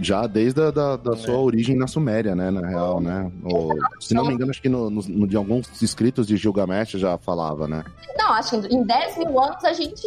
Já 0.01 0.27
desde 0.27 0.61
a 0.62 0.70
da, 0.70 0.97
da 0.97 1.12
É. 1.12 1.16
sua 1.16 1.37
origem 1.39 1.77
na 1.77 1.87
Suméria, 1.87 2.35
né? 2.35 2.51
Na 2.51 2.66
real, 2.66 3.01
né? 3.01 3.31
O- 3.45 3.74
se 4.01 4.14
não 4.14 4.24
me 4.24 4.33
engano, 4.33 4.51
acho 4.51 4.62
que 4.62 4.68
no, 4.70 4.89
no- 4.89 5.03
no- 5.03 5.27
de 5.27 5.37
alguns 5.37 5.83
escritos 5.83 6.27
de 6.27 6.37
Gilgamesh 6.37 6.93
já 6.93 7.18
falava, 7.18 7.68
né? 7.68 7.85
Não, 8.16 8.33
acho 8.33 8.59
que 8.61 8.74
em 8.74 8.83
10 8.85 9.18
mil 9.18 9.39
anos 9.39 9.62
a 9.64 9.72
gente 9.74 10.07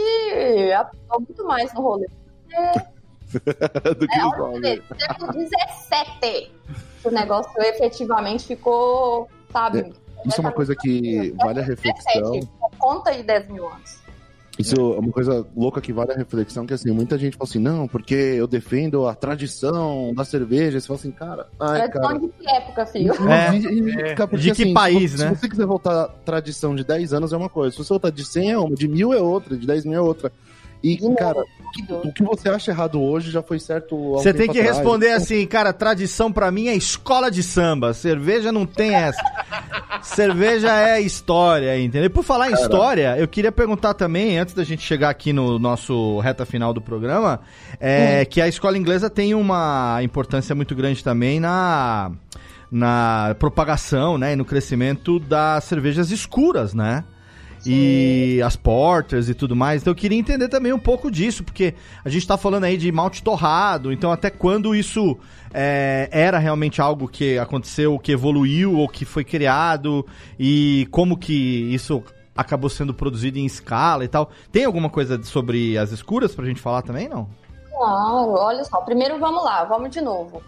apontou 0.73 1.19
muito 1.21 1.45
mais 1.45 1.71
no 1.73 1.81
rolê. 1.81 2.07
Do 3.99 4.07
que 4.07 4.19
É, 4.19 4.25
os 4.25 4.39
homens. 4.39 4.61
você 4.61 4.95
vê, 4.95 4.97
século 5.07 5.33
XVII, 5.33 6.51
que 7.01 7.07
o 7.07 7.11
negócio 7.11 7.51
efetivamente 7.61 8.47
ficou, 8.47 9.29
sabe? 9.53 9.93
Isso 10.25 10.37
é 10.37 10.41
uma 10.41 10.51
coisa 10.51 10.75
que 10.75 11.31
vale 11.37 11.59
a 11.59 11.63
reflexão. 11.63 12.31
17, 12.31 12.49
Conta 12.79 13.09
aí 13.11 13.21
10 13.23 13.47
mil 13.49 13.67
anos. 13.67 13.98
Isso 14.59 14.75
é 14.75 14.99
uma 14.99 15.11
coisa 15.11 15.47
louca 15.55 15.79
que 15.79 15.93
vale 15.93 16.11
a 16.11 16.15
reflexão, 16.15 16.67
que 16.67 16.73
assim, 16.73 16.91
muita 16.91 17.17
gente 17.17 17.37
fala 17.37 17.49
assim, 17.49 17.59
não, 17.59 17.87
porque 17.87 18.13
eu 18.13 18.45
defendo 18.45 19.07
a 19.07 19.15
tradição 19.15 20.13
da 20.13 20.25
cerveja. 20.25 20.77
Você 20.77 20.85
fala 20.85 20.99
assim, 20.99 21.11
cara, 21.11 21.47
ai, 21.57 21.87
cara. 21.89 22.07
Tradição 22.09 22.27
de 22.27 22.33
que 22.33 22.49
época, 22.49 22.85
filho? 22.87 23.13
É. 23.29 24.15
Cara, 24.15 24.27
porque, 24.27 24.43
De 24.43 24.51
que 24.51 24.63
assim, 24.63 24.73
país, 24.73 25.11
se, 25.11 25.17
né? 25.17 25.29
Se 25.29 25.39
você 25.39 25.49
quiser 25.49 25.65
voltar 25.65 26.03
à 26.03 26.07
tradição 26.09 26.75
de 26.75 26.83
10 26.83 27.13
anos 27.13 27.31
é 27.31 27.37
uma 27.37 27.47
coisa, 27.47 27.71
se 27.71 27.77
você 27.77 27.87
voltar 27.87 28.09
de 28.09 28.25
100 28.25 28.51
é 28.51 28.57
uma, 28.57 28.75
de 28.75 28.87
mil 28.89 29.13
é 29.13 29.21
outra, 29.21 29.55
de 29.55 29.65
10 29.65 29.85
mil 29.85 29.97
é 29.97 30.01
outra. 30.01 30.29
E, 30.83 30.99
novo, 31.01 31.15
cara, 31.15 31.43
o 32.03 32.13
que 32.13 32.23
você 32.23 32.49
acha 32.49 32.71
errado 32.71 33.01
hoje 33.01 33.31
já 33.31 33.41
foi 33.41 33.59
certo 33.59 34.15
há 34.15 34.19
Você 34.19 34.33
tem 34.33 34.49
que 34.49 34.59
atrás. 34.59 34.77
responder 34.77 35.11
assim, 35.11 35.45
cara, 35.45 35.73
tradição 35.73 36.31
pra 36.31 36.51
mim 36.51 36.67
é 36.67 36.75
escola 36.75 37.29
de 37.29 37.43
samba. 37.43 37.93
Cerveja 37.93 38.51
não 38.51 38.65
tem 38.65 38.95
essa. 38.95 39.21
Cerveja 40.01 40.71
é 40.73 41.01
história, 41.01 41.79
entendeu? 41.79 42.05
E 42.05 42.09
por 42.09 42.23
falar 42.23 42.49
em 42.49 42.53
história, 42.53 43.17
eu 43.17 43.27
queria 43.27 43.51
perguntar 43.51 43.93
também, 43.93 44.37
antes 44.37 44.53
da 44.53 44.63
gente 44.63 44.81
chegar 44.81 45.09
aqui 45.09 45.33
no 45.33 45.59
nosso 45.59 46.19
reta 46.19 46.45
final 46.45 46.73
do 46.73 46.81
programa, 46.81 47.41
é, 47.79 48.23
que 48.23 48.41
a 48.41 48.47
escola 48.47 48.77
inglesa 48.77 49.09
tem 49.09 49.35
uma 49.35 49.99
importância 50.01 50.55
muito 50.55 50.73
grande 50.73 51.03
também 51.03 51.39
na, 51.39 52.11
na 52.71 53.35
propagação, 53.37 54.17
né, 54.17 54.33
e 54.33 54.35
no 54.35 54.45
crescimento 54.45 55.19
das 55.19 55.65
cervejas 55.65 56.11
escuras, 56.11 56.73
né? 56.73 57.03
E 57.71 58.41
as 58.41 58.55
porters 58.55 59.29
e 59.29 59.33
tudo 59.33 59.55
mais. 59.55 59.81
Então 59.81 59.91
eu 59.91 59.95
queria 59.95 60.17
entender 60.17 60.47
também 60.47 60.73
um 60.73 60.79
pouco 60.79 61.11
disso, 61.11 61.43
porque 61.43 61.75
a 62.03 62.09
gente 62.09 62.25
tá 62.25 62.37
falando 62.37 62.63
aí 62.63 62.77
de 62.77 62.91
malte 62.91 63.21
torrado, 63.21 63.91
então 63.91 64.11
até 64.11 64.31
quando 64.31 64.75
isso 64.75 65.17
é, 65.53 66.09
era 66.11 66.39
realmente 66.39 66.81
algo 66.81 67.07
que 67.07 67.37
aconteceu, 67.37 67.99
que 67.99 68.11
evoluiu 68.11 68.75
ou 68.75 68.87
que 68.87 69.05
foi 69.05 69.23
criado, 69.23 70.05
e 70.39 70.87
como 70.89 71.15
que 71.17 71.73
isso 71.73 72.03
acabou 72.35 72.69
sendo 72.69 72.93
produzido 72.93 73.37
em 73.37 73.45
escala 73.45 74.03
e 74.03 74.07
tal. 74.07 74.31
Tem 74.51 74.65
alguma 74.65 74.89
coisa 74.89 75.21
sobre 75.23 75.77
as 75.77 75.91
escuras 75.91 76.33
pra 76.33 76.45
gente 76.45 76.61
falar 76.61 76.81
também, 76.81 77.07
não? 77.09 77.29
Claro, 77.69 78.31
olha 78.31 78.63
só. 78.63 78.81
Primeiro 78.81 79.19
vamos 79.19 79.43
lá, 79.43 79.63
vamos 79.65 79.91
de 79.91 80.01
novo. 80.01 80.41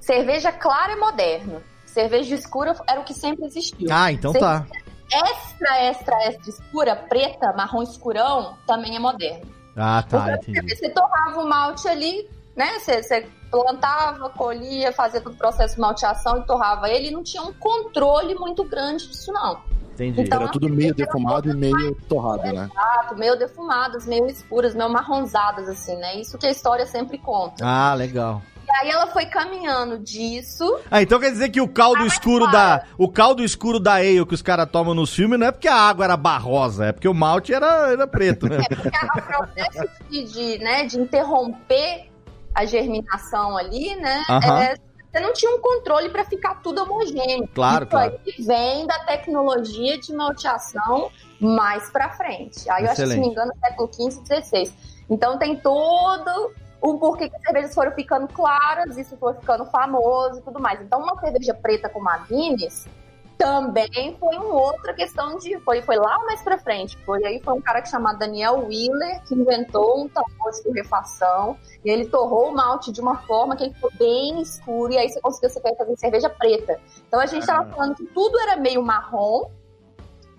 Cerveja 0.00 0.52
clara 0.52 0.92
é 0.92 0.96
moderno. 0.96 1.60
Cerveja 1.84 2.34
escura 2.34 2.74
era 2.86 3.00
o 3.00 3.04
que 3.04 3.12
sempre 3.12 3.46
existiu. 3.46 3.88
Ah, 3.90 4.12
então 4.12 4.32
tá. 4.32 4.64
Extra, 5.12 5.82
extra, 5.82 6.16
extra 6.24 6.50
escura, 6.50 6.96
preta, 6.96 7.52
marrom 7.56 7.82
escurão, 7.82 8.56
também 8.66 8.96
é 8.96 8.98
moderno. 8.98 9.46
Ah, 9.76 10.02
tá, 10.02 10.36
Porque 10.36 10.50
entendi. 10.50 10.76
Você 10.76 10.90
torrava 10.90 11.40
o 11.40 11.48
malte 11.48 11.88
ali, 11.88 12.28
né? 12.56 12.78
Você, 12.78 13.02
você 13.02 13.28
plantava, 13.50 14.28
colhia, 14.30 14.92
fazia 14.92 15.20
todo 15.20 15.34
o 15.34 15.36
processo 15.38 15.76
de 15.76 15.80
malteação 15.80 16.38
e 16.38 16.46
torrava 16.46 16.90
ele. 16.90 17.08
E 17.08 17.10
não 17.10 17.22
tinha 17.22 17.42
um 17.42 17.52
controle 17.52 18.34
muito 18.34 18.64
grande 18.64 19.06
disso, 19.06 19.32
não. 19.32 19.60
Entendi. 19.94 20.22
Então, 20.22 20.42
Era 20.42 20.50
tudo 20.50 20.68
meio 20.68 20.94
defumado 20.94 21.50
e 21.50 21.54
meio 21.54 21.94
torrado, 22.08 22.42
né? 22.42 22.68
Exato, 22.70 23.16
meio 23.16 23.36
defumadas, 23.36 24.06
meio 24.06 24.26
escuras, 24.26 24.74
meio 24.74 24.90
marronzadas, 24.90 25.68
assim, 25.68 25.96
né? 25.96 26.20
Isso 26.20 26.38
que 26.38 26.46
a 26.46 26.50
história 26.50 26.86
sempre 26.86 27.18
conta. 27.18 27.64
Ah, 27.66 27.94
legal. 27.94 28.42
E 28.68 28.76
aí 28.76 28.90
ela 28.90 29.06
foi 29.06 29.24
caminhando 29.24 29.98
disso. 29.98 30.78
Ah, 30.90 31.00
então 31.00 31.18
quer 31.18 31.30
dizer 31.30 31.48
que 31.48 31.60
o 31.60 31.66
caldo 31.66 32.06
escuro 32.06 32.46
da. 32.50 32.84
O 32.98 33.08
caldo 33.08 33.42
escuro 33.42 33.80
da 33.80 33.94
ale 33.94 34.24
que 34.26 34.34
os 34.34 34.42
caras 34.42 34.68
tomam 34.70 34.94
nos 34.94 35.14
filmes 35.14 35.38
não 35.38 35.46
é 35.46 35.52
porque 35.52 35.68
a 35.68 35.74
água 35.74 36.04
era 36.04 36.16
barrosa, 36.16 36.86
é 36.86 36.92
porque 36.92 37.08
o 37.08 37.14
malte 37.14 37.54
era, 37.54 37.90
era 37.90 38.06
preto, 38.06 38.46
né? 38.46 38.58
É 38.70 38.74
porque 38.74 38.88
o 38.88 39.22
processo 39.22 39.88
de, 40.10 40.24
de, 40.24 40.58
né, 40.58 40.84
de 40.84 41.00
interromper 41.00 42.10
a 42.54 42.66
germinação 42.66 43.56
ali, 43.56 43.96
né? 43.96 44.22
Aham. 44.28 44.62
é, 44.62 44.74
você 45.10 45.20
não 45.20 45.32
tinha 45.32 45.50
um 45.54 45.60
controle 45.60 46.10
para 46.10 46.24
ficar 46.24 46.56
tudo 46.56 46.82
homogêneo. 46.82 47.48
Claro, 47.54 47.84
Isso 47.84 47.90
claro. 47.90 48.20
aí 48.26 48.44
vem 48.44 48.86
da 48.86 48.98
tecnologia 49.00 49.98
de 49.98 50.12
malteação 50.12 51.10
mais 51.40 51.90
para 51.90 52.10
frente. 52.10 52.68
Aí 52.68 52.84
eu 52.84 52.90
acho 52.90 52.96
que, 53.02 53.08
se 53.08 53.14
Excelente. 53.14 53.16
não 53.16 53.26
me 53.26 53.32
engano, 53.32 53.52
século 53.64 53.90
XV, 53.92 54.42
XVI. 54.42 54.72
Então 55.08 55.38
tem 55.38 55.56
todo 55.56 56.52
o 56.80 56.98
porquê 56.98 57.28
que 57.28 57.36
as 57.36 57.42
cervejas 57.42 57.74
foram 57.74 57.92
ficando 57.92 58.28
claras, 58.28 58.96
isso 58.96 59.16
foi 59.16 59.34
ficando 59.34 59.64
famoso 59.66 60.38
e 60.38 60.42
tudo 60.42 60.60
mais. 60.60 60.80
Então 60.80 61.00
uma 61.00 61.18
cerveja 61.20 61.54
preta 61.54 61.88
como 61.88 62.08
a 62.08 62.18
Guinness 62.18 62.86
também 63.38 64.16
foi 64.18 64.36
uma 64.36 64.52
outra 64.52 64.92
questão 64.92 65.38
de 65.38 65.58
foi, 65.60 65.80
foi 65.82 65.96
lá 65.96 66.18
mais 66.24 66.42
pra 66.42 66.58
frente. 66.58 66.98
Foi 67.06 67.24
aí 67.24 67.40
foi 67.40 67.54
um 67.54 67.60
cara 67.60 67.80
que 67.80 67.88
chamado 67.88 68.18
Daniel 68.18 68.66
Wheeler 68.66 69.22
que 69.24 69.34
inventou 69.34 70.04
um 70.04 70.08
tambor 70.08 70.50
de 70.50 70.62
torrefação 70.64 71.56
e 71.84 71.90
ele 71.90 72.06
torrou 72.06 72.50
o 72.50 72.54
malte 72.54 72.90
de 72.90 73.00
uma 73.00 73.16
forma 73.18 73.56
que 73.56 73.64
ele 73.64 73.74
ficou 73.74 73.90
bem 73.96 74.42
escuro 74.42 74.92
e 74.92 74.98
aí 74.98 75.08
você 75.08 75.20
conseguiu 75.20 75.50
fazer 75.50 75.96
cerveja 75.96 76.28
preta. 76.28 76.80
Então 77.06 77.20
a 77.20 77.26
gente 77.26 77.46
tava 77.46 77.70
falando 77.70 77.94
que 77.94 78.06
tudo 78.06 78.38
era 78.40 78.56
meio 78.56 78.82
marrom, 78.82 79.48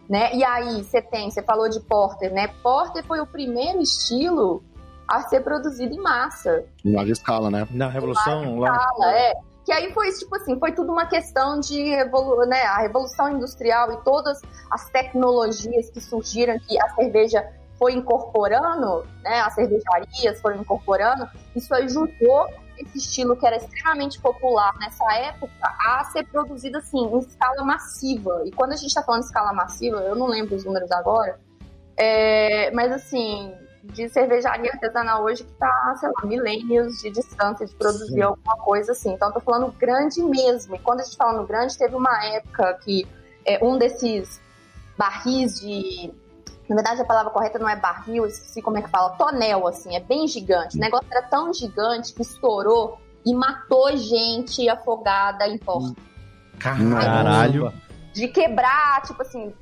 né? 0.10 0.34
E 0.36 0.44
aí 0.44 0.84
você 0.84 1.02
tem, 1.02 1.32
você 1.32 1.42
falou 1.42 1.70
de 1.70 1.80
porter, 1.80 2.34
né? 2.34 2.48
Porter 2.62 3.06
foi 3.06 3.22
o 3.22 3.26
primeiro 3.26 3.82
estilo 3.82 4.62
a 5.10 5.22
ser 5.24 5.42
produzido 5.42 5.94
em 5.94 6.02
massa 6.02 6.64
Em 6.86 6.96
larga 6.96 7.12
escala, 7.12 7.50
né? 7.50 7.68
Na 7.72 7.90
Revolução 7.90 8.60
lá. 8.60 8.76
fala, 8.76 9.14
é. 9.14 9.34
Que 9.66 9.74
aí 9.74 9.94
foi, 9.94 10.12
tipo 10.12 10.36
assim, 10.36 10.58
foi 10.58 10.72
tudo 10.72 10.92
uma 10.92 11.06
questão 11.06 11.60
de 11.60 11.90
revolu 11.90 12.46
né, 12.46 12.62
a 12.64 12.78
revolução 12.78 13.30
industrial 13.30 13.92
e 13.94 13.98
todas 14.04 14.42
as 14.72 14.90
tecnologias 14.90 15.90
que 15.90 16.02
surgiram, 16.02 16.58
que 16.60 16.80
a 16.82 16.90
cerveja 16.90 17.48
foi 17.78 17.94
incorporando, 17.94 19.06
né, 19.24 19.42
as 19.42 19.54
cervejarias 19.54 20.42
foram 20.42 20.58
incorporando, 20.58 21.28
isso 21.56 21.74
ajudou 21.74 22.48
esse 22.78 22.98
estilo 22.98 23.36
que 23.36 23.46
era 23.46 23.58
extremamente 23.58 24.20
popular 24.20 24.74
nessa 24.80 25.06
época 25.14 25.54
a 25.62 26.04
ser 26.06 26.26
produzido 26.28 26.78
assim, 26.78 27.06
em 27.06 27.20
escala 27.20 27.64
massiva. 27.64 28.42
E 28.46 28.52
quando 28.52 28.72
a 28.72 28.76
gente 28.76 28.88
está 28.88 29.04
falando 29.04 29.22
de 29.22 29.28
escala 29.28 29.54
massiva, 29.54 29.98
eu 29.98 30.16
não 30.16 30.28
lembro 30.28 30.56
os 30.56 30.64
números 30.64 30.92
agora, 30.92 31.40
é, 31.98 32.72
mas 32.72 32.92
assim, 32.92 33.54
de 33.84 34.10
cervejaria 34.10 34.72
artesanal 34.72 35.24
hoje 35.24 35.44
que 35.44 35.52
tá, 35.54 35.96
sei 36.00 36.10
lá, 36.10 36.26
milênios 36.26 36.98
de 37.02 37.10
distância 37.10 37.66
de 37.66 37.74
produzir 37.76 38.14
Sim. 38.14 38.22
alguma 38.22 38.58
coisa 38.58 38.92
assim. 38.92 39.14
Então, 39.14 39.32
tô 39.32 39.40
falando 39.40 39.72
grande 39.72 40.22
mesmo. 40.22 40.76
E 40.76 40.80
quando 40.80 41.02
a 41.02 41.04
gente 41.04 41.16
fala 41.16 41.40
no 41.40 41.48
grande, 41.48 41.78
teve 41.78 41.96
uma 41.96 42.26
época 42.26 42.74
que 42.84 43.08
é, 43.46 43.64
um 43.64 43.78
desses 43.78 44.42
barris 44.98 45.60
de. 45.60 46.14
Na 46.68 46.76
verdade, 46.76 47.02
a 47.02 47.06
palavra 47.06 47.32
correta 47.32 47.58
não 47.58 47.68
é 47.68 47.76
barril, 47.76 48.28
esqueci 48.28 48.62
como 48.62 48.78
é 48.78 48.82
que 48.84 48.90
fala, 48.90 49.10
tonel, 49.12 49.66
assim, 49.66 49.96
é 49.96 50.00
bem 50.00 50.28
gigante. 50.28 50.78
O 50.78 50.80
negócio 50.80 51.08
era 51.10 51.24
tão 51.24 51.52
gigante 51.52 52.14
que 52.14 52.22
estourou 52.22 53.00
e 53.26 53.34
matou 53.34 53.98
gente 53.98 54.70
afogada 54.70 55.48
em 55.48 55.58
porta. 55.58 56.00
Caralho. 56.60 57.74
De 58.14 58.28
quebrar, 58.28 59.02
tipo 59.04 59.22
assim, 59.22 59.54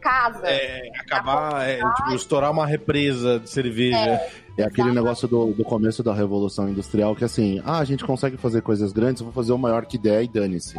casa. 0.00 0.46
É, 0.46 0.90
acabar, 0.98 1.68
é, 1.68 1.78
tipo, 1.78 2.14
estourar 2.14 2.50
uma 2.50 2.66
represa 2.66 3.38
de 3.38 3.48
cerveja. 3.48 4.20
É 4.58 4.64
aquele 4.64 4.92
negócio 4.92 5.26
do, 5.26 5.52
do 5.52 5.64
começo 5.64 6.02
da 6.02 6.12
Revolução 6.12 6.68
Industrial 6.68 7.16
que 7.16 7.24
assim, 7.24 7.62
ah, 7.64 7.78
a 7.78 7.84
gente 7.84 8.04
consegue 8.04 8.36
fazer 8.36 8.60
coisas 8.60 8.92
grandes, 8.92 9.20
eu 9.20 9.26
vou 9.26 9.32
fazer 9.32 9.52
o 9.52 9.58
maior 9.58 9.86
que 9.86 9.96
der 9.96 10.22
e 10.22 10.28
dane-se. 10.28 10.76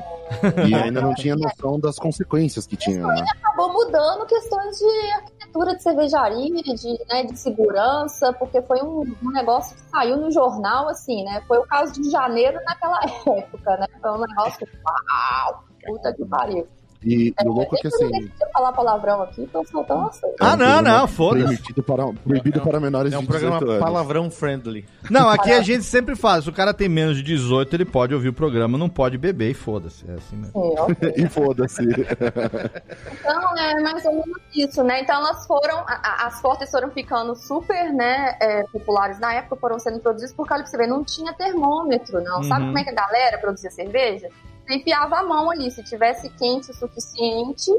E 0.67 0.75
ainda 0.75 1.01
não 1.01 1.15
tinha 1.15 1.35
noção 1.35 1.79
das 1.79 1.97
consequências 1.97 2.67
que 2.67 2.77
tinha, 2.77 3.03
né? 3.05 3.25
acabou 3.53 3.73
mudando 3.73 4.25
questões 4.25 4.77
de 4.77 5.11
arquitetura 5.11 5.75
de 5.75 5.83
cervejaria, 5.83 6.63
de, 6.63 7.05
né, 7.07 7.23
de 7.23 7.37
segurança, 7.37 8.33
porque 8.33 8.61
foi 8.61 8.81
um, 8.81 9.03
um 9.23 9.31
negócio 9.31 9.75
que 9.75 9.81
saiu 9.89 10.17
no 10.17 10.31
jornal, 10.31 10.89
assim, 10.89 11.23
né? 11.23 11.41
Foi 11.47 11.57
o 11.57 11.63
caso 11.63 11.93
de 11.93 12.09
janeiro 12.09 12.59
naquela 12.65 12.99
época, 13.37 13.77
né? 13.77 13.87
Foi 14.01 14.11
um 14.11 14.19
negócio 14.19 14.59
que, 14.59 14.77
uau, 14.85 15.63
puta 15.85 16.13
que 16.13 16.25
pariu. 16.25 16.67
E, 17.05 17.29
e 17.29 17.47
o 17.47 17.51
louco 17.51 17.75
é 17.75 17.79
que 17.79 17.87
assim. 17.87 18.09
Deixa 18.09 18.31
eu 18.41 18.49
falar 18.51 18.71
palavrão 18.73 19.21
aqui, 19.23 19.47
tô 19.51 19.63
soltando 19.65 20.07
assim. 20.07 20.27
Ah, 20.39 20.51
é 20.51 20.53
um 20.53 20.57
não, 20.57 20.57
programa 20.57 20.81
não, 20.99 21.07
foda-se. 21.07 21.45
Proibido 21.45 21.83
para, 21.83 22.13
proibido 22.13 22.61
para 22.61 22.79
menores 22.79 23.13
É 23.13 23.17
um 23.17 23.21
de 23.21 23.27
programa 23.27 23.55
18 23.59 23.71
anos. 23.71 23.83
palavrão 23.85 24.31
friendly. 24.31 24.85
Não, 25.09 25.27
aqui 25.29 25.51
a 25.51 25.61
gente 25.61 25.83
sempre 25.83 26.15
fala, 26.15 26.41
se 26.41 26.49
o 26.49 26.53
cara 26.53 26.73
tem 26.73 26.87
menos 26.87 27.17
de 27.17 27.23
18, 27.23 27.75
ele 27.75 27.85
pode 27.85 28.13
ouvir 28.13 28.29
o 28.29 28.33
programa, 28.33 28.77
não 28.77 28.89
pode 28.89 29.17
beber 29.17 29.51
e 29.51 29.53
foda-se. 29.53 30.09
É 30.09 30.13
assim 30.13 30.35
mesmo. 30.37 30.51
Sim, 30.53 30.75
ok. 30.79 31.13
E 31.23 31.27
foda-se. 31.29 31.83
Então, 31.83 33.57
é 33.57 33.79
mais 33.81 34.05
ou 34.05 34.13
menos 34.13 34.37
isso, 34.55 34.83
né? 34.83 35.01
Então, 35.01 35.15
elas 35.15 35.45
foram, 35.45 35.79
a- 35.79 35.99
a- 36.03 36.27
as 36.27 36.39
fortes 36.41 36.69
foram 36.71 36.89
ficando 36.91 37.35
super, 37.35 37.91
né, 37.93 38.35
é, 38.41 38.63
populares 38.71 39.19
na 39.19 39.33
época, 39.33 39.55
foram 39.57 39.79
sendo 39.79 39.99
produzidas 39.99 40.33
por 40.35 40.47
causa 40.47 40.63
que 40.63 40.69
você 40.69 40.77
vê, 40.77 40.87
não 40.87 41.03
tinha 41.03 41.33
termômetro, 41.33 42.21
não. 42.23 42.43
Sabe 42.43 42.61
Uhum. 42.61 42.67
como 42.67 42.79
é 42.79 42.83
que 42.83 42.89
a 42.89 42.93
galera 42.93 43.37
produzia 43.37 43.69
cerveja? 43.71 44.29
Você 44.65 44.75
enfiava 44.75 45.17
a 45.17 45.23
mão 45.23 45.49
ali, 45.51 45.69
se 45.71 45.83
tivesse 45.83 46.29
quente 46.31 46.71
o 46.71 46.73
suficiente, 46.73 47.71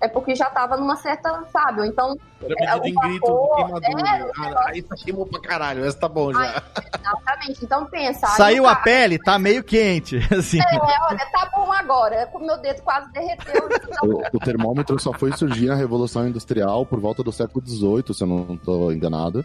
é 0.00 0.08
porque 0.08 0.34
já 0.34 0.46
tava 0.46 0.76
numa 0.76 0.96
certa, 0.96 1.44
sabe? 1.52 1.80
Ou 1.80 1.86
então, 1.86 2.16
Era 2.42 2.54
É, 2.76 2.80
grito 2.80 2.94
vapor, 3.26 3.54
queimadura. 3.56 4.08
é, 4.08 4.10
Ah, 4.12 4.18
negócio- 4.48 4.68
aí 4.68 4.82
tá 4.82 4.94
queimou 4.96 5.26
pra 5.26 5.40
caralho, 5.42 5.84
essa 5.84 5.98
tá 5.98 6.08
bom 6.08 6.32
já. 6.32 6.38
Ai, 6.40 6.62
exatamente. 6.98 7.64
Então, 7.66 7.84
pensa. 7.84 8.26
aí 8.28 8.32
Saiu 8.34 8.62
o 8.62 8.66
a 8.66 8.70
cara- 8.72 8.84
pele, 8.84 9.18
tá 9.18 9.38
meio 9.38 9.62
quente, 9.62 10.16
assim. 10.32 10.58
É, 10.58 11.04
olha, 11.10 11.26
tá 11.30 11.50
bom 11.54 11.70
agora. 11.70 12.26
O 12.32 12.38
meu 12.38 12.56
dedo 12.58 12.80
quase 12.82 13.12
derreteu. 13.12 13.68
Tá 13.68 13.98
bom. 14.02 14.22
O, 14.32 14.36
o 14.36 14.40
termômetro 14.40 14.98
só 14.98 15.12
foi 15.12 15.32
surgir 15.36 15.66
na 15.66 15.74
Revolução 15.74 16.26
Industrial 16.26 16.86
por 16.86 16.98
volta 16.98 17.22
do 17.22 17.30
século 17.30 17.62
XVIII, 17.66 18.14
se 18.14 18.22
eu 18.24 18.26
não 18.28 18.54
estou 18.54 18.90
enganado. 18.90 19.44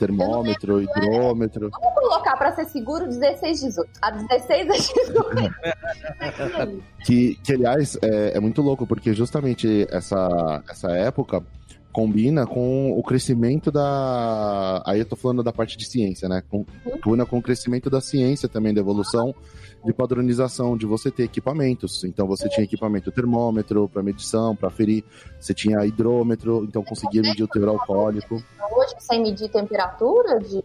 Termômetro, 0.00 0.82
hidrômetro. 0.82 1.68
Vamos 1.70 1.94
colocar 1.94 2.34
pra 2.38 2.52
ser 2.52 2.64
seguro 2.64 3.06
16, 3.06 3.60
18. 3.60 3.90
A 4.00 4.10
16 4.10 4.50
é 4.50 4.72
18. 4.72 5.20
Que, 7.04 7.34
que 7.42 7.54
aliás, 7.54 7.98
é, 8.02 8.36
é 8.36 8.40
muito 8.40 8.60
louco, 8.60 8.86
porque 8.86 9.14
justamente 9.14 9.86
essa, 9.90 10.62
essa 10.68 10.90
época 10.92 11.42
combina 11.92 12.46
com 12.46 12.92
o 12.92 13.02
crescimento 13.02 13.70
da. 13.70 14.82
Aí 14.86 15.00
eu 15.00 15.06
tô 15.06 15.16
falando 15.16 15.42
da 15.42 15.52
parte 15.52 15.76
de 15.76 15.86
ciência, 15.86 16.28
né? 16.28 16.42
Com, 16.48 16.64
combina 17.02 17.26
com 17.26 17.38
o 17.38 17.42
crescimento 17.42 17.90
da 17.90 18.00
ciência 18.00 18.48
também, 18.48 18.72
da 18.72 18.80
evolução 18.80 19.34
de 19.84 19.92
padronização, 19.92 20.76
de 20.76 20.86
você 20.86 21.10
ter 21.10 21.24
equipamentos. 21.24 22.04
Então 22.04 22.26
você 22.26 22.48
tinha 22.48 22.64
equipamento 22.64 23.10
termômetro 23.10 23.88
para 23.88 24.02
medição, 24.02 24.54
para 24.54 24.70
ferir, 24.70 25.04
você 25.38 25.54
tinha 25.54 25.84
hidrômetro, 25.84 26.64
então 26.64 26.82
conseguia 26.82 27.22
medir 27.22 27.42
o 27.42 27.48
teor 27.48 27.68
alcoólico. 27.68 28.42
Hoje, 28.72 28.94
sem 28.98 29.22
medir 29.22 29.48
temperatura, 29.50 30.38
de 30.38 30.62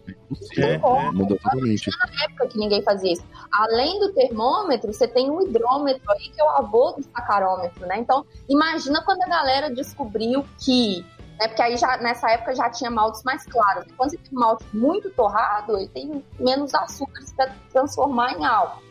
É, 0.58 0.78
como. 0.80 1.14
Mudou 1.14 1.38
totalmente. 1.38 1.90
época 2.24 2.48
que 2.48 2.58
ninguém 2.58 2.82
fazia 2.82 3.14
isso. 3.14 3.24
Além 3.52 4.00
do 4.00 4.14
termômetro, 4.14 4.92
você 4.94 5.08
tem 5.08 5.30
um 5.30 5.42
hidrômetro 5.42 6.12
aí, 6.12 6.30
que 6.30 6.42
é 6.42 6.44
o 6.44 6.50
avô 6.50 6.94
do 6.94 7.04
sacarômetro, 7.04 7.86
né? 7.86 8.00
Então, 8.00 8.26
imagina 8.48 9.04
quando 9.04 9.22
a 9.24 9.28
galera 9.28 9.74
descobriu 9.74 10.46
que. 10.60 11.06
Né, 11.40 11.50
porque 11.50 11.62
aí 11.62 11.76
já, 11.76 11.98
nessa 11.98 12.32
época 12.32 12.56
já 12.56 12.70
tinha 12.70 12.90
maltes 12.90 13.22
mais 13.24 13.46
claros. 13.46 13.86
Quando 13.98 14.12
você 14.12 14.18
tem 14.18 14.38
um 14.38 14.40
malte 14.40 14.66
muito 14.74 15.10
torrado, 15.10 15.78
ele 15.78 15.90
tem 15.90 16.24
menos 16.40 16.74
açúcares 16.74 17.34
para 17.34 17.54
transformar 17.72 18.32
em 18.34 18.46
álcool. 18.46 18.82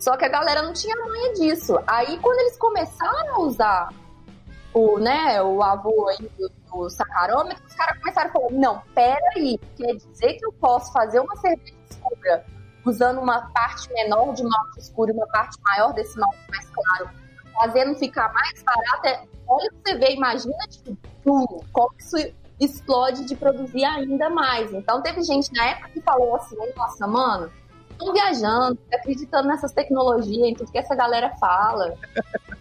Só 0.00 0.16
que 0.16 0.24
a 0.24 0.28
galera 0.28 0.62
não 0.62 0.72
tinha 0.72 0.96
manha 0.96 1.34
disso. 1.34 1.78
Aí 1.86 2.18
quando 2.18 2.40
eles 2.40 2.56
começaram 2.56 3.34
a 3.34 3.40
usar 3.40 3.88
o, 4.72 4.98
né, 4.98 5.42
o 5.42 5.62
avô 5.62 6.08
aí 6.08 6.30
do, 6.38 6.50
do 6.72 6.88
sacarômetro, 6.88 7.62
os 7.66 7.74
caras 7.74 7.98
começaram 7.98 8.30
a 8.30 8.32
falar, 8.32 8.50
não, 8.52 8.82
peraí, 8.94 9.58
quer 9.76 9.94
dizer 9.96 10.34
que 10.34 10.46
eu 10.46 10.52
posso 10.52 10.90
fazer 10.92 11.20
uma 11.20 11.36
cerveja 11.36 11.74
escura 11.90 12.44
usando 12.86 13.20
uma 13.20 13.42
parte 13.52 13.92
menor 13.92 14.32
de 14.32 14.42
malte 14.42 14.78
escuro 14.78 15.10
e 15.10 15.14
uma 15.14 15.26
parte 15.26 15.58
maior 15.62 15.92
desse 15.92 16.18
malte 16.18 16.38
mais 16.48 16.66
claro, 16.70 17.10
fazendo 17.52 17.94
ficar 17.96 18.32
mais 18.32 18.62
barato. 18.62 19.06
É, 19.06 19.22
olha 19.46 19.68
o 19.68 19.74
que 19.74 19.90
você 19.90 19.98
vê, 19.98 20.14
imagina, 20.14 20.56
tipo, 20.68 20.96
pum, 21.22 21.44
como 21.72 21.90
isso 21.98 22.16
explode 22.58 23.26
de 23.26 23.36
produzir 23.36 23.84
ainda 23.84 24.30
mais. 24.30 24.72
Então 24.72 25.02
teve 25.02 25.22
gente 25.22 25.52
na 25.52 25.66
época 25.66 25.90
que 25.90 26.00
falou 26.00 26.36
assim, 26.36 26.56
nossa, 26.74 27.06
mano, 27.06 27.50
estão 28.00 28.12
viajando, 28.12 28.78
acreditando 28.92 29.48
nessas 29.48 29.72
tecnologias, 29.72 30.48
em 30.48 30.54
tudo 30.54 30.72
que 30.72 30.78
essa 30.78 30.94
galera 30.94 31.30
fala. 31.36 31.94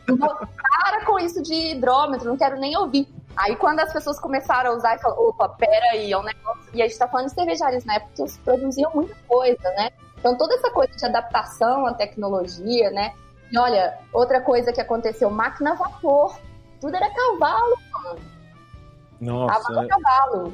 Para 0.05 1.05
com 1.05 1.17
isso 1.19 1.41
de 1.41 1.53
hidrômetro, 1.53 2.29
não 2.29 2.37
quero 2.37 2.59
nem 2.59 2.77
ouvir. 2.77 3.07
Aí 3.35 3.55
quando 3.55 3.79
as 3.79 3.93
pessoas 3.93 4.19
começaram 4.19 4.71
a 4.71 4.75
usar 4.75 4.95
e 4.95 4.99
falaram, 4.99 5.23
opa, 5.23 5.49
peraí, 5.49 6.11
é 6.11 6.17
um 6.17 6.23
negócio. 6.23 6.63
E 6.73 6.81
a 6.81 6.87
gente 6.87 6.99
tá 6.99 7.07
falando 7.07 7.27
de 7.27 7.33
cervejarias 7.33 7.85
na 7.85 7.95
época 7.95 8.11
que 8.15 8.21
eles 8.23 8.37
produziam 8.37 8.91
muita 8.93 9.15
coisa, 9.27 9.69
né? 9.75 9.91
Então 10.17 10.37
toda 10.37 10.55
essa 10.55 10.69
coisa 10.71 10.93
de 10.95 11.05
adaptação 11.05 11.85
à 11.85 11.93
tecnologia, 11.93 12.91
né? 12.91 13.13
E 13.51 13.57
olha, 13.57 13.97
outra 14.11 14.41
coisa 14.41 14.73
que 14.73 14.81
aconteceu, 14.81 15.29
máquina 15.29 15.71
a 15.71 15.75
vapor. 15.75 16.37
Tudo 16.81 16.95
era 16.95 17.09
cavalo, 17.09 17.77
Nossa, 19.19 19.61
cavalo, 19.63 19.87
cavalo. 19.87 20.53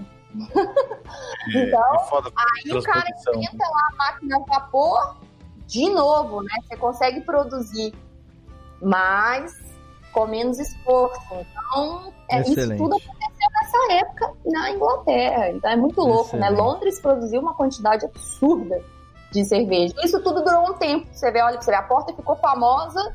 É, 1.53 1.67
então, 1.67 1.95
é 1.95 1.99
foda. 2.07 2.31
Aí 2.35 2.71
o 2.71 2.81
cara 2.81 3.05
inventa 3.35 3.63
lá 3.63 3.89
a 3.91 3.95
máquina 3.95 4.37
a 4.37 4.39
vapor 4.39 5.17
de 5.67 5.89
novo, 5.89 6.41
né? 6.41 6.53
Você 6.63 6.77
consegue 6.77 7.21
produzir 7.21 7.93
mais 8.81 9.65
com 10.11 10.27
menos 10.27 10.59
esforço. 10.59 11.19
Então, 11.33 12.13
é, 12.31 12.41
isso 12.41 12.77
tudo 12.77 12.95
aconteceu 12.95 13.49
nessa 13.61 13.93
época 13.93 14.33
na 14.45 14.71
Inglaterra. 14.71 15.49
Então 15.51 15.71
é 15.71 15.75
muito 15.75 16.01
louco, 16.01 16.37
né? 16.37 16.47
Excelente. 16.47 16.61
Londres 16.61 16.99
produziu 16.99 17.41
uma 17.41 17.53
quantidade 17.53 18.05
absurda 18.05 18.81
de 19.31 19.43
cerveja. 19.43 19.93
Isso 20.03 20.21
tudo 20.23 20.41
durou 20.43 20.69
um 20.69 20.73
tempo. 20.73 21.07
Você 21.11 21.29
vê, 21.31 21.41
olha, 21.41 21.61
você 21.61 21.69
vê, 21.69 21.77
a 21.77 21.83
porta 21.83 22.13
ficou 22.13 22.35
famosa, 22.37 23.13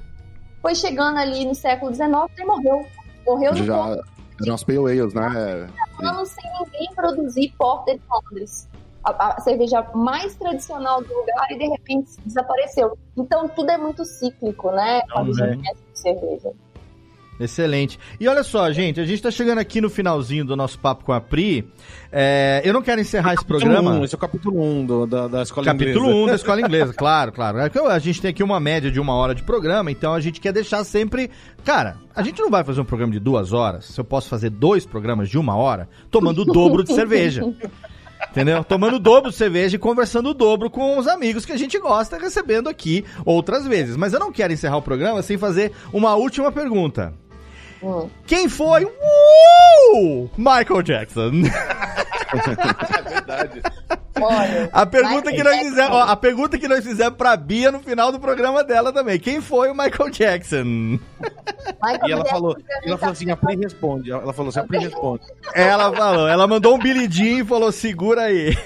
foi 0.60 0.74
chegando 0.74 1.18
ali 1.18 1.46
no 1.46 1.54
século 1.54 1.92
XIX 1.92 2.10
e 2.38 2.44
morreu. 2.44 2.86
Morreu 3.26 3.54
no 3.54 3.64
Já 3.64 3.96
eram 4.42 4.54
as 4.54 4.64
Pale 4.64 4.78
Ales, 4.78 5.14
né? 5.14 5.68
anos 6.02 6.28
sem 6.30 6.44
ninguém 6.58 6.88
produzir 6.94 7.54
Porter 7.58 7.96
de 7.96 8.02
Londres. 8.10 8.68
A, 9.02 9.36
a 9.36 9.40
cerveja 9.40 9.82
mais 9.94 10.34
tradicional 10.34 11.02
do 11.02 11.14
lugar 11.14 11.50
e 11.50 11.58
de 11.58 11.68
repente 11.68 12.10
desapareceu. 12.24 12.98
Então 13.16 13.48
tudo 13.48 13.70
é 13.70 13.78
muito 13.78 14.04
cíclico, 14.04 14.70
né? 14.72 15.00
Quando 15.10 15.30
a 15.42 15.46
gente 15.46 15.62
pensa 15.62 15.80
em 15.90 15.96
cerveja. 15.96 16.52
Excelente. 17.40 17.98
E 18.20 18.28
olha 18.28 18.42
só, 18.42 18.70
gente, 18.70 19.00
a 19.00 19.04
gente 19.04 19.22
tá 19.22 19.30
chegando 19.30 19.58
aqui 19.58 19.80
no 19.80 19.88
finalzinho 19.88 20.44
do 20.44 20.54
nosso 20.54 20.78
papo 20.78 21.04
com 21.04 21.12
a 21.12 21.20
Pri. 21.20 21.66
É, 22.12 22.60
eu 22.64 22.74
não 22.74 22.82
quero 22.82 23.00
encerrar 23.00 23.32
esse 23.32 23.44
programa. 23.44 23.92
Um, 23.92 24.04
esse 24.04 24.14
é 24.14 24.18
o 24.18 24.20
capítulo 24.20 24.60
1 24.60 24.80
um 24.80 25.06
da, 25.06 25.26
da 25.26 25.42
escola 25.42 25.64
Capítulo 25.64 26.06
inglesa. 26.06 26.24
1 26.24 26.26
da 26.26 26.34
escola 26.36 26.60
inglesa, 26.60 26.92
claro, 26.92 27.32
claro. 27.32 27.58
É 27.58 27.70
A 27.88 27.98
gente 27.98 28.20
tem 28.20 28.30
aqui 28.30 28.42
uma 28.42 28.60
média 28.60 28.90
de 28.90 29.00
uma 29.00 29.14
hora 29.14 29.34
de 29.34 29.42
programa, 29.42 29.90
então 29.90 30.12
a 30.12 30.20
gente 30.20 30.38
quer 30.38 30.52
deixar 30.52 30.84
sempre. 30.84 31.30
Cara, 31.64 31.96
a 32.14 32.22
gente 32.22 32.40
não 32.42 32.50
vai 32.50 32.62
fazer 32.62 32.82
um 32.82 32.84
programa 32.84 33.12
de 33.12 33.18
duas 33.18 33.54
horas. 33.54 33.86
Se 33.86 33.98
eu 33.98 34.04
posso 34.04 34.28
fazer 34.28 34.50
dois 34.50 34.84
programas 34.84 35.30
de 35.30 35.38
uma 35.38 35.56
hora, 35.56 35.88
tomando 36.10 36.42
o 36.42 36.44
dobro 36.44 36.84
de 36.84 36.92
cerveja. 36.92 37.42
Entendeu? 38.28 38.62
Tomando 38.62 38.96
o 38.96 39.00
dobro 39.00 39.30
de 39.30 39.36
cerveja 39.36 39.76
e 39.76 39.78
conversando 39.78 40.30
o 40.30 40.34
dobro 40.34 40.70
com 40.70 40.98
os 40.98 41.08
amigos 41.08 41.44
que 41.44 41.52
a 41.52 41.56
gente 41.56 41.78
gosta, 41.78 42.18
recebendo 42.18 42.68
aqui 42.68 43.04
outras 43.24 43.66
vezes. 43.66 43.96
Mas 43.96 44.12
eu 44.12 44.20
não 44.20 44.30
quero 44.30 44.52
encerrar 44.52 44.76
o 44.76 44.82
programa 44.82 45.22
sem 45.22 45.38
fazer 45.38 45.72
uma 45.92 46.14
última 46.14 46.52
pergunta. 46.52 47.14
Hum. 47.82 48.08
Quem 48.26 48.48
foi 48.48 48.84
uh, 48.84 50.30
Michael 50.36 50.82
Jackson? 50.82 51.30
É 52.32 53.02
verdade. 53.10 53.62
Olha, 54.20 54.68
A 54.72 54.86
pergunta 54.86 55.30
Michael 55.30 55.36
que 55.36 55.42
nós 55.42 55.52
Jackson. 55.54 55.68
fizemos, 55.70 55.96
ó, 55.96 56.00
a 56.02 56.16
pergunta 56.16 56.58
que 56.58 56.68
nós 56.68 56.84
fizemos 56.84 57.16
pra 57.16 57.36
Bia 57.36 57.72
no 57.72 57.80
final 57.80 58.12
do 58.12 58.20
programa 58.20 58.62
dela 58.62 58.92
também. 58.92 59.18
Quem 59.18 59.40
foi 59.40 59.68
o 59.68 59.74
Michael 59.74 60.10
Jackson? 60.10 60.62
Michael 60.64 61.00
E 62.06 62.12
ela 62.12 62.22
Jackson 62.22 62.30
falou, 62.30 62.56
ela 62.84 62.98
falou 62.98 63.12
assim, 63.12 63.30
a 63.32 63.36
Pri 63.36 63.56
responde. 63.56 64.12
Ela 64.12 64.32
falou 64.32 64.50
assim, 64.50 64.60
a 64.60 64.64
Pri 64.64 64.78
responde. 64.78 65.22
Ela 65.54 65.92
falou, 65.92 66.28
ela 66.28 66.46
mandou 66.46 66.76
um 66.76 66.78
bilidinho 66.78 67.42
e 67.42 67.46
falou: 67.48 67.72
segura 67.72 68.22
aí. 68.22 68.56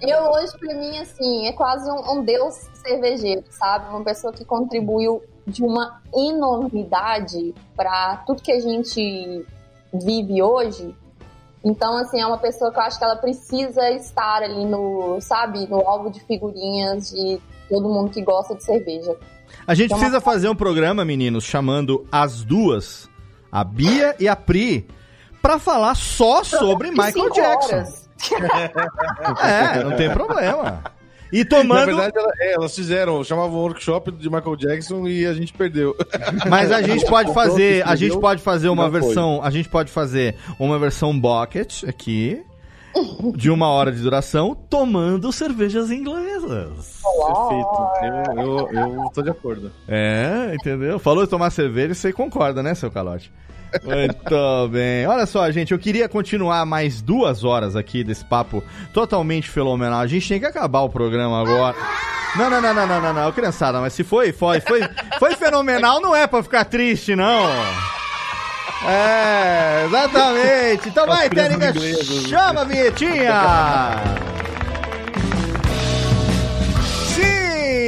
Eu 0.00 0.18
hoje, 0.32 0.52
pra 0.58 0.74
mim, 0.74 0.98
assim, 0.98 1.46
é 1.48 1.52
quase 1.52 1.90
um, 1.90 2.18
um 2.18 2.24
deus 2.24 2.54
cervejeiro, 2.74 3.42
sabe? 3.50 3.88
Uma 3.90 4.04
pessoa 4.04 4.32
que 4.32 4.44
contribuiu 4.44 5.22
de 5.50 5.62
uma 5.62 6.00
enormidade 6.14 7.54
para 7.76 8.18
tudo 8.26 8.42
que 8.42 8.52
a 8.52 8.60
gente 8.60 9.44
vive 9.92 10.42
hoje. 10.42 10.94
Então, 11.64 11.96
assim, 11.98 12.20
é 12.20 12.26
uma 12.26 12.38
pessoa 12.38 12.72
que 12.72 12.78
eu 12.78 12.82
acho 12.82 12.98
que 12.98 13.04
ela 13.04 13.16
precisa 13.16 13.90
estar 13.90 14.42
ali 14.42 14.64
no, 14.64 15.20
sabe, 15.20 15.66
no 15.66 15.80
alvo 15.86 16.10
de 16.10 16.20
figurinhas 16.20 17.10
de 17.10 17.38
todo 17.68 17.88
mundo 17.88 18.10
que 18.10 18.22
gosta 18.22 18.54
de 18.54 18.64
cerveja. 18.64 19.14
A 19.66 19.74
gente 19.74 19.86
Então, 19.86 19.98
precisa 19.98 20.20
fazer 20.20 20.48
um 20.48 20.54
programa, 20.54 21.04
meninos, 21.04 21.44
chamando 21.44 22.06
as 22.10 22.42
duas, 22.42 23.10
a 23.52 23.62
Bia 23.62 24.16
e 24.18 24.26
a 24.26 24.34
Pri, 24.34 24.88
pra 25.42 25.58
falar 25.58 25.94
só 25.94 26.42
sobre 26.42 26.90
Michael 26.90 27.30
Jackson. 27.32 28.00
É, 29.42 29.82
não 29.82 29.96
tem 29.96 30.10
problema. 30.10 30.82
E 31.32 31.38
Na 31.40 31.44
tomando. 31.44 31.86
verdade, 31.86 32.12
ela- 32.18 32.32
é, 32.40 32.54
elas 32.54 32.74
fizeram, 32.74 33.22
chamavam 33.24 33.56
um 33.58 33.62
workshop 33.62 34.10
de 34.12 34.28
Michael 34.30 34.56
Jackson 34.56 35.06
e 35.06 35.26
a 35.26 35.32
gente 35.32 35.52
perdeu. 35.52 35.96
Mas 36.48 36.70
a 36.72 36.82
gente 36.82 37.04
pode 37.06 37.32
fazer, 37.32 37.86
a 37.86 37.94
gente 37.94 38.18
pode 38.18 38.42
fazer 38.42 38.68
uma 38.68 38.90
foi. 38.90 39.00
versão, 39.00 39.40
a 39.42 39.50
gente 39.50 39.68
pode 39.68 39.90
fazer 39.90 40.36
uma 40.58 40.78
versão 40.78 41.18
bucket 41.18 41.84
aqui 41.84 42.42
de 43.36 43.48
uma 43.50 43.68
hora 43.68 43.92
de 43.92 44.00
duração 44.02 44.54
tomando 44.68 45.30
cervejas 45.30 45.90
inglesas. 45.92 47.00
Perfeito. 47.00 48.36
Eu, 48.36 48.68
eu, 48.72 48.94
eu 49.04 49.10
tô 49.14 49.22
de 49.22 49.30
acordo. 49.30 49.70
É, 49.86 50.52
entendeu? 50.54 50.98
Falou 50.98 51.22
de 51.24 51.30
tomar 51.30 51.50
cerveja, 51.50 51.94
você 51.94 52.12
concorda, 52.12 52.62
né, 52.62 52.74
seu 52.74 52.90
calote? 52.90 53.32
Muito 53.82 54.68
bem. 54.68 55.06
Olha 55.06 55.26
só, 55.26 55.50
gente, 55.50 55.72
eu 55.72 55.78
queria 55.78 56.08
continuar 56.08 56.64
mais 56.66 57.00
duas 57.00 57.44
horas 57.44 57.76
aqui 57.76 58.02
desse 58.02 58.24
papo 58.24 58.62
totalmente 58.92 59.48
fenomenal. 59.48 60.00
A 60.00 60.06
gente 60.06 60.28
tem 60.28 60.40
que 60.40 60.46
acabar 60.46 60.80
o 60.80 60.88
programa 60.88 61.40
agora. 61.40 61.76
Não, 62.36 62.48
não, 62.48 62.60
não, 62.60 62.74
não, 62.74 62.86
não, 62.86 63.00
não, 63.00 63.12
não, 63.12 63.32
criançada, 63.32 63.80
mas 63.80 63.92
se 63.92 64.04
foi, 64.04 64.32
foi, 64.32 64.60
foi, 64.60 64.80
foi 65.18 65.34
fenomenal, 65.34 66.00
não 66.00 66.14
é 66.14 66.26
pra 66.26 66.42
ficar 66.42 66.64
triste, 66.64 67.16
não. 67.16 67.50
É, 68.86 69.84
exatamente. 69.86 70.88
Então 70.88 71.06
vai, 71.06 71.28
Tênica, 71.28 71.70
inglesas. 71.70 72.28
chama 72.28 72.62
a 72.62 72.64
vinhetinha. 72.64 73.42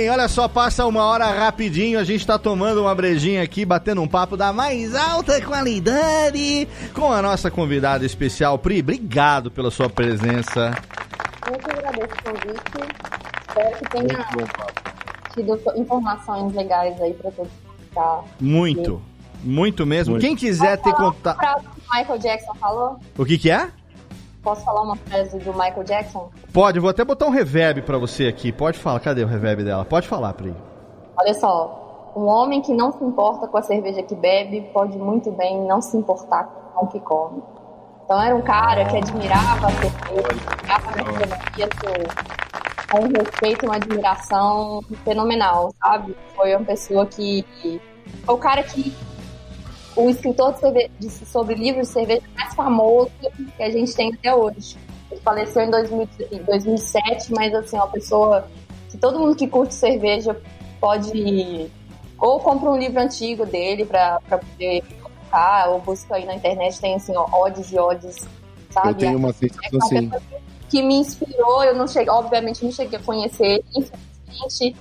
Sim, 0.03 0.09
olha 0.09 0.27
só, 0.27 0.49
passa 0.49 0.85
uma 0.85 1.05
hora 1.05 1.27
rapidinho, 1.27 1.97
a 1.97 2.03
gente 2.03 2.27
tá 2.27 2.37
tomando 2.37 2.81
uma 2.81 2.93
brejinha 2.93 3.41
aqui, 3.41 3.65
batendo 3.65 4.03
um 4.03 4.09
papo 4.09 4.37
da 4.37 4.53
mais 4.53 4.97
alta 4.97 5.41
qualidade 5.41 6.67
com 6.93 7.13
a 7.13 7.23
nossa 7.23 7.53
convidada 7.53 8.05
especial, 8.05 8.59
Pri. 8.59 8.81
Obrigado 8.81 9.49
pela 9.49 9.71
sua 9.71 9.89
presença. 9.89 10.73
Que 11.47 11.71
agradeço 11.71 12.09
o 12.19 12.33
convite. 12.33 12.95
Espero 13.49 13.79
que 13.79 13.91
tenha 13.91 14.27
tido 15.33 15.81
informações 15.81 16.53
legais 16.53 17.01
aí 17.01 17.15
pra 17.15 17.31
todos. 17.31 17.53
Tá? 17.95 18.25
Muito, 18.41 19.01
muito 19.45 19.87
mesmo. 19.87 20.15
Muito. 20.15 20.27
Quem 20.27 20.35
quiser 20.35 20.79
ter 20.79 20.93
contato. 20.95 21.65
o 21.65 21.97
Michael 21.97 22.19
Jackson 22.19 22.55
falou? 22.57 22.99
O 23.17 23.25
que 23.25 23.39
que 23.39 23.53
é? 23.53 23.71
Posso 24.43 24.65
falar 24.65 24.83
uma 24.83 24.97
frase 24.97 25.39
do 25.39 25.53
Michael 25.53 25.85
Jackson? 25.85 26.31
Pode, 26.53 26.81
vou 26.81 26.91
até 26.91 27.05
botar 27.05 27.27
um 27.27 27.31
reverb 27.31 27.83
pra 27.83 27.97
você 27.97 28.27
aqui. 28.27 28.51
Pode 28.51 28.79
falar, 28.79 28.99
cadê 28.99 29.23
o 29.23 29.27
reverb 29.27 29.63
dela? 29.63 29.85
Pode 29.85 30.09
falar, 30.09 30.33
Pri. 30.35 30.55
Olha 31.17 31.35
só, 31.35 32.13
um 32.17 32.27
homem 32.27 32.61
que 32.61 32.75
não 32.75 32.93
se 32.93 33.05
importa 33.05 33.47
com 33.47 33.57
a 33.57 33.63
cerveja 33.63 34.03
que 34.03 34.15
bebe 34.15 34.63
pode 34.73 34.99
muito 34.99 35.31
bem 35.31 35.65
não 35.67 35.81
se 35.81 35.97
importar 35.97 36.45
com 36.75 36.87
o 36.87 36.89
que 36.89 36.99
come. 37.01 37.43
Então 38.05 38.21
era 38.21 38.35
um 38.35 38.43
cara 38.43 38.85
que 38.85 38.97
admirava 38.97 39.69
a 39.69 39.71
cerveja, 39.71 40.29
admirava 40.29 40.89
a 40.89 41.65
assim, 41.65 42.43
com 42.91 42.99
um 42.99 43.09
respeito 43.09 43.65
e 43.65 43.69
uma 43.69 43.77
admiração 43.77 44.83
fenomenal, 45.05 45.73
sabe? 45.83 46.17
Foi 46.35 46.55
uma 46.55 46.65
pessoa 46.65 47.07
que. 47.07 47.45
Foi 48.25 48.35
o 48.35 48.39
cara 48.39 48.63
que. 48.63 48.93
O 49.97 50.09
escritor 50.09 50.55
de 50.99 51.11
sobre 51.11 51.55
livros 51.55 51.89
de 51.89 51.93
cerveja 51.93 52.23
mais 52.35 52.55
famoso 52.55 53.11
que 53.57 53.63
a 53.63 53.71
gente 53.71 53.95
tem 53.95 54.13
até 54.15 54.35
hoje. 54.35 54.77
Ele 55.11 55.21
faleceu 55.21 55.63
em 55.63 55.71
2000 55.71 56.09
em 56.33 56.39
2007, 56.39 57.33
mas 57.33 57.55
assim, 57.55 57.77
uma 57.77 57.89
pessoa 57.89 58.47
que 58.91 58.97
todo 58.97 59.19
mundo 59.19 59.37
que 59.37 59.47
curte 59.47 59.75
cerveja 59.75 60.41
pode 60.81 61.71
ou 62.19 62.39
compra 62.41 62.71
um 62.71 62.79
livro 62.79 63.01
antigo 63.01 63.45
dele 63.45 63.85
pra, 63.85 64.21
pra 64.29 64.39
poder 64.39 64.83
colocar, 65.03 65.69
ou 65.71 65.81
busca 65.81 66.15
aí 66.15 66.25
na 66.25 66.35
internet, 66.35 66.81
tem 66.81 66.95
assim, 66.95 67.17
ó, 67.17 67.27
odds 67.33 67.73
e 67.73 67.79
odds, 67.79 68.29
sabe? 68.71 68.89
Eu 68.91 68.95
tenho 68.95 69.19
uma 69.19 69.31
É 69.31 69.33
sensação 69.33 69.71
uma 69.73 69.85
assim. 69.87 70.11
que 70.71 70.83
me 70.83 70.95
inspirou, 70.95 71.65
eu 71.65 71.75
não 71.75 71.89
cheguei, 71.89 72.11
obviamente 72.11 72.65
não 72.65 72.71
cheguei 72.71 72.99
a 72.99 73.03
conhecer, 73.03 73.65
infelizmente, 73.75 74.77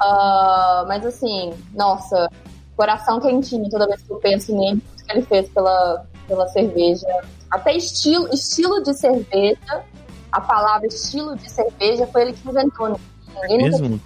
ah, 0.00 0.84
mas 0.86 1.04
assim, 1.04 1.52
nossa, 1.74 2.30
coração 2.76 3.20
quentinho 3.20 3.68
toda 3.70 3.86
vez 3.86 4.02
que 4.02 4.10
eu 4.10 4.16
penso 4.16 4.56
nele, 4.56 4.80
tudo 4.80 5.06
que 5.06 5.12
ele 5.12 5.22
fez 5.22 5.48
pela, 5.50 6.06
pela 6.26 6.48
cerveja, 6.48 7.06
até 7.50 7.76
estilo, 7.76 8.28
estilo 8.32 8.82
de 8.82 8.94
cerveja, 8.94 9.84
a 10.32 10.40
palavra 10.40 10.86
estilo 10.86 11.36
de 11.36 11.48
cerveja 11.50 12.06
foi 12.08 12.22
ele 12.22 12.32
que 12.32 12.48
inventou, 12.48 12.88
né? 12.88 12.96
Ninguém 13.48 13.70
nunca 13.70 13.78
Mesmo? 13.78 14.00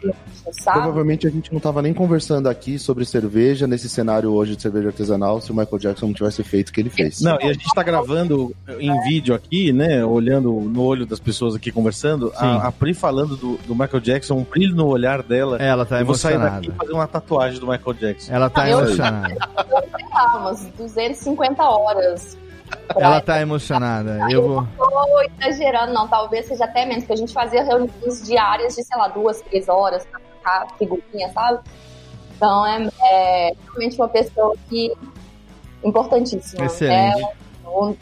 tinha, 0.00 0.14
sabe? 0.52 0.78
Provavelmente 0.78 1.26
a 1.26 1.30
gente 1.30 1.52
não 1.52 1.60
tava 1.60 1.82
nem 1.82 1.92
conversando 1.94 2.48
aqui 2.48 2.78
sobre 2.78 3.04
cerveja 3.04 3.66
nesse 3.66 3.88
cenário 3.88 4.32
hoje 4.32 4.56
de 4.56 4.62
cerveja 4.62 4.88
artesanal 4.88 5.40
se 5.40 5.50
o 5.50 5.54
Michael 5.54 5.78
Jackson 5.78 6.06
não 6.06 6.12
tivesse 6.14 6.42
feito 6.44 6.68
o 6.68 6.72
que 6.72 6.80
ele 6.80 6.90
fez. 6.90 7.20
Não, 7.20 7.38
e 7.40 7.44
a 7.44 7.52
gente 7.52 7.66
tá 7.74 7.82
gravando 7.82 8.54
em 8.78 8.98
vídeo 9.02 9.34
aqui, 9.34 9.72
né? 9.72 10.04
Olhando 10.04 10.52
no 10.52 10.82
olho 10.82 11.06
das 11.06 11.20
pessoas 11.20 11.54
aqui 11.54 11.70
conversando. 11.72 12.32
A, 12.36 12.68
a 12.68 12.72
Pri 12.72 12.94
falando 12.94 13.36
do, 13.36 13.56
do 13.58 13.74
Michael 13.74 14.00
Jackson, 14.00 14.34
um 14.36 14.44
brilho 14.44 14.74
no 14.74 14.86
olhar 14.86 15.22
dela. 15.22 15.56
Ela 15.58 15.84
tá 15.84 16.00
eu 16.00 16.06
vou 16.06 16.14
sair 16.14 16.34
emocionada. 16.34 16.60
daqui 16.60 16.72
e 16.74 16.78
fazer 16.78 16.92
uma 16.92 17.06
tatuagem 17.06 17.60
do 17.60 17.66
Michael 17.66 17.94
Jackson. 17.94 18.32
Ela 18.32 18.50
tá 18.50 18.62
Ah, 18.62 18.70
eu- 18.70 18.78
emocionada. 18.80 19.28
sei 19.28 20.06
lá, 20.12 20.36
umas 20.38 20.64
250 20.78 21.62
horas. 21.62 22.36
Ela 22.96 23.20
tá 23.20 23.40
emocionada. 23.40 24.18
Eu 24.30 24.42
vou. 24.48 24.68
tô 24.76 25.20
exagerando, 25.40 25.92
não, 25.92 26.08
talvez 26.08 26.46
seja 26.46 26.64
até 26.64 26.84
menos, 26.84 27.04
porque 27.04 27.12
a 27.12 27.16
gente 27.16 27.32
fazia 27.32 27.62
reuniões 27.62 28.22
diárias 28.24 28.74
de, 28.74 28.82
sei 28.82 28.96
lá, 28.98 29.06
duas, 29.08 29.40
três 29.42 29.68
horas 29.68 30.04
pra 30.06 30.18
ficar 30.46 30.66
figurinha, 30.78 31.28
sabe? 31.32 31.58
Então 32.36 32.66
é, 32.66 32.88
é 33.02 33.52
realmente 33.64 33.96
uma 33.96 34.08
pessoa 34.08 34.54
que 34.68 34.92
importantíssima. 35.82 36.64
Excelente. 36.64 37.22
É, 37.22 37.32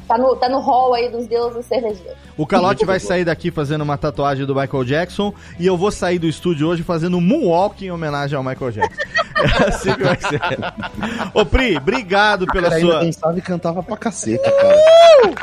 tá, 0.06 0.18
no, 0.18 0.36
tá 0.36 0.48
no 0.48 0.60
hall 0.60 0.94
aí 0.94 1.08
dos 1.08 1.26
deuses 1.26 1.64
cervejeiros. 1.66 2.16
O 2.36 2.46
Calote 2.46 2.84
vai 2.84 3.00
sair 3.00 3.24
daqui 3.24 3.50
fazendo 3.50 3.82
uma 3.82 3.96
tatuagem 3.96 4.44
do 4.44 4.54
Michael 4.54 4.84
Jackson 4.84 5.32
e 5.58 5.66
eu 5.66 5.76
vou 5.76 5.90
sair 5.90 6.18
do 6.18 6.26
estúdio 6.26 6.68
hoje 6.68 6.82
fazendo 6.82 7.16
um 7.16 7.20
moonwalk 7.20 7.84
em 7.84 7.90
homenagem 7.90 8.36
ao 8.36 8.44
Michael 8.44 8.72
Jackson. 8.72 9.02
É 9.34 9.68
assim 9.68 9.92
que 9.92 10.02
vai 10.02 10.18
ser. 10.20 10.40
Ô 11.34 11.44
Pri, 11.44 11.76
obrigado 11.76 12.46
pela 12.46 12.70
Cara, 12.70 12.76
ainda 12.76 12.92
sua, 12.92 13.00
dançava 13.00 13.38
e 13.38 13.42
cantava 13.42 13.82
pra 13.82 13.96
caceta, 13.96 14.50
cara. 14.50 15.34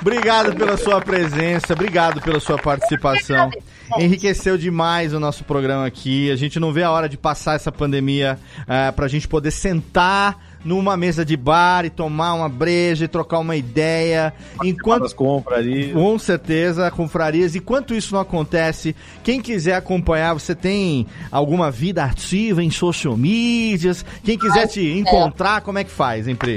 obrigado 0.00 0.54
pela 0.54 0.76
sua 0.76 1.00
presença, 1.02 1.74
obrigado 1.74 2.22
pela 2.22 2.40
sua 2.40 2.56
participação. 2.56 3.50
Enriqueceu 3.98 4.56
demais 4.56 5.12
o 5.12 5.20
nosso 5.20 5.44
programa 5.44 5.86
aqui. 5.86 6.30
A 6.30 6.36
gente 6.36 6.58
não 6.58 6.72
vê 6.72 6.82
a 6.82 6.90
hora 6.90 7.08
de 7.08 7.16
passar 7.16 7.56
essa 7.56 7.72
pandemia 7.72 8.38
é, 8.66 8.90
pra 8.90 9.08
gente 9.08 9.28
poder 9.28 9.50
sentar 9.50 10.38
numa 10.64 10.96
mesa 10.96 11.24
de 11.24 11.36
bar 11.36 11.84
e 11.84 11.90
tomar 11.90 12.34
uma 12.34 12.48
breja 12.48 13.04
e 13.04 13.08
trocar 13.08 13.38
uma 13.38 13.56
ideia. 13.56 14.32
Enquanto 14.62 15.04
As 15.04 15.12
compras 15.12 15.58
ali. 15.58 15.92
Com 15.92 16.18
certeza, 16.18 16.90
confrarias. 16.90 17.54
Enquanto 17.54 17.94
isso 17.94 18.14
não 18.14 18.20
acontece, 18.20 18.94
quem 19.22 19.40
quiser 19.40 19.74
acompanhar, 19.74 20.34
você 20.34 20.54
tem 20.54 21.06
alguma 21.30 21.70
vida 21.70 22.04
ativa 22.04 22.62
em 22.62 22.70
social 22.70 23.16
medias? 23.16 24.04
Quem 24.24 24.38
quiser 24.38 24.66
te 24.68 24.98
encontrar, 24.98 25.60
como 25.62 25.78
é 25.78 25.84
que 25.84 25.90
faz, 25.90 26.28
hein, 26.28 26.36
Pri? 26.36 26.56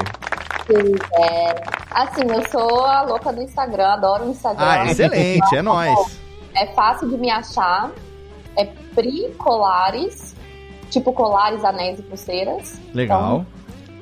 É, 0.68 1.64
assim, 1.92 2.24
eu 2.28 2.44
sou 2.50 2.86
a 2.86 3.04
louca 3.04 3.32
do 3.32 3.42
Instagram, 3.42 3.88
adoro 3.88 4.26
o 4.26 4.32
Instagram. 4.32 4.66
Ah, 4.66 4.86
excelente, 4.86 5.56
é 5.56 5.62
nóis. 5.64 6.25
É 6.56 6.68
fácil 6.68 7.10
de 7.10 7.18
me 7.18 7.30
achar. 7.30 7.92
É 8.58 8.66
Pri 8.94 9.34
Colares, 9.38 10.36
tipo 10.90 11.12
colares, 11.12 11.64
anéis 11.66 12.00
e 12.00 12.04
pulseiras. 12.04 12.80
Legal. 12.94 13.46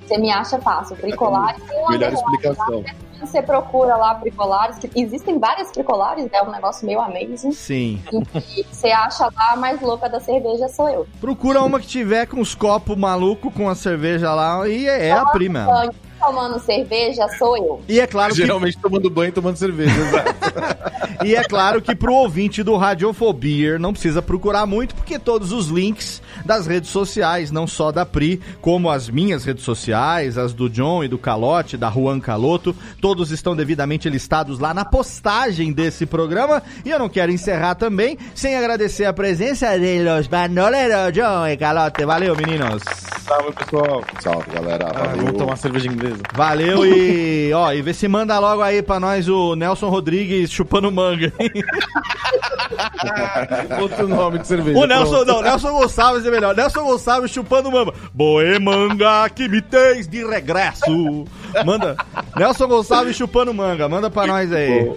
Você 0.06 0.18
me 0.18 0.32
acha 0.32 0.60
fácil. 0.60 0.96
Bricolares 0.98 1.64
tem 1.64 1.80
uma 1.80 1.92
Melhor 1.92 2.14
explicação. 2.14 2.84
lá, 2.86 3.26
Você 3.26 3.42
procura 3.42 3.96
lá 3.96 4.14
bricolares, 4.16 4.78
que 4.78 4.90
existem 4.96 5.40
várias 5.40 5.72
bricolares, 5.72 6.28
é 6.32 6.44
um 6.44 6.52
negócio 6.52 6.86
meio 6.86 7.00
amazing. 7.00 7.52
Sim. 7.54 8.02
E 8.12 8.64
você 8.70 8.92
acha 8.92 9.24
lá 9.26 9.54
a 9.54 9.56
mais 9.56 9.82
louca 9.82 10.10
da 10.10 10.20
cerveja 10.20 10.68
sou 10.68 10.90
eu. 10.90 11.08
Procura 11.22 11.62
uma 11.64 11.80
que 11.80 11.88
tiver 11.88 12.28
com 12.28 12.42
os 12.42 12.54
copos 12.54 12.98
maluco 12.98 13.50
com 13.50 13.70
a 13.70 13.76
cerveja 13.76 14.34
lá 14.34 14.68
e 14.68 14.88
é 14.88 15.12
a 15.12 15.26
Pri 15.28 15.48
mesmo. 15.50 15.72
Banho, 15.72 15.92
Tomando 16.26 16.60
cerveja 16.60 17.28
sou 17.38 17.58
eu. 17.58 17.82
E 17.88 18.00
é 18.00 18.08
claro 18.08 18.34
que 18.34 18.42
Geralmente 18.42 18.78
tomando 18.78 19.10
banho 19.10 19.30
e 19.30 19.32
tomando 19.32 19.58
cerveja, 19.58 19.92
exato. 20.00 21.26
E 21.26 21.36
é 21.36 21.44
claro 21.44 21.82
que 21.82 21.96
pro 21.96 22.14
ouvinte 22.14 22.64
do 22.64 22.76
Radiofobia 22.76 23.80
não 23.80 23.94
precisa 23.94 24.22
procurar 24.22 24.66
muito, 24.66 24.96
porque 24.96 25.20
todos 25.20 25.52
os 25.52 25.68
links 25.68 26.22
das 26.46 26.68
redes 26.68 26.90
sociais, 26.90 27.52
não 27.52 27.66
só 27.66 27.92
da 27.92 28.06
Pri, 28.06 28.42
como 28.62 28.90
as 28.90 29.10
minhas 29.10 29.44
redes 29.46 29.64
sociais, 29.64 30.38
as 30.38 30.54
do 30.54 30.70
John 30.70 31.04
e 31.04 31.08
do 31.08 31.18
Calote, 31.18 31.78
da 31.78 31.90
Juan 31.90 32.20
Caloto, 32.20 32.76
todos 33.00 33.32
estão 33.32 33.56
devidamente 33.56 34.10
listados 34.10 34.60
lá 34.60 34.74
na 34.74 34.84
postagem 34.86 35.72
desse 35.72 36.06
programa. 36.06 36.62
E 36.86 36.90
eu 36.90 37.00
não 37.00 37.10
quero 37.10 37.32
encerrar 37.32 37.76
também 37.76 38.18
sem 38.36 38.56
agradecer 38.56 39.06
a 39.06 39.14
presença 39.14 39.78
de 39.80 40.04
los 40.04 40.28
banoleros 40.28 41.14
John 41.14 41.48
e 41.48 41.58
Calote. 41.58 42.06
Valeu, 42.06 42.36
meninos. 42.36 42.84
Salve, 43.26 43.54
pessoal. 43.54 44.04
Salve, 44.22 44.52
galera. 44.52 44.88
Ah, 44.94 45.14
vamos 45.16 45.34
tomar 45.34 45.56
cerveja 45.58 45.88
inglesa. 45.88 46.13
Valeu 46.34 46.86
e, 46.86 47.52
ó, 47.54 47.74
e 47.74 47.82
vê 47.82 47.94
se 47.94 48.08
manda 48.08 48.38
logo 48.40 48.62
aí 48.62 48.82
pra 48.82 49.00
nós 49.00 49.28
o 49.28 49.56
Nelson 49.56 49.90
Rodrigues 49.90 50.52
chupando 50.52 50.92
manga. 50.92 51.32
Outro 53.80 54.08
nome 54.08 54.40
de 54.40 54.48
cerveja. 54.48 54.80
O 54.80 54.86
Nelson, 54.86 55.24
pronto. 55.24 55.28
não, 55.28 55.42
Nelson 55.42 55.72
Gonçalves 55.72 56.26
é 56.26 56.32
melhor. 56.32 56.56
Nelson 56.56 56.84
Gonçalves 56.84 57.32
chupando 57.32 57.70
manga 57.72 59.30
que 59.30 59.48
me 59.48 59.62
tens 59.62 60.08
de 60.08 60.26
regresso. 60.26 61.26
Manda. 61.66 61.96
Nelson 62.36 62.68
Gonçalves 62.68 63.16
chupando 63.16 63.54
manga. 63.54 63.88
Manda 63.88 64.10
pra 64.10 64.28
nós 64.28 64.52
aí. 64.52 64.92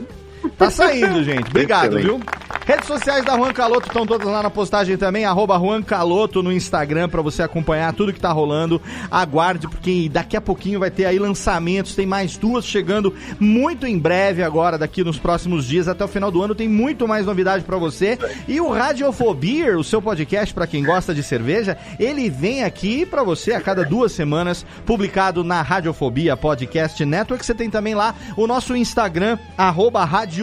Tá 0.57 0.71
saindo, 0.71 1.23
gente. 1.23 1.49
Obrigado, 1.49 1.99
viu? 1.99 2.21
Redes 2.65 2.89
sociais 2.89 3.25
da 3.25 3.37
Juan 3.37 3.53
Caloto 3.53 3.87
estão 3.87 4.05
todas 4.05 4.27
lá 4.27 4.43
na 4.43 4.51
postagem 4.51 4.97
também. 4.97 5.25
Arroba 5.25 5.57
Juan 5.57 5.83
Caloto 5.83 6.43
no 6.43 6.53
Instagram 6.53 7.09
pra 7.09 7.23
você 7.23 7.43
acompanhar 7.43 7.93
tudo 7.93 8.13
que 8.13 8.19
tá 8.19 8.33
rolando. 8.33 8.83
Aguarde, 9.09 9.69
porque 9.69 10.09
daqui 10.11 10.37
a 10.37 10.41
pouquinho 10.41 10.81
vai 10.81 10.91
ter 10.91 11.05
aí 11.05 11.17
lançamentos. 11.17 11.95
Tem 11.95 12.07
mais 12.07 12.37
duas 12.37 12.67
chegando 12.67 13.15
muito 13.39 13.87
em 13.87 13.97
breve 13.97 14.43
agora, 14.43 14.77
daqui 14.77 15.05
nos 15.05 15.17
próximos 15.17 15.65
dias. 15.65 15.87
Até 15.87 16.05
o 16.05 16.09
final 16.09 16.31
do 16.31 16.43
ano 16.43 16.57
tem 16.57 16.69
muito 16.69 17.07
mais 17.07 17.25
novidade 17.25 17.65
pra 17.65 17.77
você. 17.77 18.19
E 18.49 18.61
o 18.61 18.69
Radiofobia, 18.71 19.79
o 19.79 19.85
seu 19.85 20.03
podcast 20.03 20.53
pra 20.53 20.67
quem 20.67 20.83
gosta 20.83 21.15
de 21.15 21.23
cerveja, 21.23 21.79
ele 22.01 22.29
vem 22.29 22.65
aqui 22.65 23.07
pra 23.07 23.23
você 23.23 23.53
a 23.53 23.61
cada 23.61 23.85
duas 23.85 24.11
semanas, 24.11 24.67
publicado 24.85 25.45
na 25.45 25.63
Radiofobia 25.63 26.37
Podcast 26.37 27.05
Network. 27.05 27.47
Você 27.47 27.55
tem 27.55 27.71
também 27.71 27.95
lá 27.95 28.13
o 28.37 28.47
nosso 28.47 28.75
Instagram, 28.75 29.39
arroba 29.57 30.05
Radiofobia. 30.05 30.36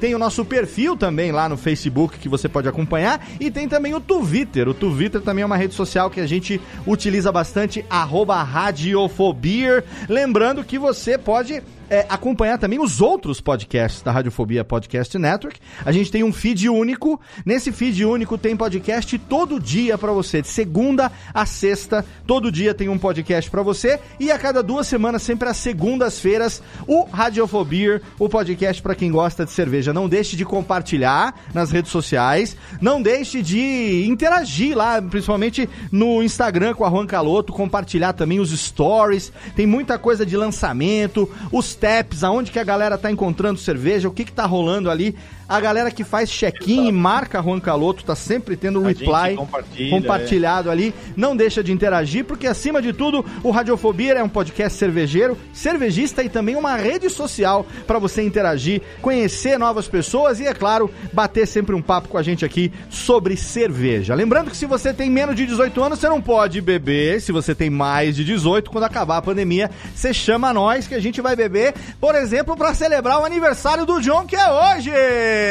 Tem 0.00 0.14
o 0.14 0.18
nosso 0.18 0.44
perfil 0.44 0.96
também 0.96 1.32
lá 1.32 1.48
no 1.48 1.56
Facebook 1.56 2.18
que 2.18 2.28
você 2.28 2.48
pode 2.48 2.68
acompanhar. 2.68 3.26
E 3.38 3.50
tem 3.50 3.68
também 3.68 3.94
o 3.94 4.00
Twitter. 4.00 4.68
O 4.68 4.74
Twitter 4.74 5.20
também 5.20 5.42
é 5.42 5.46
uma 5.46 5.56
rede 5.56 5.74
social 5.74 6.10
que 6.10 6.20
a 6.20 6.26
gente 6.26 6.60
utiliza 6.86 7.30
bastante, 7.30 7.84
arroba 7.88 8.42
Radiofobia. 8.42 9.84
Lembrando 10.08 10.64
que 10.64 10.78
você 10.78 11.16
pode 11.18 11.62
é, 11.90 12.06
acompanhar 12.08 12.56
também 12.56 12.78
os 12.78 13.00
outros 13.00 13.40
podcasts 13.40 14.00
da 14.00 14.12
Radiofobia 14.12 14.64
Podcast 14.64 15.18
Network. 15.18 15.58
A 15.84 15.90
gente 15.90 16.10
tem 16.10 16.22
um 16.22 16.32
feed 16.32 16.68
único. 16.68 17.20
Nesse 17.44 17.72
feed 17.72 18.04
único 18.04 18.38
tem 18.38 18.56
podcast 18.56 19.18
todo 19.18 19.58
dia 19.58 19.98
pra 19.98 20.12
você, 20.12 20.40
de 20.40 20.46
segunda 20.46 21.10
a 21.34 21.44
sexta. 21.44 22.06
Todo 22.26 22.52
dia 22.52 22.72
tem 22.72 22.88
um 22.88 22.96
podcast 22.96 23.50
pra 23.50 23.62
você. 23.62 23.98
E 24.20 24.30
a 24.30 24.38
cada 24.38 24.62
duas 24.62 24.86
semanas, 24.86 25.22
sempre 25.22 25.48
às 25.48 25.56
segundas-feiras, 25.56 26.62
o 26.86 27.02
Radiofobia, 27.04 28.00
o 28.20 28.28
podcast 28.28 28.80
pra 28.80 28.94
quem 28.94 29.10
gosta 29.10 29.44
de 29.44 29.50
cerveja. 29.50 29.92
Não 29.92 30.08
deixe 30.08 30.36
de 30.36 30.44
compartilhar 30.44 31.34
nas 31.52 31.72
redes 31.72 31.90
sociais. 31.90 32.56
Não 32.80 33.02
deixe 33.02 33.42
de 33.42 34.04
interagir 34.06 34.76
lá, 34.76 35.02
principalmente 35.02 35.68
no 35.90 36.22
Instagram 36.22 36.72
com 36.74 36.84
a 36.84 36.90
Juan 36.90 37.06
Caloto. 37.06 37.52
Compartilhar 37.52 38.12
também 38.12 38.38
os 38.38 38.56
stories. 38.56 39.32
Tem 39.56 39.66
muita 39.66 39.98
coisa 39.98 40.24
de 40.24 40.36
lançamento, 40.36 41.28
os 41.50 41.79
taps, 41.80 42.22
aonde 42.22 42.52
que 42.52 42.58
a 42.58 42.64
galera 42.64 42.98
tá 42.98 43.10
encontrando 43.10 43.58
cerveja, 43.58 44.08
o 44.08 44.12
que 44.12 44.24
que 44.24 44.32
tá 44.32 44.44
rolando 44.44 44.90
ali. 44.90 45.16
A 45.50 45.58
galera 45.58 45.90
que 45.90 46.04
faz 46.04 46.30
check-in 46.30 46.86
e 46.86 46.92
marca 46.92 47.42
Juan 47.42 47.58
Caloto 47.58 48.04
tá 48.04 48.14
sempre 48.14 48.56
tendo 48.56 48.80
um 48.80 48.84
reply 48.84 49.34
compartilha, 49.34 49.90
compartilhado 49.90 50.70
ali. 50.70 50.94
Não 51.16 51.36
deixa 51.36 51.60
de 51.60 51.72
interagir, 51.72 52.24
porque 52.24 52.46
acima 52.46 52.80
de 52.80 52.92
tudo, 52.92 53.26
o 53.42 53.50
Radiofobia 53.50 54.12
é 54.12 54.22
um 54.22 54.28
podcast 54.28 54.78
cervejeiro, 54.78 55.36
cervejista 55.52 56.22
e 56.22 56.28
também 56.28 56.54
uma 56.54 56.76
rede 56.76 57.10
social 57.10 57.66
para 57.84 57.98
você 57.98 58.22
interagir, 58.22 58.80
conhecer 59.02 59.58
novas 59.58 59.88
pessoas 59.88 60.38
e, 60.38 60.46
é 60.46 60.54
claro, 60.54 60.88
bater 61.12 61.48
sempre 61.48 61.74
um 61.74 61.82
papo 61.82 62.06
com 62.06 62.16
a 62.16 62.22
gente 62.22 62.44
aqui 62.44 62.72
sobre 62.88 63.36
cerveja. 63.36 64.14
Lembrando 64.14 64.52
que 64.52 64.56
se 64.56 64.66
você 64.66 64.94
tem 64.94 65.10
menos 65.10 65.34
de 65.34 65.46
18 65.46 65.82
anos, 65.82 65.98
você 65.98 66.08
não 66.08 66.22
pode 66.22 66.60
beber. 66.60 67.20
Se 67.20 67.32
você 67.32 67.56
tem 67.56 67.68
mais 67.68 68.14
de 68.14 68.24
18, 68.24 68.70
quando 68.70 68.84
acabar 68.84 69.16
a 69.16 69.22
pandemia, 69.22 69.68
você 69.92 70.14
chama 70.14 70.52
nós 70.52 70.86
que 70.86 70.94
a 70.94 71.00
gente 71.00 71.20
vai 71.20 71.34
beber, 71.34 71.74
por 72.00 72.14
exemplo, 72.14 72.56
para 72.56 72.72
celebrar 72.72 73.20
o 73.20 73.24
aniversário 73.24 73.84
do 73.84 74.00
John, 74.00 74.24
que 74.26 74.36
é 74.36 74.48
hoje! 74.48 74.92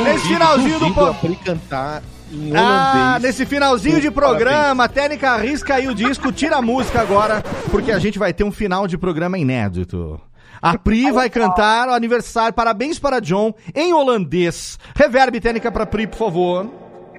Nesse 0.05 0.29
finalzinho 0.29 0.79
do 0.81 0.95
po- 0.95 1.15
cantar 1.45 2.03
em 2.31 2.55
ah, 2.57 2.61
holandês. 2.61 3.23
nesse 3.23 3.47
finalzinho 3.47 4.01
de 4.01 4.11
programa, 4.11 4.85
a 4.85 4.89
técnica 4.89 5.31
arrisca 5.31 5.75
aí 5.77 5.89
o 5.89 5.95
disco, 5.95 6.31
tira 6.31 6.57
a 6.57 6.63
música 6.63 7.01
agora, 7.01 7.43
porque 7.71 7.91
a 7.91 7.99
gente 7.99 8.19
vai 8.19 8.33
ter 8.33 8.45
um 8.45 8.53
final 8.53 8.87
de 8.87 8.99
programa 8.99 9.39
inédito. 9.39 10.21
A 10.61 10.77
Pri 10.77 11.11
vai 11.13 11.31
cantar 11.31 11.89
o 11.89 11.93
aniversário, 11.93 12.53
parabéns 12.53 12.99
para 12.99 13.21
John, 13.21 13.55
em 13.75 13.93
holandês. 13.93 14.79
Reverb 14.95 15.41
técnica 15.41 15.71
pra 15.71 15.87
Pri, 15.87 16.07
por 16.07 16.19
favor. 16.19 16.67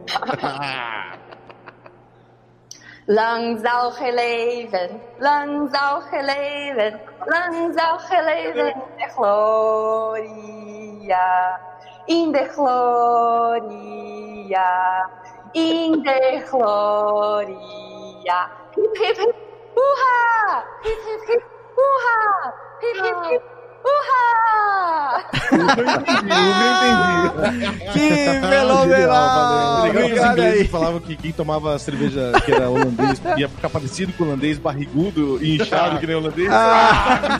Lang 3.10 3.58
ge 3.92 4.12
leven, 4.14 5.02
lang 5.18 5.70
zal 5.74 6.02
leven, 6.12 7.02
lang 7.26 7.74
zal 7.74 7.98
leven 8.24 8.74
de 8.98 9.10
gloria, 9.16 11.28
in 12.06 12.32
de 12.32 12.46
gloria, 12.50 12.70
in 15.52 16.04
de 16.04 16.42
gloria. 16.46 18.50
Hip 18.76 18.98
hip 18.98 19.18
hip, 19.18 19.36
hoera! 19.74 20.64
Hip 20.82 21.02
hip 21.06 21.24
hip, 21.28 21.44
hoera! 21.76 22.54
Hip 22.80 23.06
hip 23.06 23.26
hip, 23.26 23.44
hoera! 23.84 24.29
Que 27.94 28.00
Legal, 28.00 28.50
fenomenal! 28.50 29.84
Legal 29.84 29.94
que 29.94 30.00
os 30.00 30.06
Obrigado 30.06 30.32
ingleses 30.34 30.62
aí. 30.62 30.68
falavam 30.68 31.00
que 31.00 31.16
quem 31.16 31.32
tomava 31.32 31.80
cerveja 31.80 32.32
que 32.46 32.52
era 32.52 32.70
holandês 32.70 33.22
ia 33.38 33.50
ficar 33.50 33.70
parecido 33.70 34.14
com 34.14 34.24
o 34.24 34.28
holandês, 34.28 34.58
barrigudo 34.58 35.44
e 35.44 35.56
inchado 35.56 36.00
que 36.00 36.08
nem 36.08 36.16
holandês. 36.16 36.50
Ah. 36.52 37.40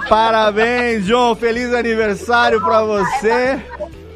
Parabéns, 0.08 1.04
John, 1.04 1.34
feliz 1.34 1.74
aniversário 1.74 2.60
pra 2.62 2.82
você. 2.82 3.60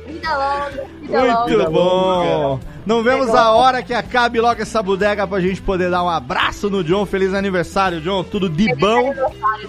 Vida 0.06 0.36
longa, 0.36 0.84
vida 1.00 1.20
longa. 1.20 1.48
Muito 1.48 1.70
bom. 1.70 2.60
Não 2.86 3.02
vemos 3.02 3.28
a 3.30 3.50
hora 3.52 3.82
que 3.82 3.92
acabe 3.94 4.40
logo 4.40 4.60
essa 4.62 4.82
bodega 4.82 5.26
pra 5.26 5.40
gente 5.40 5.60
poder 5.60 5.90
dar 5.90 6.02
um 6.02 6.08
abraço 6.08 6.68
no 6.70 6.82
John. 6.82 7.04
Feliz 7.06 7.34
aniversário, 7.34 8.00
John. 8.00 8.24
Tudo 8.24 8.48
de 8.48 8.74
bom. 8.74 9.12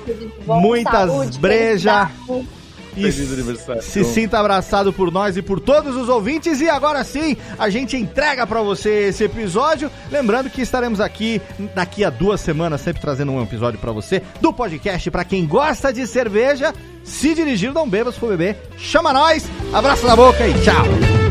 Tudo 0.06 0.20
de 0.20 0.32
bom, 0.46 0.60
Muitas 0.60 1.10
saúde, 1.10 1.40
breja. 1.40 2.08
felicidade. 2.08 2.62
E 2.98 3.10
Feliz 3.10 3.32
aniversário, 3.32 3.82
se 3.82 4.04
sinta 4.04 4.38
abraçado 4.38 4.92
por 4.92 5.14
nós 5.14 5.38
e 5.38 5.42
por 5.42 5.62
todos 5.62 5.96
os 5.96 6.10
ouvintes. 6.10 6.60
E 6.60 6.70
agora 6.70 7.04
sim, 7.06 7.38
a 7.58 7.70
gente 7.70 7.96
entrega 7.96 8.46
pra 8.46 8.62
você 8.62 9.08
esse 9.08 9.24
episódio. 9.24 9.90
Lembrando 10.12 10.50
que 10.50 10.62
estaremos 10.62 11.00
aqui 11.00 11.42
daqui 11.74 12.04
a 12.04 12.10
duas 12.10 12.42
semanas, 12.42 12.82
sempre 12.82 13.02
trazendo 13.02 13.32
um 13.32 13.42
episódio 13.42 13.80
pra 13.80 13.94
você 13.94 14.22
do 14.42 14.52
podcast 14.52 15.10
pra 15.10 15.24
quem 15.24 15.46
gosta 15.48 15.94
de 15.94 16.06
cerveja. 16.06 16.74
Se 17.04 17.34
dirigir, 17.34 17.72
não 17.74 17.88
beba 17.90 18.12
se 18.12 18.20
for 18.20 18.30
beber. 18.30 18.58
Chama 18.78 19.14
nós, 19.14 19.48
abraço 19.74 20.06
na 20.06 20.16
boca 20.16 20.46
e 20.46 20.54
tchau. 20.62 21.31